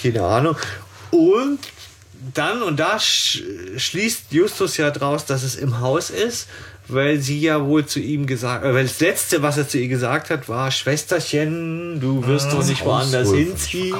[0.00, 0.56] keine Ahnung.
[1.10, 1.58] Und
[2.34, 3.42] dann, und da sch
[3.76, 6.46] schließt Justus ja draus, dass es im Haus ist,
[6.88, 9.88] weil sie ja wohl zu ihm gesagt, äh, weil das letzte, was er zu ihr
[9.88, 13.96] gesagt hat, war Schwesterchen, du wirst doch nicht woanders hinziehen,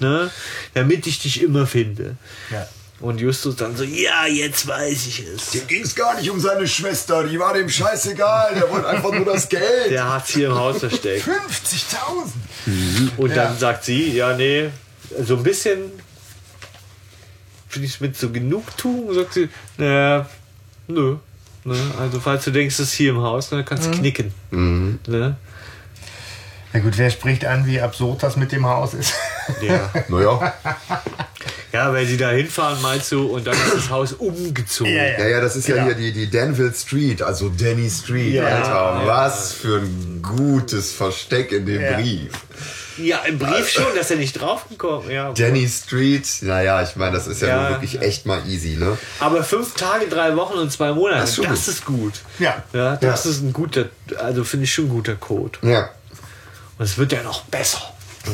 [0.00, 0.30] ne,
[0.74, 2.16] damit ich dich immer finde.
[2.50, 2.66] Ja.
[3.00, 5.52] Und Justus dann so, ja, jetzt weiß ich es.
[5.52, 9.10] Dem ging es gar nicht um seine Schwester, die war dem scheißegal, der wollte einfach
[9.12, 9.90] nur das Geld.
[9.90, 11.24] Der hat sie im Haus versteckt.
[11.26, 13.10] 50.000!
[13.16, 13.36] Und Ja.
[13.36, 14.68] dann sagt sie, ja, nee,
[15.24, 15.78] so ein bisschen
[17.68, 19.48] finde ich es mit so Genugtuung, sagt sie,
[19.78, 20.28] naja,
[20.88, 21.16] nö.
[21.64, 21.76] Ne?
[21.98, 24.32] Also falls du denkst, es ist hier im Haus, dann kannst du knicken.
[24.50, 25.36] Ne?
[26.72, 29.12] Na gut, wer spricht an, wie absurd das mit dem Haus ist?
[29.60, 29.90] Ja.
[30.08, 30.54] Naja,
[31.72, 34.92] ja, weil sie da hinfahren, meinst du, und dann ist das Haus umgezogen.
[34.92, 35.86] Ja, ja, ja, das ist ja Genau.
[35.86, 38.68] hier die, die Danville Street, also Danny Street, Ja, Alter.
[39.02, 39.06] ja.
[39.06, 41.92] Was für ein gutes Versteck in dem Ja.
[41.94, 42.30] Brief.
[43.02, 45.32] Ja, im Brief schon, dass er nicht draufgekommen ja.
[45.32, 48.00] Danny Street, naja, ich meine, das ist ja, Ja, nur wirklich ja.
[48.02, 48.96] echt mal easy, ne?
[49.18, 52.14] Aber fünf Tage, drei Wochen und zwei Monate, Das das, ist schon ist gut.
[52.38, 52.62] Ja.
[52.72, 53.30] Ja, das Ja.
[53.30, 53.86] ist ein guter,
[54.18, 55.58] also finde ich schon ein guter Code.
[55.62, 55.90] Ja.
[56.78, 57.80] Und es wird ja noch besser.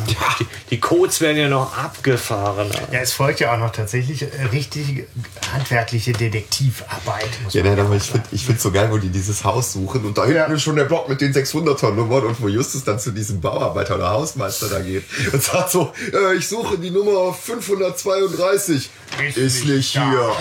[0.09, 2.75] Die, die Codes werden ja noch abgefahrener.
[2.93, 5.07] Ja, es folgt ja auch noch tatsächlich äh, richtig
[5.53, 7.29] handwerkliche Detektivarbeit.
[7.45, 9.73] Muss Ja, man nein, aber ich finde ich find so geil, wo die dieses Haus
[9.73, 10.47] suchen und da hinten Ja.
[10.47, 13.95] ist schon der Block mit den 600er Nummern und wo Justus dann zu diesem Bauarbeiter
[13.97, 18.91] oder Hausmeister da geht und sagt so, äh, ich suche die Nummer 532.
[19.25, 20.11] Ist Ist, nicht da.
[20.11, 20.37] hier.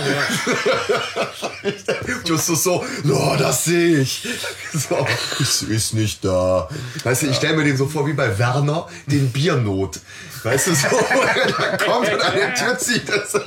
[2.26, 4.28] Justus so, no, das sehe ich.
[4.74, 5.06] So,
[5.40, 6.68] es ist nicht da.
[7.04, 10.00] Weißt du, ich stelle mir den so vor wie bei Werner, den Biernot.
[10.44, 10.88] Weißt du, so,
[11.58, 13.40] da kommt und an der Tür zieht er so.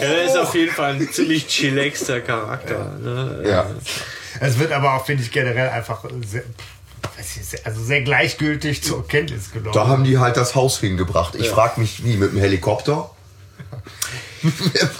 [0.00, 2.96] Ja, er ist auf jeden Fall ein ziemlich chillaxter Charakter.
[3.02, 3.42] Ne?
[3.44, 3.66] Ja.
[4.40, 6.44] Es wird aber auch, finde ich, generell einfach sehr,
[7.16, 9.72] weiß ich, sehr- also sehr gleichgültig zur Kenntnis genommen.
[9.74, 11.34] Da haben die halt das Haus hingebracht.
[11.34, 13.10] Ich frag mich, wie, mit dem Helikopter?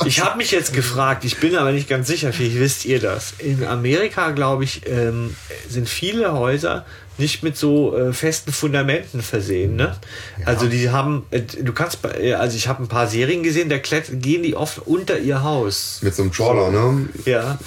[0.04, 3.34] Ich habe mich jetzt gefragt, ich bin aber nicht ganz sicher, vielleicht wisst ihr das.
[3.38, 5.36] In Amerika, glaube ich, ähm,
[5.68, 6.84] sind viele Häuser
[7.18, 9.76] nicht mit so äh, festen Fundamenten versehen.
[9.76, 9.96] Ne?
[10.44, 13.78] Also die haben, äh, du kannst, äh, also ich habe ein paar Serien gesehen, da
[13.78, 16.00] klett, gehen die oft unter ihr Haus.
[16.02, 17.08] Mit so einem Trawler, ne?
[17.24, 17.58] Ja.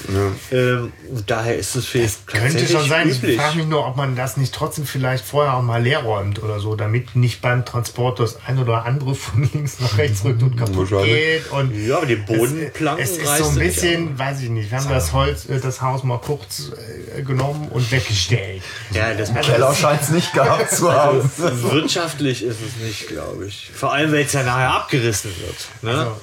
[0.52, 3.10] Ähm, und daher ist es vielleicht Könnte tatsächlich schon sein.
[3.10, 3.36] üblich.
[3.36, 6.42] Ich frage mich nur, ob man das nicht trotzdem vielleicht vorher auch mal leer räumt
[6.42, 10.42] oder so, damit nicht beim Transport das ein oder andere von links nach rechts rückt
[10.44, 11.50] und kaputt geht.
[11.52, 14.80] Und Ja, aber die Bodenplanken Es, es ist so ein bisschen, weiß ich nicht, wir
[14.80, 16.72] haben das Holz, äh, das Haus mal kurz
[17.18, 18.62] äh, genommen und weggestellt.
[18.92, 21.30] Ja, das Keller scheint es nicht gehabt zu haben.
[21.38, 23.72] Wirtschaftlich ist es nicht, glaube ich.
[23.74, 25.56] Vor allem, wenn es ja nachher abgerissen wird.
[25.84, 26.00] Ne?
[26.00, 26.16] Also,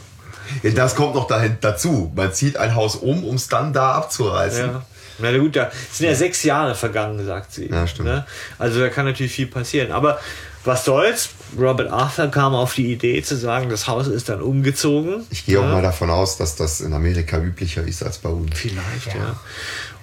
[0.63, 2.13] Ja, das kommt noch dahin, dazu.
[2.15, 4.67] Man zieht ein Haus um, um es dann da abzureißen.
[4.67, 4.83] Ja.
[5.21, 7.69] Na gut, da sind ja sechs Jahre vergangen, sagt sie.
[7.69, 8.09] Ja, stimmt.
[8.09, 8.25] Ne?
[8.59, 9.91] Also da kann natürlich viel passieren.
[9.91, 10.21] Aber
[10.69, 11.31] was soll's?
[11.59, 15.27] Robert Arthur kam auf die Idee zu sagen, das Haus ist dann umgezogen.
[15.31, 15.73] Ich gehe auch Ja.
[15.73, 18.57] mal davon aus, dass das in Amerika üblicher ist als bei uns.
[18.57, 19.41] Vielleicht, ja.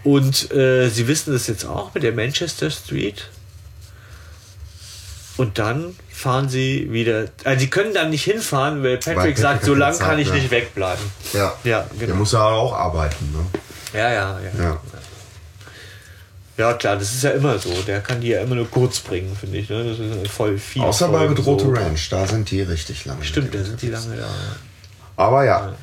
[0.04, 3.30] Und äh, Sie wissen das jetzt auch mit der Manchester Street.
[5.38, 7.26] Und dann fahren Sie wieder.
[7.44, 10.38] Also Sie können dann nicht hinfahren, weil Patrick, Patrick sagt, so lange kann ich mehr.
[10.38, 11.04] nicht wegbleiben.
[11.34, 11.54] Ja.
[11.64, 12.20] Ja, Der genau.
[12.20, 13.34] muss ja auch arbeiten.
[13.34, 14.00] Ne?
[14.00, 14.82] Ja, ja, ja.
[16.58, 16.70] Ja.
[16.70, 17.70] Ja, klar, das ist ja immer so.
[17.86, 19.70] Der kann die ja immer nur kurz bringen, finde ich.
[19.70, 19.84] Ne?
[19.84, 20.82] Das ist voll viel.
[20.82, 21.72] Außer bei Bedrohte so.
[21.72, 23.24] Ranch, da sind die richtig lange.
[23.24, 24.28] Stimmt, da sind die lange da.
[25.18, 25.74] Aber ja,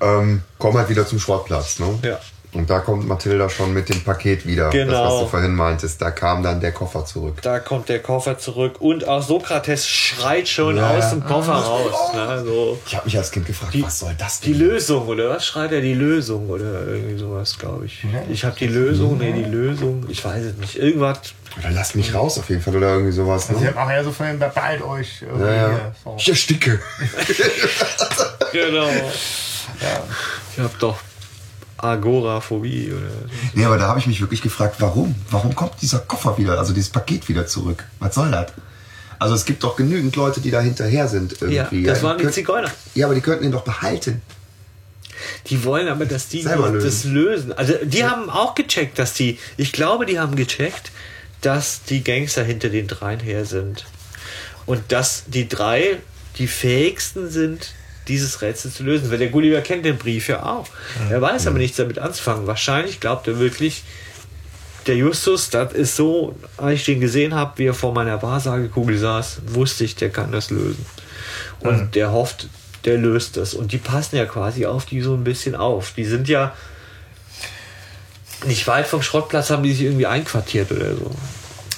[0.00, 1.78] ähm, komm halt wieder zum Sportplatz.
[1.78, 1.98] Ne?
[2.02, 2.20] Ja.
[2.54, 4.70] Und da kommt Mathilda schon mit dem Paket wieder.
[4.70, 5.20] Das, was Genau.
[5.22, 6.00] du vorhin meintest.
[6.00, 7.42] Da kam dann der Koffer zurück.
[7.42, 10.90] Da kommt der Koffer zurück und auch Sokrates schreit schon Ja.
[10.96, 12.14] aus dem Koffer raus.
[12.14, 12.78] Ne, so.
[12.86, 14.60] Ich habe mich als Kind gefragt, was soll das Die denn?
[14.68, 15.80] Lösung, oder was schreit er?
[15.80, 18.04] Die Lösung oder irgendwie sowas, glaube ich.
[18.30, 20.76] Ich habe die Lösung, nee, die Lösung, ich weiß es nicht.
[20.76, 21.18] Irgendwas.
[21.58, 23.48] Oder lass mich raus auf jeden Fall oder irgendwie sowas.
[23.50, 23.56] Ne?
[23.68, 25.22] haben auch eher so vorhin beeilt euch.
[25.22, 25.92] irgendwie Ja, ja.
[26.04, 26.14] so.
[26.18, 26.80] Ich ersticke.
[28.52, 28.88] Genau.
[30.52, 30.96] Ich habe doch
[31.78, 33.10] Agoraphobie oder.
[33.54, 35.14] Nee, aber da habe ich mich wirklich gefragt, warum?
[35.30, 37.84] Warum kommt dieser Koffer wieder, also dieses Paket wieder zurück?
[37.98, 38.52] Was soll das?
[39.18, 41.84] Also es gibt doch genügend Leute, die da hinterher sind Ja, irgendwie.
[41.84, 42.70] das waren die Zigeuner.
[42.94, 44.22] Ja, aber die könnten ihn doch behalten.
[45.46, 47.52] Die wollen aber, dass die das lösen.
[47.52, 50.90] Also die haben auch gecheckt, dass die, ich glaube, die haben gecheckt,
[51.40, 53.84] dass die Gangster hinter den dreien her sind.
[54.66, 55.98] Und dass die drei
[56.38, 57.74] die fähigsten sind,
[58.08, 59.10] dieses Rätsel zu lösen.
[59.10, 60.66] Weil der Gulliver kennt den Brief ja auch.
[61.10, 62.46] Er weiß aber nichts damit anzufangen.
[62.46, 63.82] Wahrscheinlich glaubt er wirklich,
[64.86, 68.98] der Justus, das ist so, als ich den gesehen habe, wie er vor meiner Wahrsagekugel
[68.98, 70.84] saß, wusste ich, der kann das lösen.
[71.60, 72.48] Und der hofft,
[72.84, 73.54] der löst das.
[73.54, 75.92] Und die passen ja quasi auf die so ein bisschen auf.
[75.92, 76.54] Die sind ja
[78.44, 81.10] nicht weit vom Schrottplatz, haben die sich irgendwie einquartiert oder so.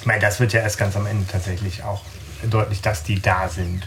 [0.01, 2.01] Ich meine, das wird ja erst ganz am Ende tatsächlich auch
[2.49, 3.83] deutlich, dass die da sind.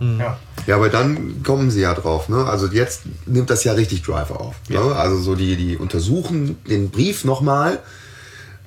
[0.00, 0.20] Mhm.
[0.20, 0.38] ja.
[0.66, 2.28] Ja, aber dann kommen sie ja drauf.
[2.28, 2.44] Ne?
[2.44, 4.56] Also jetzt nimmt das ja richtig Driver auf.
[4.68, 4.78] Ne?
[4.80, 7.78] Also so die, die untersuchen den Brief nochmal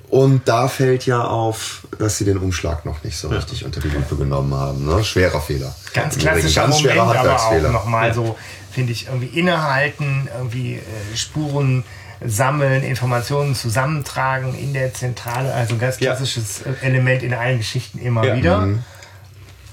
[0.08, 3.88] und da fällt ja auf, dass sie den Umschlag noch nicht so richtig unter die
[3.88, 4.86] Lupe genommen haben.
[4.86, 5.04] Ne?
[5.04, 5.74] Schwerer Fehler.
[5.92, 7.70] Ganz klassischer ganz Moment, schwerer aber auch Handwerksfehler.
[7.70, 8.36] nochmal so,
[8.72, 11.84] finde ich, irgendwie innehalten, irgendwie äh, Spuren
[12.24, 15.52] sammeln, Informationen zusammentragen in der Zentrale.
[15.54, 16.10] Also ein ganz Ja.
[16.14, 18.36] klassisches äh, Element in allen Geschichten immer Ja.
[18.36, 18.58] wieder.
[18.62, 18.78] Mhm.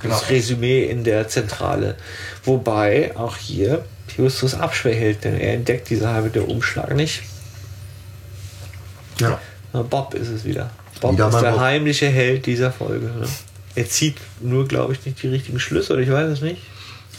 [0.02, 0.14] Genau.
[0.14, 1.96] Das Resümee in der Zentrale.
[2.44, 3.84] Wobei auch hier
[4.16, 7.24] Justus abschwächelt, denn er entdeckt diese halbe der Umschlag nicht.
[9.20, 9.40] Ja.
[9.74, 10.70] Na, Bob ist es wieder.
[11.02, 11.60] Bob Wieder ist der Bob.
[11.60, 13.08] heimliche Held dieser Folge.
[13.08, 13.28] Ne?
[13.76, 16.62] Er zieht nur, glaube ich, nicht die richtigen Schlüsse, oder ich weiß es nicht.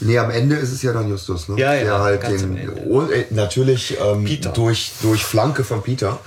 [0.01, 1.59] Nee, am Ende ist es ja dann Justus, ne?
[1.59, 4.25] Ja, ja, Der halt den, äh, natürlich ähm.
[4.53, 6.19] Durch, durch Flanke von Peter.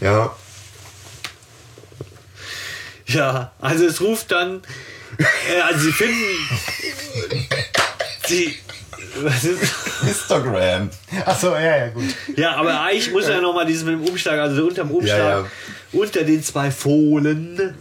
[0.00, 0.34] Ja,
[3.06, 4.62] Ja, also es ruft dann,
[5.64, 6.24] also sie finden,
[8.26, 8.54] sie,
[9.22, 9.74] was ist,
[10.06, 10.90] Instagram.
[11.24, 12.04] Achso, ja, ja, gut.
[12.36, 15.46] ja, aber eigentlich muss er nochmal dieses mit dem Umschlag, also unterm Umschlag, Ja, ja.
[15.92, 17.74] unter den zwei Fohlen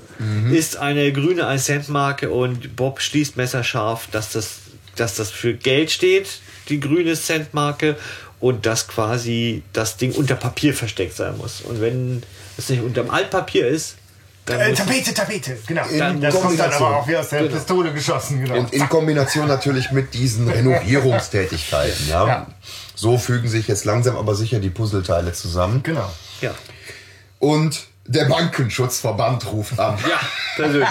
[0.52, 4.60] ist eine grüne 1 Cent Marke und Bob schließt messerscharf, dass das,
[4.96, 6.28] dass das für Geld steht,
[6.70, 7.98] die grüne Centmarke
[8.40, 11.62] und dass quasi das Ding unter Papier versteckt sein muss.
[11.62, 12.24] Und wenn
[12.58, 13.96] es nicht unterm Altpapier ist,
[14.46, 15.86] Äh, Tapete, Tapete, genau.
[15.88, 17.56] In das kommt dann aber auch wie aus der Genau.
[17.56, 18.58] Pistole geschossen, genau.
[18.60, 22.10] Und in Kombination natürlich mit diesen Renovierungstätigkeiten.
[22.10, 22.28] Ja?
[22.28, 22.48] Ja.
[22.96, 25.82] So fügen sich jetzt langsam aber sicher die Puzzleteile zusammen.
[25.84, 26.12] genau.
[26.42, 26.54] ja,
[27.40, 29.98] Und der Bankenschutzverband ruft an.
[30.10, 30.20] ja,
[30.58, 30.88] persönlich.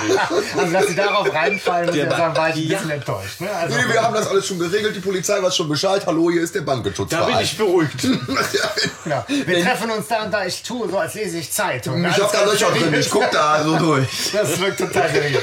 [0.56, 2.78] Also, dass sie darauf reinfallen, muss ich Der ja sagen, war ich ein Ja.
[2.78, 3.40] bisschen enttäuscht.
[3.42, 3.50] Ne?
[3.50, 6.02] Also, Nee, wir haben das alles schon geregelt, die Polizei weiß schon Bescheid.
[6.06, 7.34] Hallo, hier ist der Da Bankenschutzverein.
[7.34, 8.00] bin ich beruhigt.
[9.04, 9.24] genau.
[9.28, 10.46] Wir treffen uns da und da.
[10.46, 12.02] Ich tue so, als lese ich Zeitung.
[12.02, 14.08] ich hab da Löcher drin, ich guck da so durch.
[14.32, 15.42] Das wirkt total seriös.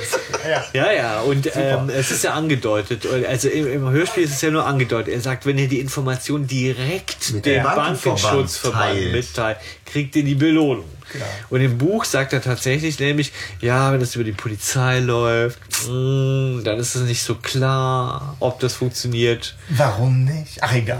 [0.49, 0.65] Ja.
[0.73, 4.49] Ja, ja, und ähm, es ist ja angedeutet, also im, im Hörspiel ist es ja
[4.49, 5.13] nur angedeutet.
[5.13, 9.11] Er sagt, wenn ihr die Information direkt Mit dem Bankenschutzverband teilt.
[9.11, 10.85] mitteilt, kriegt ihr die Belohnung.
[11.11, 11.25] Genau.
[11.49, 13.31] Und im Buch sagt er tatsächlich nämlich,
[13.61, 18.59] ja, wenn das über die Polizei läuft, mh, dann ist es nicht so klar, ob
[18.59, 19.55] das funktioniert.
[19.69, 20.57] Warum nicht?
[20.61, 20.99] Ach, egal.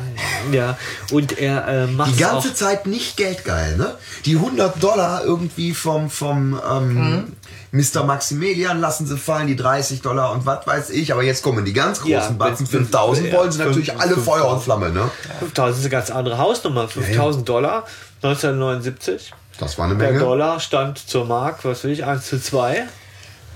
[0.52, 0.78] Ja,
[1.12, 3.96] und er äh, macht Die es ganze auch, Zeit nicht geldgeil, ne?
[4.26, 7.34] Die 100 Dollar irgendwie vom, vom ähm,
[7.72, 8.04] Mr.
[8.04, 11.14] Maximilian lassen sie fallen, die 30 Dollar und was weiß ich.
[11.14, 14.02] Aber jetzt kommen die ganz großen Ja, Batzen, wenn- 5000, ja, wollen sie natürlich fünf-
[14.02, 14.26] alle 5000.
[14.42, 15.12] Feuer und Flamme, ne?
[15.40, 16.88] 5000 ist eine ganz andere Hausnummer.
[16.88, 17.86] 5000 Dollar
[18.24, 19.34] 1979.
[19.60, 20.20] Das war eine Der Menge.
[20.24, 22.88] Dollar stand zur Mark, was will ich, 1 zu 2.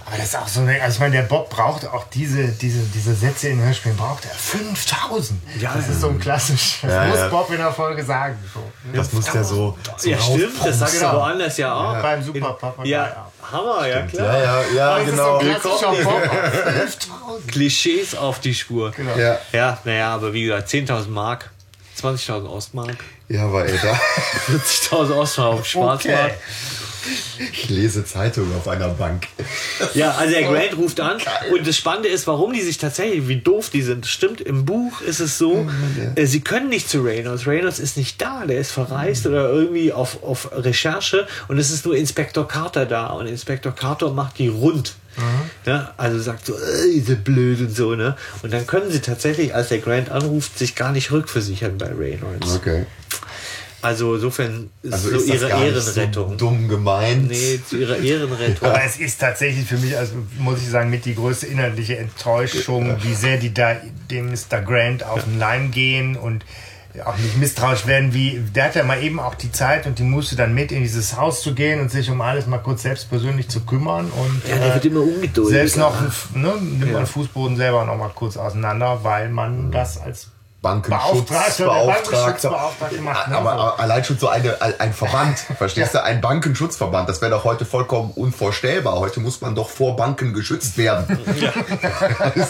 [0.05, 2.79] Aber das ist auch so eine, also ich meine, der Bob braucht auch diese, diese,
[2.93, 5.39] diese Sätze in Hörspielen, braucht er 5000.
[5.61, 5.91] Ja, das ja.
[5.93, 7.27] ist so ein klassisch, das Ja, muss ja.
[7.29, 8.37] Bob in der Folge sagen.
[8.53, 8.59] So.
[8.93, 9.77] Das muss der so.
[9.97, 11.13] so Ja, stimmt, das sagt er Genau.
[11.21, 12.01] woanders ja auch.
[12.01, 12.83] Beim Superpapa.
[12.83, 14.37] Ja, Hammer, ja klar.
[14.37, 15.39] Ja, ja, ja, Das genau.
[15.39, 16.21] ist so ein klassischer Willkommen.
[16.21, 16.73] Bob.
[16.73, 17.47] 5000.
[17.47, 18.91] Klischees auf die Spur.
[18.91, 19.15] Genau.
[19.15, 21.49] Ja, Ja, naja, aber wie gesagt, 10.000 Mark,
[22.01, 22.97] 20.000 Ostmark,
[23.33, 23.93] ja, aber ey, da,
[24.53, 26.35] 40.000 Ostmark auf Schwarzmarkt.
[27.51, 29.27] ich lese Zeitungen auf einer Bank.
[29.95, 31.17] Ja, also der Grant ruft an
[31.51, 34.05] und das Spannende ist, warum die sich tatsächlich, wie doof die sind.
[34.05, 35.67] Stimmt, im Buch ist es so,
[36.13, 37.47] äh, sie können nicht zu Reynolds.
[37.47, 41.85] Reynolds ist nicht da, der ist verreist oder irgendwie auf, auf Recherche und es ist
[41.85, 44.93] nur Inspektor Carter da und Inspektor Carter macht die rund.
[45.65, 48.15] Ja, also sagt so, äh, diese blöd und so, ne?
[48.41, 52.55] Und dann können sie tatsächlich, als der Grant anruft, sich gar nicht rückversichern bei Reynolds.
[52.55, 52.85] Okay.
[53.83, 56.29] Also insofern ist Also so ist das ihre gar nicht Ehrenrettung.
[56.31, 57.27] so dumm gemeint.
[57.29, 58.67] Nee, zu ihrer Ehrenrettung.
[58.69, 62.95] Aber es ist tatsächlich für mich, also muss ich sagen, mit die größte inhaltliche Enttäuschung,
[63.03, 63.75] wie sehr die da
[64.09, 64.61] dem Mr.
[64.65, 66.45] Grant auf den Leim gehen und
[67.05, 70.03] auch nicht misstrauisch werden, wie der hat ja mal eben auch die Zeit und die
[70.03, 73.09] Muße dann mit in dieses Haus zu gehen und sich um alles mal kurz selbst
[73.09, 75.51] persönlich zu kümmern und Ja, der äh, wird immer ungeduldig.
[75.53, 75.95] selbst noch
[76.35, 80.27] ne, nimmt man Fußboden selber noch mal kurz auseinander, weil man das als
[80.63, 81.65] Bankenschutzbeauftragter.
[81.67, 83.37] Bankenschutzbeauftragte macht, ne?
[83.37, 86.01] Aber, aber allein schon so eine, ein Verband, verstehst du?
[86.03, 88.95] Ein Bankenschutzverband, das wäre doch heute vollkommen unvorstellbar.
[88.99, 91.05] Heute muss man doch vor Banken geschützt werden.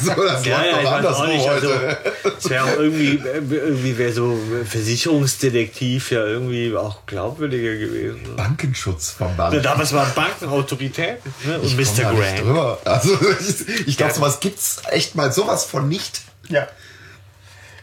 [0.01, 1.47] so, das Ja, läuft ja, doch anderswo nicht.
[1.49, 1.97] Also, heute.
[2.37, 8.21] es wäre auch irgendwie, irgendwie wäre so Versicherungsdetektiv ja irgendwie auch glaubwürdiger gewesen.
[8.23, 8.29] Ne?
[8.37, 9.55] Bankenschutzverband.
[9.55, 11.59] Ja, Damals waren Bankenautoritäten ne?
[11.59, 12.13] und Ich Mr.
[12.13, 12.77] drüber.
[12.85, 13.09] Also
[13.39, 14.15] ich, ich glaube, Ja.
[14.19, 16.21] sowas gibt's echt mal sowas von nicht.
[16.49, 16.67] Ja.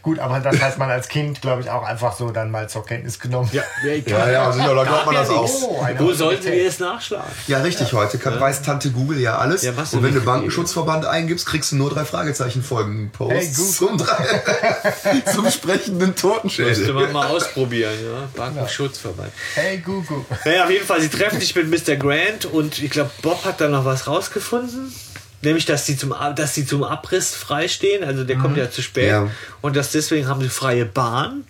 [0.01, 2.83] Gut, aber das hat man als Kind, glaube ich, auch einfach so dann mal zur
[2.85, 3.49] Kenntnis genommen.
[3.53, 3.61] Ja,
[4.07, 5.49] Ja, ja, sicher, da glaubt man das auch.
[5.63, 7.31] Oh, Wo sollten wir es nachschlagen?
[7.47, 9.61] Ja, richtig, heute kann, weiß Tante Google ja alles.
[9.61, 13.97] Ja, was und wenn du Bankenschutzverband eingibst, kriegst du nur drei Fragezeichen Folgen Hey, zum,
[13.97, 16.93] drei, zum sprechenden Müsste Totenschädel.
[16.93, 18.27] man mal ausprobieren, ja.
[18.35, 19.31] Bankenschutzverband.
[19.53, 20.25] Hey, Google.
[20.45, 21.95] Naja, auf jeden Fall, sie treffen sich mit Mr.
[21.95, 24.91] Grant und ich glaube, Bob hat da noch was rausgefunden.
[25.41, 28.03] Nämlich, dass sie zum, dass sie zum Abriss freistehen.
[28.03, 29.09] Also der kommt ja zu spät.
[29.09, 29.29] Ja.
[29.61, 31.43] Und dass deswegen haben sie freie Bahn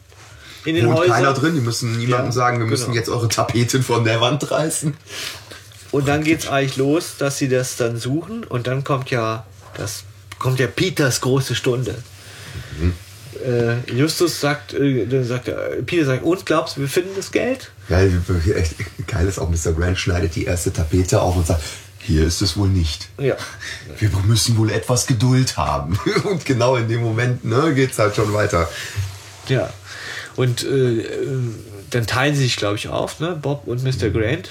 [0.64, 1.14] in den Wohnt Häusern.
[1.16, 2.96] keiner drin, die müssen niemandem Ja, sagen, wir müssen genau.
[2.98, 4.96] jetzt eure Tapeten von der Wand reißen.
[5.92, 8.46] Und dann geht's eigentlich los, dass sie das dann suchen.
[8.46, 9.46] Und dann kommt ja
[9.76, 10.04] das
[10.40, 11.96] kommt ja Peters große Stunde.
[13.46, 17.72] Äh, Justus sagt, äh, sagt er, Peter sagt, und glaubst du, wir finden das Geld?
[17.90, 18.22] Geil,
[19.08, 19.74] geil ist auch, Mr.
[19.74, 21.64] Grant schneidet die erste Tapete auf und sagt,
[22.04, 23.10] hier ist es wohl nicht.
[23.20, 23.36] Ja.
[24.00, 26.00] Wir müssen wohl etwas Geduld haben.
[26.24, 28.70] Und genau in dem Moment ne, geht es halt schon weiter.
[29.48, 29.70] Ja.
[30.36, 31.06] Und äh, äh,
[31.90, 33.38] dann teilen sie sich, glaube ich, auf, ne?
[33.40, 34.10] Bob und Mr.
[34.10, 34.50] Grant.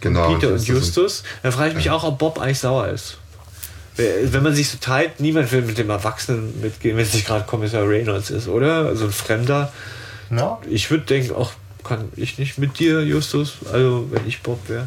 [0.00, 0.34] Genau.
[0.34, 1.24] Peter und Justus.
[1.42, 3.18] Da frage ich mich auch, ob Bob eigentlich sauer ist.
[3.96, 7.44] Wenn man sich so teilt, niemand will mit dem Erwachsenen mitgehen, wenn es nicht gerade
[7.44, 8.94] Kommissar Reynolds ist, oder?
[8.94, 9.72] So ein Fremder.
[10.30, 10.60] No?
[10.68, 11.52] Ich würde denken, auch
[11.82, 14.86] kann ich nicht mit dir, Justus, also wenn ich Bob wäre.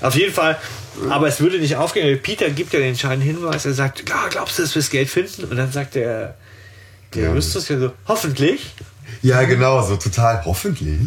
[0.00, 0.58] Auf jeden Fall,
[1.10, 2.20] aber es würde nicht aufgehen.
[2.22, 5.08] Peter gibt ja den entscheidenden Hinweis, er sagt, ja, glaubst du, dass wir das Geld
[5.08, 5.44] finden?
[5.44, 6.34] Und dann sagt der,
[7.14, 7.34] der Ja.
[7.34, 8.74] Justus ja so, hoffentlich.
[9.22, 10.42] Ja, genau, so total.
[10.44, 10.98] Hoffentlich.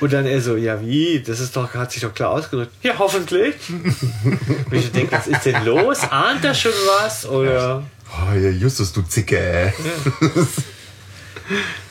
[0.00, 2.72] Und dann er so, ja wie, das ist doch, hat sich doch klar ausgedrückt.
[2.82, 3.54] Ja, hoffentlich.
[3.68, 6.00] Und ich denke, was ist denn los?
[6.10, 7.24] Ahnt er schon was?
[7.26, 7.84] Oder
[8.16, 9.72] Oh, ja, Justus, du Zicke, ey.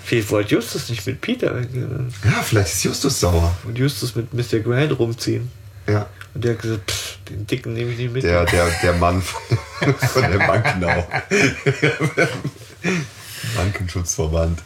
[0.06, 3.56] vielleicht wollte Justus nicht mit Peter Ja, vielleicht ist Justus sauer.
[3.66, 4.60] und Justus mit Mr.
[4.60, 5.50] Grant rumziehen.
[5.88, 6.08] Ja.
[6.34, 8.24] Und der hat gesagt, pff, den Dicken nehme ich nicht mit.
[8.24, 9.58] Der, der, der Mann von,
[9.98, 11.08] von der Bank, genau.
[13.56, 14.62] Bankenschutzverband.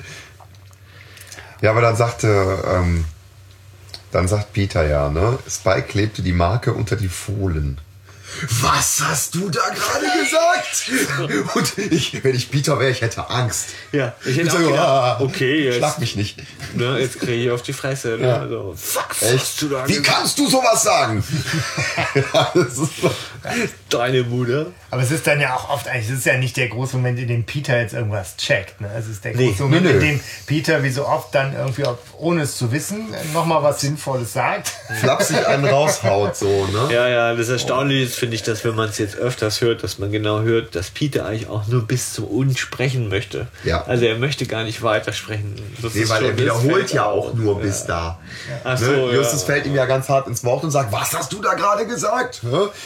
[1.61, 3.05] Ja, aber dann sagte, ähm,
[4.11, 5.37] dann sagt Peter ja, ne?
[5.49, 7.79] Spike klebte die Marke unter die Fohlen.
[8.61, 10.91] Was hast du da gerade gesagt?
[11.55, 13.69] Und ich, wenn ich Peter wäre, ich hätte Angst.
[13.91, 16.37] Ja, ich hätte Ich auch sag, gedacht, ah, okay, jetzt, Schlag mich nicht.
[16.75, 18.17] ne, jetzt kriege ich auf die Fresse.
[18.17, 18.27] Ne?
[18.27, 18.37] Ja.
[18.41, 19.39] Also, fuck, was Echt?
[19.41, 20.07] hast du da Wie gesagt?
[20.17, 21.23] kannst du sowas sagen?
[23.89, 24.67] Deine Mutter.
[24.89, 27.19] Aber es ist dann ja auch oft eigentlich, es ist ja nicht der große Moment,
[27.19, 28.79] in dem Peter jetzt irgendwas checkt.
[28.79, 28.89] Ne?
[28.97, 29.95] Es ist der Nee, große Moment, nö, nö.
[29.97, 31.83] in dem Peter, wie so oft, dann irgendwie,
[32.17, 34.71] ohne es zu wissen, nochmal was Sinnvolles sagt.
[35.01, 36.87] flapsig einen raushaut, so, ne?
[36.93, 39.99] Ja, ja, das Erstaunliche ist, finde ich, dass wenn man es jetzt öfters hört, dass
[39.99, 43.47] man genau hört, dass Peter eigentlich auch nur bis zum Und sprechen möchte.
[43.63, 43.83] Ja.
[43.85, 45.55] Also er möchte gar nicht weitersprechen.
[45.81, 47.61] Das Nee, weil er wiederholt ja auch nur Ja.
[47.61, 48.19] bis da.
[48.63, 48.85] Ach Ne?
[48.85, 49.45] so, Justus ja.
[49.47, 52.41] fällt ihm ja ganz hart ins Wort und sagt, was hast du da gerade gesagt?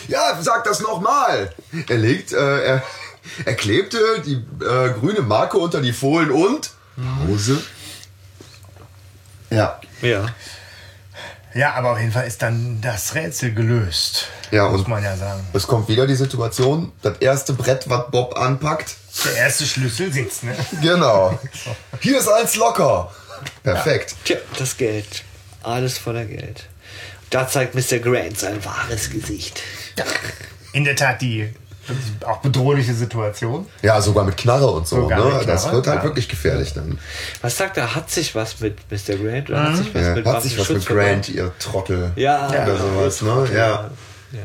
[0.08, 1.52] Ja, sag das nochmal.
[1.92, 2.84] Er legt, äh, er,
[3.46, 6.72] er klebte die äh, grüne Marke unter die Fohlen und
[7.28, 7.62] Pause.
[9.50, 9.80] Ja.
[10.02, 10.26] Ja.
[11.54, 14.28] Ja, aber auf jeden Fall ist dann das Rätsel gelöst.
[14.52, 15.46] Ja, muss und- man ja sagen.
[15.52, 18.96] Es kommt wieder die Situation, das erste Brett, was Bob anpackt.
[19.26, 20.56] Der erste Schlüssel sitzt, ne?
[20.82, 21.38] Genau.
[22.00, 23.12] Hier ist eins locker.
[23.64, 24.16] Perfekt.
[24.24, 25.24] Tja, das Geld.
[25.62, 26.70] Alles voller Geld.
[27.32, 28.00] Da zeigt Mr.
[28.00, 29.62] Grant sein wahres Gesicht.
[30.72, 31.54] In der Tat die
[32.26, 33.68] auch bedrohliche Situation.
[33.82, 34.98] Ja, sogar mit Knarre und so.
[35.02, 35.46] Sogar ne?
[35.46, 36.04] das wird halt ja.
[36.04, 37.00] wirklich gefährlich dann.
[37.42, 37.96] Was sagt er?
[37.96, 39.16] Hat sich was mit Mr.
[39.16, 40.86] Grant oder hat sich was Ja, mit hat sich was mit?
[40.86, 42.12] Grant, ihr Trottel.
[42.16, 43.48] Ja, Oder sowas, ne?
[43.54, 43.90] Ja.
[44.32, 44.40] ja.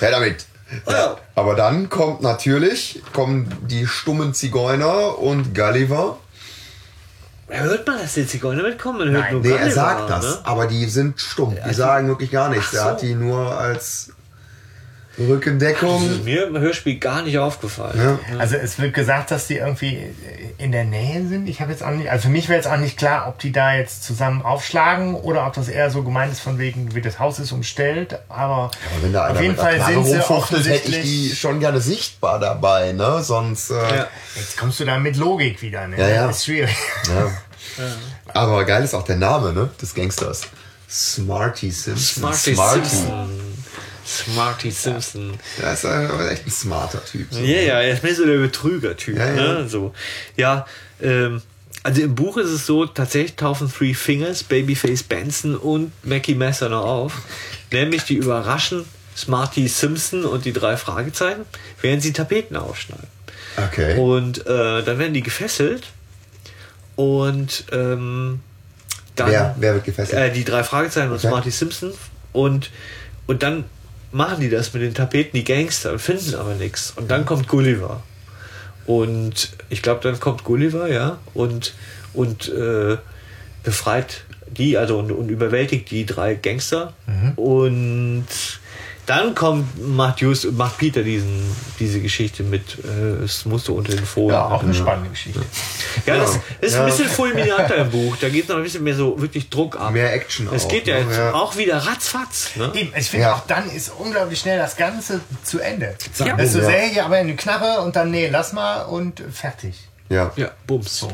[0.00, 0.46] Ja, damit.
[0.88, 1.16] Ja.
[1.34, 6.18] Aber dann kommt natürlich, kommen die stummen Zigeuner und Gulliver.
[7.48, 8.98] Hört man, dass die Zigeuner mitkommen?
[8.98, 9.32] Man hört Nein.
[9.34, 10.38] nur Nee, er Gulliver, sagt das, Ne?
[10.44, 11.54] aber die sind stumm.
[11.62, 12.68] Die die- sagen wirklich gar nichts.
[12.70, 13.06] Ach Er hat so.
[13.06, 14.10] die nur als
[15.18, 16.02] Rückendeckung.
[16.08, 18.18] Das ist mir im Hörspiel gar nicht aufgefallen.
[18.32, 18.38] Ja.
[18.38, 19.98] Also es wird gesagt, dass die irgendwie
[20.58, 21.48] in der Nähe sind.
[21.48, 23.52] Ich habe jetzt auch nicht, also für mich wäre jetzt auch nicht klar, ob die
[23.52, 27.18] da jetzt zusammen aufschlagen oder ob das eher so gemeint ist von wegen, wie das
[27.18, 28.18] Haus ist umstellt.
[28.28, 28.72] Aber, Aber
[29.02, 31.38] wenn da einer auf jeden Fall sind sie rumfuchtelt, hätte ich die offensichtlich.
[31.40, 33.22] schon gerne sichtbar dabei, ne?
[33.22, 33.70] Sonst.
[33.70, 34.06] Äh, Ja.
[34.36, 35.96] Jetzt kommst du da mit Logik wieder, ne?
[35.98, 36.26] Ja, ja.
[36.26, 36.74] Das ist schwierig.
[37.08, 37.30] Ja.
[38.32, 39.68] Aber geil ist auch der Name, ne?
[39.80, 40.42] Des Gangsters.
[40.88, 42.32] Smarty Simpson.
[42.32, 43.30] Smarty, Simpson.
[44.06, 45.34] Smarty Simpson.
[45.60, 47.26] Der ist äh, echt ein smarter Typ.
[47.30, 47.40] So.
[47.40, 49.16] Ja, ja, er ist mehr so der Betrüger-Typ.
[49.16, 49.34] Ja, ja.
[49.62, 49.68] Ne?
[49.68, 49.94] So.
[50.36, 50.66] ja
[51.02, 51.42] ähm,
[51.82, 56.68] also im Buch ist es so, tatsächlich taufen Three Fingers, Babyface Benson und Mackie Messer
[56.70, 57.22] noch auf.
[57.70, 58.84] Nämlich die überraschen
[59.16, 61.42] Smarty Simpson und die drei Fragezeichen,
[61.82, 63.06] während sie Tapeten aufschneiden.
[63.56, 63.98] Okay.
[63.98, 65.84] Und äh, dann werden die gefesselt
[66.96, 68.40] und ähm,
[69.16, 70.20] dann Wer, wer wird gefesselt?
[70.20, 71.28] äh, die drei Fragezeichen und Okay.
[71.28, 71.92] Smarty Simpson
[72.32, 72.70] und
[73.26, 73.64] und dann
[74.14, 76.92] machen die das mit den Tapeten, die Gangster, und finden aber nichts.
[76.96, 78.02] Und dann kommt Gulliver.
[78.86, 81.74] Und ich glaube, dann kommt Gulliver, ja, und,
[82.12, 82.96] und äh,
[83.64, 86.92] befreit die, also und, und überwältigt die drei Gangster.
[87.36, 88.26] Und
[89.06, 91.44] dann kommt, macht, Just, macht Peter diesen,
[91.78, 94.32] diese Geschichte mit, äh, es musste unter den Folien.
[94.32, 95.40] Ja, auch eine spannende Geschichte.
[96.06, 96.80] Ja, das, das ist Ja.
[96.80, 98.16] ein bisschen fulminanter im Buch.
[98.20, 99.92] Da geht es noch ein bisschen mehr so wirklich Druck ab.
[99.92, 101.06] Mehr Action Es auch, geht ja ne?
[101.06, 101.34] jetzt Ja.
[101.34, 102.50] auch wieder ratzfatz.
[102.56, 102.70] Ne?
[102.74, 103.34] Eben, ich finde Ja.
[103.34, 105.94] auch dann ist unglaublich schnell das Ganze zu Ende.
[106.18, 106.36] Ja.
[106.36, 106.64] Das ist so Ja.
[106.66, 109.74] Serie, aber eine Knarre und dann, nee, lass mal und fertig.
[110.08, 110.32] Ja.
[110.36, 110.98] Ja, Bums.
[110.98, 111.10] So.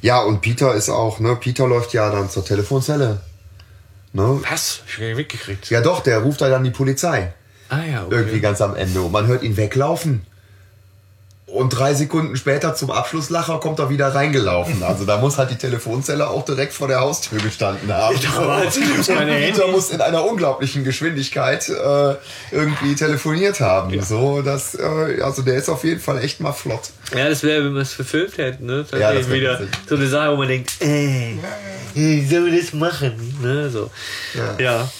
[0.00, 1.36] ja, und Peter ist auch, ne?
[1.36, 3.20] Peter läuft ja dann zur Telefonzelle.
[4.14, 4.40] Ne?
[4.48, 4.82] Was?
[4.86, 5.68] Ich nicht mitgekriegt.
[5.70, 7.34] Ja, doch, der ruft da dann die Polizei.
[7.68, 8.14] Ah ja, okay.
[8.14, 9.02] Irgendwie ganz am Ende.
[9.02, 10.24] Und man hört ihn weglaufen.
[11.54, 14.82] Und drei Sekunden später zum Abschlusslacher kommt er wieder reingelaufen.
[14.82, 18.16] Also da muss halt die Telefonzelle auch direkt vor der Haustür gestanden haben.
[18.96, 22.14] Und keine Peter muss in einer unglaublichen Geschwindigkeit äh,
[22.50, 24.02] irgendwie telefoniert haben.
[24.02, 26.90] So, dass, äh, also der ist auf jeden Fall echt mal flott.
[27.16, 28.84] Ja, das wäre, wenn wir es verfilmt hätten, ne?
[28.90, 29.78] Ja, Tatsächlich das wieder witzig.
[29.88, 31.38] so eine Sache, wo man denkt, ey,
[31.94, 33.38] wie soll wir das machen?
[33.40, 33.70] Ne?
[33.70, 33.90] So.
[34.34, 34.56] Ja.
[34.58, 34.90] Ja.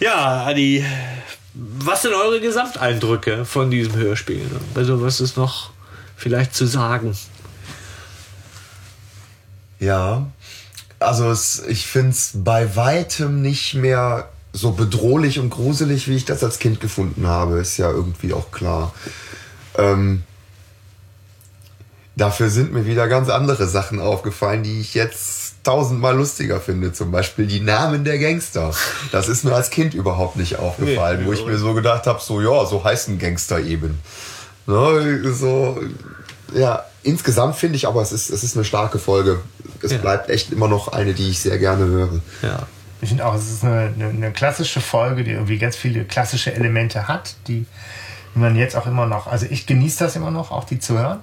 [0.00, 0.82] Ja, Adi,
[1.52, 4.46] was sind eure Gesamteindrücke von diesem Hörspiel?
[4.74, 5.72] Also, was ist noch
[6.20, 7.16] vielleicht zu sagen?
[9.78, 10.26] Ja,
[10.98, 16.26] also es, ich finde es bei weitem nicht mehr so bedrohlich und gruselig, wie ich
[16.26, 18.92] das als Kind gefunden habe, ist ja irgendwie auch klar.
[19.78, 20.24] Ähm,
[22.16, 26.92] dafür sind mir wieder ganz andere Sachen aufgefallen, die ich jetzt tausendmal lustiger finde.
[26.92, 28.74] Zum Beispiel die Namen der Gangster.
[29.12, 32.20] Das ist mir als Kind überhaupt nicht aufgefallen, Nee, wo ich mir so gedacht habe,
[32.20, 34.00] so ja, so heißen Gangster eben.
[34.70, 35.80] Ne, so,
[36.54, 39.40] ja, insgesamt finde ich aber, es ist, es ist eine starke Folge.
[39.82, 39.98] Es Ja.
[39.98, 42.20] bleibt echt immer noch eine, die ich sehr gerne höre.
[42.42, 42.66] Ja.
[43.02, 46.52] Ich finde auch, es ist eine, eine, eine klassische Folge, die irgendwie ganz viele klassische
[46.54, 47.66] Elemente hat, die,
[48.34, 51.18] man jetzt auch immer noch, also ich genieße das immer noch, auch die zu hören.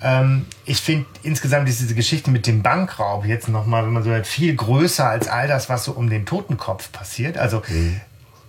[0.00, 4.10] Ähm, ich finde insgesamt ist diese Geschichte mit dem Bankraub jetzt nochmal, wenn man so
[4.10, 7.36] hört, viel größer als all das, was so um den Totenkopf passiert.
[7.36, 7.62] Also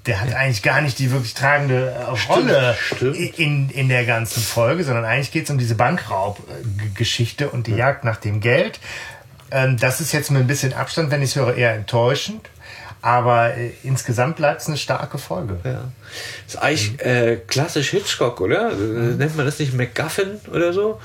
[0.09, 3.15] der hat eigentlich gar nicht die wirklich tragende äh, Rolle stimmt.
[3.15, 8.03] in, in der ganzen Folge, sondern eigentlich geht es um diese Bankraub-Geschichte und die Jagd
[8.05, 8.79] nach dem Geld.
[9.51, 12.49] Ähm, das ist jetzt mit ein bisschen Abstand, wenn ich es höre, eher enttäuschend.
[13.03, 15.59] Aber äh, insgesamt bleibt es eine starke Folge.
[15.63, 15.91] Ja.
[16.47, 18.71] ist eigentlich äh, klassisch Hitchcock, oder?
[18.71, 20.99] Äh, Nennt man das nicht MacGuffin oder so?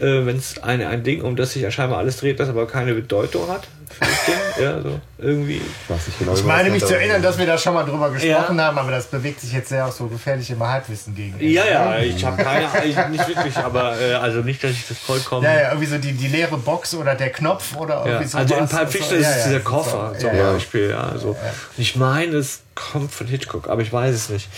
[0.00, 2.66] Äh, Wenn es ein, ein Ding, um das sich ja scheinbar alles dreht, das aber
[2.66, 3.66] keine Bedeutung hat.
[3.90, 4.64] Für das Ding.
[4.64, 5.56] Ja, so irgendwie.
[5.56, 8.10] Ich weiß nicht genau, Ich meine mich zu erinnern, dass wir da schon mal drüber
[8.10, 8.64] gesprochen Ja.
[8.66, 11.34] haben, aber das bewegt sich jetzt sehr auf so gefährlichem Halbwissen gegen.
[11.40, 14.98] Ja, ja, ich habe keine, ich, nicht wirklich, aber äh, also nicht, dass ich das
[14.98, 15.42] vollkommen.
[15.44, 18.38] Ja, ja, irgendwie so die, die leere Box oder der Knopf oder Ja, irgendwie so.
[18.38, 20.90] also in Pulp Fiction ist es dieser Koffer zum ja, Beispiel.
[20.90, 21.36] Ja, so.
[21.76, 24.48] Ich meine, es kommt von Hitchcock, aber ich weiß es nicht.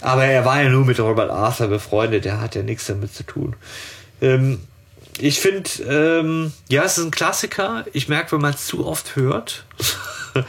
[0.00, 3.24] Aber er war ja nur mit Robert Arthur befreundet, der hat ja nichts damit zu
[3.24, 3.56] tun.
[4.20, 4.60] Ähm,
[5.20, 7.84] ich finde, ähm, ja, es ist ein Klassiker.
[7.92, 9.64] Ich merke, wenn man es zu oft hört,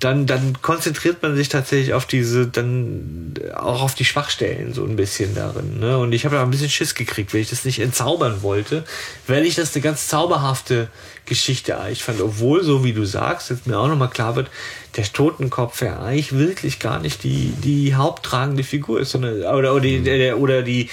[0.00, 4.96] dann, dann konzentriert man sich tatsächlich auf diese, dann auch auf die Schwachstellen so ein
[4.96, 5.78] bisschen darin.
[5.78, 5.98] Ne?
[5.98, 8.84] Und ich habe da ein bisschen Schiss gekriegt, weil ich das nicht entzaubern wollte,
[9.28, 10.88] weil ich das eine ganz zauberhafte
[11.24, 12.20] Geschichte eigentlich fand.
[12.20, 14.50] Obwohl, so wie du sagst, jetzt mir auch nochmal klar wird,
[14.96, 19.80] der Totenkopf ja eigentlich wirklich gar nicht die, die haupttragende Figur ist, sondern, oder, oder,
[19.80, 20.88] die, der, oder die,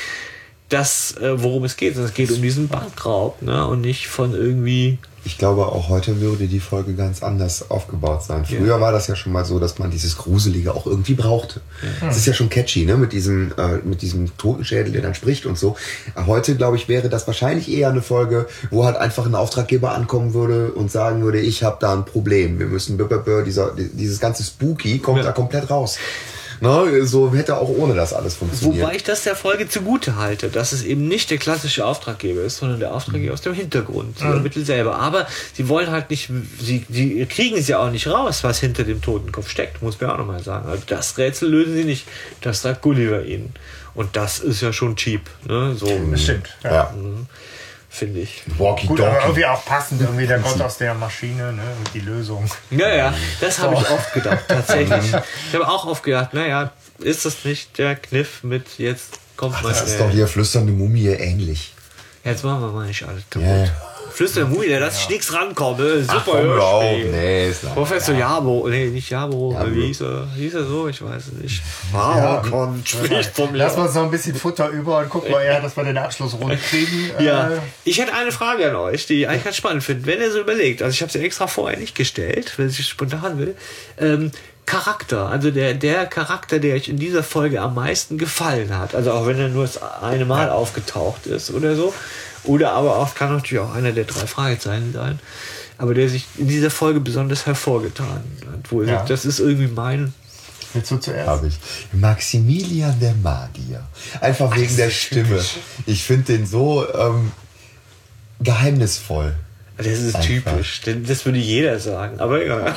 [0.70, 1.96] das, äh, worum es geht.
[1.98, 3.68] Es geht um diesen Bankraub, ne?
[3.68, 4.98] Und nicht von irgendwie.
[5.28, 8.46] Ich glaube, auch heute würde die Folge ganz anders aufgebaut sein.
[8.46, 11.62] Früher war das ja schon mal so, dass man dieses Gruselige auch irgendwie brauchte.
[12.08, 12.96] Es ist ja schon catchy, ne?
[12.96, 15.76] Mit diesem, äh, mit diesem Totenschädel, der dann spricht und so.
[16.28, 20.36] Heute, glaube ich, wäre das wahrscheinlich eher eine Folge, wo halt einfach ein Auftraggeber ankommen
[20.36, 22.60] würde und sagen würde, ich habe da ein Problem.
[22.60, 23.00] Wir müssen,
[23.46, 25.24] dieser, dieses ganze Spooky kommt Ja.
[25.24, 25.98] da komplett raus.
[26.62, 27.06] Ne?
[27.06, 28.84] So hätte auch ohne das alles funktioniert.
[28.84, 32.58] Wobei ich das der Folge zugute halte, dass es eben nicht der klassische Auftraggeber ist,
[32.58, 34.20] sondern der Auftraggeber aus dem Hintergrund.
[34.20, 34.98] Sie ermitteln selber.
[34.98, 36.30] Aber sie wollen halt nicht,
[36.60, 40.10] sie, sie kriegen es ja auch nicht raus, was hinter dem Totenkopf steckt, muss man
[40.12, 40.70] auch nochmal sagen.
[40.70, 42.08] Also das Rätsel lösen sie nicht.
[42.42, 43.54] Das sagt Gulliver ihnen.
[43.94, 45.22] Und das ist ja schon cheap.
[45.48, 45.76] Ne?
[45.76, 46.50] So, Das stimmt.
[46.64, 46.72] Ja.
[46.72, 46.94] ja.
[47.96, 48.44] Finde ich.
[48.58, 52.02] Walkie Gut, aber irgendwie auch passend, irgendwie der Gott aus der Maschine, ne, und die
[52.02, 52.50] Lösung.
[52.70, 55.14] Ja, ja, das habe ich oft gedacht, tatsächlich.
[55.48, 59.72] Ich habe auch oft gedacht, naja, ist das nicht der Kniff mit jetzt kommt man.
[59.72, 61.74] Das ist äh, doch hier flüsternde Mumie ähnlich.
[62.24, 63.72] Jetzt machen wir mal nicht alles kaputt.
[64.18, 64.28] Ja, ja.
[64.28, 66.04] Flüster Mui, dass ich nichts rankomme.
[66.04, 66.84] Super komm, hör auf.
[66.84, 67.12] Hörspiel.
[67.12, 67.74] Nee, ist.
[67.74, 69.76] Professor Jabo, nee, nicht Jabo, Jabo.
[69.76, 70.28] wie hieß er?
[70.36, 70.88] Hieß er so?
[70.88, 71.62] Ich weiß es nicht.
[71.92, 73.58] Markon spricht von mir.
[73.58, 76.34] Lass uns noch ein bisschen Futter über und gucken wir eher, dass wir den Abschluss
[76.40, 77.12] rund kriegen.
[77.20, 80.06] Ja, Äh, ich hätte eine Frage an euch, die ich eigentlich ganz spannend finde.
[80.06, 82.88] Wenn ihr so überlegt, also ich habe sie extra vorher nicht gestellt, weil ich es
[82.88, 83.56] spontan will.
[84.00, 84.32] Ähm,
[84.66, 89.12] Charakter, also der, der Charakter, der euch in dieser Folge am meisten gefallen hat, also
[89.12, 91.94] auch wenn er nur das eine Mal aufgetaucht ist oder so,
[92.44, 95.20] oder aber auch, kann natürlich auch einer der drei Fragezeichen sein,
[95.78, 98.98] aber der sich in dieser Folge besonders hervorgetan hat, wo Ja.
[98.98, 100.14] sagt, das ist irgendwie mein,
[100.74, 101.28] willst du zuerst?
[101.28, 101.60] Habe ich.
[101.94, 103.84] Maximilian der Magier.
[104.22, 105.44] Einfach wegen der Stimme.
[105.86, 107.32] Ich finde den so ähm,
[108.42, 109.36] geheimnisvoll.
[109.78, 110.28] das ist Einfach.
[110.28, 112.76] typisch, denn das würde jeder sagen, aber egal.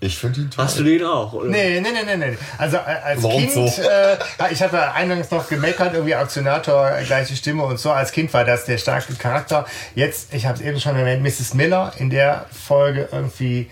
[0.00, 0.64] Ich finde ihn toll.
[0.64, 1.48] Hast du den auch, oder?
[1.50, 2.38] Nee, nee, nee, nee, nee.
[2.56, 3.82] Also äh, als Warum Kind, so?
[3.82, 4.16] äh,
[4.52, 7.90] ich habe ja eingangs noch gemeckert, irgendwie Aktionator, gleiche Stimme und so.
[7.90, 9.66] Als Kind war das der starke Charakter.
[9.96, 11.54] Jetzt, ich habe es eben schon erwähnt, Mrs.
[11.54, 13.68] Miller in der Folge irgendwie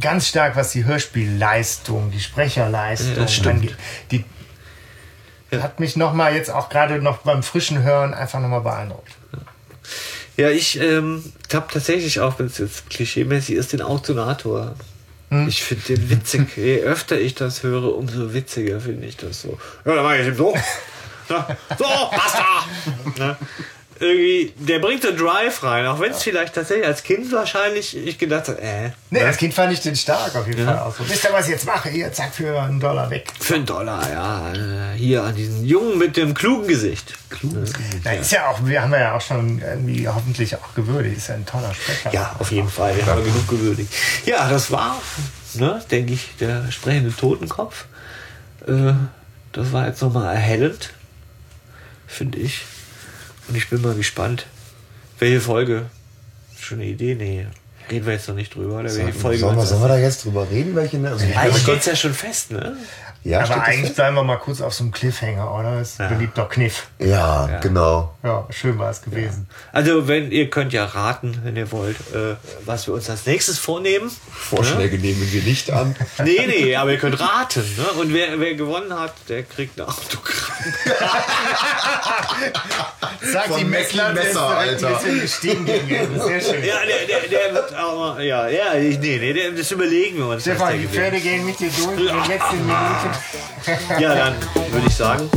[0.00, 3.54] ganz stark, was die Hörspielleistung, die Sprecherleistung Ja, das stimmt.
[3.56, 3.76] angeht.
[4.10, 4.24] Die
[5.52, 9.12] hat mich noch mal jetzt auch gerade noch beim frischen Hören einfach noch mal beeindruckt.
[10.36, 13.82] Ja, ich ähm, habe tatsächlich auch, wenn es jetzt klischeemäßig ist, den
[15.32, 15.48] Autonator.
[15.48, 16.56] Ich finde den witzig.
[16.56, 19.58] Je öfter ich das höre, umso witziger finde ich das so.
[19.84, 20.54] Ja, dann mach ich eben so.
[21.28, 22.66] So, basta!
[23.16, 23.36] Ne?
[24.02, 28.18] Irgendwie, der bringt so Drive rein, auch wenn es vielleicht tatsächlich als Kind wahrscheinlich ich
[28.18, 29.26] gedacht habe, äh, Nee, ne?
[29.26, 31.08] als Kind fand ich den stark auf jeden Fall auch so.
[31.08, 31.88] Wisst ihr, was ich jetzt mache?
[31.88, 33.30] Hier, zack, für einen Dollar weg.
[33.38, 34.52] für einen Dollar, ja.
[34.52, 37.14] äh, Hier an diesen Jungen mit dem klugen Gesicht.
[37.30, 38.00] Kluges Gesicht.
[38.02, 41.18] Na, ist ja auch, wir haben ja auch schon irgendwie hoffentlich auch gewürdigt.
[41.18, 42.12] Ist ja ein toller Sprecher.
[42.12, 42.96] Ja, auf jeden Fall.
[42.96, 43.92] Wir haben genug gewürdigt.
[44.26, 45.00] Ja, das war,
[45.54, 47.84] ne, denke ich, der sprechende Totenkopf.
[48.66, 48.94] Äh,
[49.52, 50.90] das war jetzt nochmal erhellend,
[52.08, 52.62] finde ich.
[53.48, 54.46] Und ich bin mal gespannt,
[55.18, 55.86] welche Folge.
[56.58, 57.14] Schon eine Idee?
[57.14, 57.46] Nee.
[57.90, 58.94] Reden wir jetzt noch nicht drüber, oder?
[58.94, 60.74] Welche Folge sollen, wir, sollen wir da jetzt drüber reden?
[60.74, 62.76] Welche, also, Eigentlich steht's ja schon fest, ne?
[63.24, 65.78] Ja, Aber eigentlich bleiben wir mal kurz auf so einem Cliffhanger, oder?
[65.78, 66.88] Das ist ein beliebter Kniff.
[66.98, 67.58] ja, Ja.
[67.60, 68.14] genau.
[68.24, 69.48] Ja, schön war es gewesen.
[69.72, 73.58] Also, wenn ihr könnt ja raten, wenn ihr wollt, äh, was wir uns als nächstes
[73.58, 74.10] vornehmen.
[74.32, 75.94] Vorschläge nehmen wir nicht an.
[76.24, 77.62] Nee, nee, aber ihr könnt raten.
[77.76, 78.00] Ne?
[78.00, 80.74] Und wer, wer gewonnen hat, der kriegt ein Autogramm.
[83.20, 84.88] Sagt Von die Messler, Messer, Alter.
[84.94, 86.20] bisschen gestiegen gegen.
[86.20, 86.64] Sehr schön.
[86.64, 90.42] Ja, der, der, der wird auch mal, ja, ja, nee, nee, das überlegen wir uns.
[90.42, 90.86] Stefan, die.
[90.88, 93.11] Pferde gehen mit dir durch in den letzten Minuten.
[93.98, 94.34] Ja, dann
[94.70, 95.28] würde ich sagen,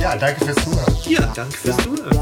[0.00, 0.96] Ja, danke fürs Zuhören.
[1.06, 2.20] ja, danke fürs Zuhören.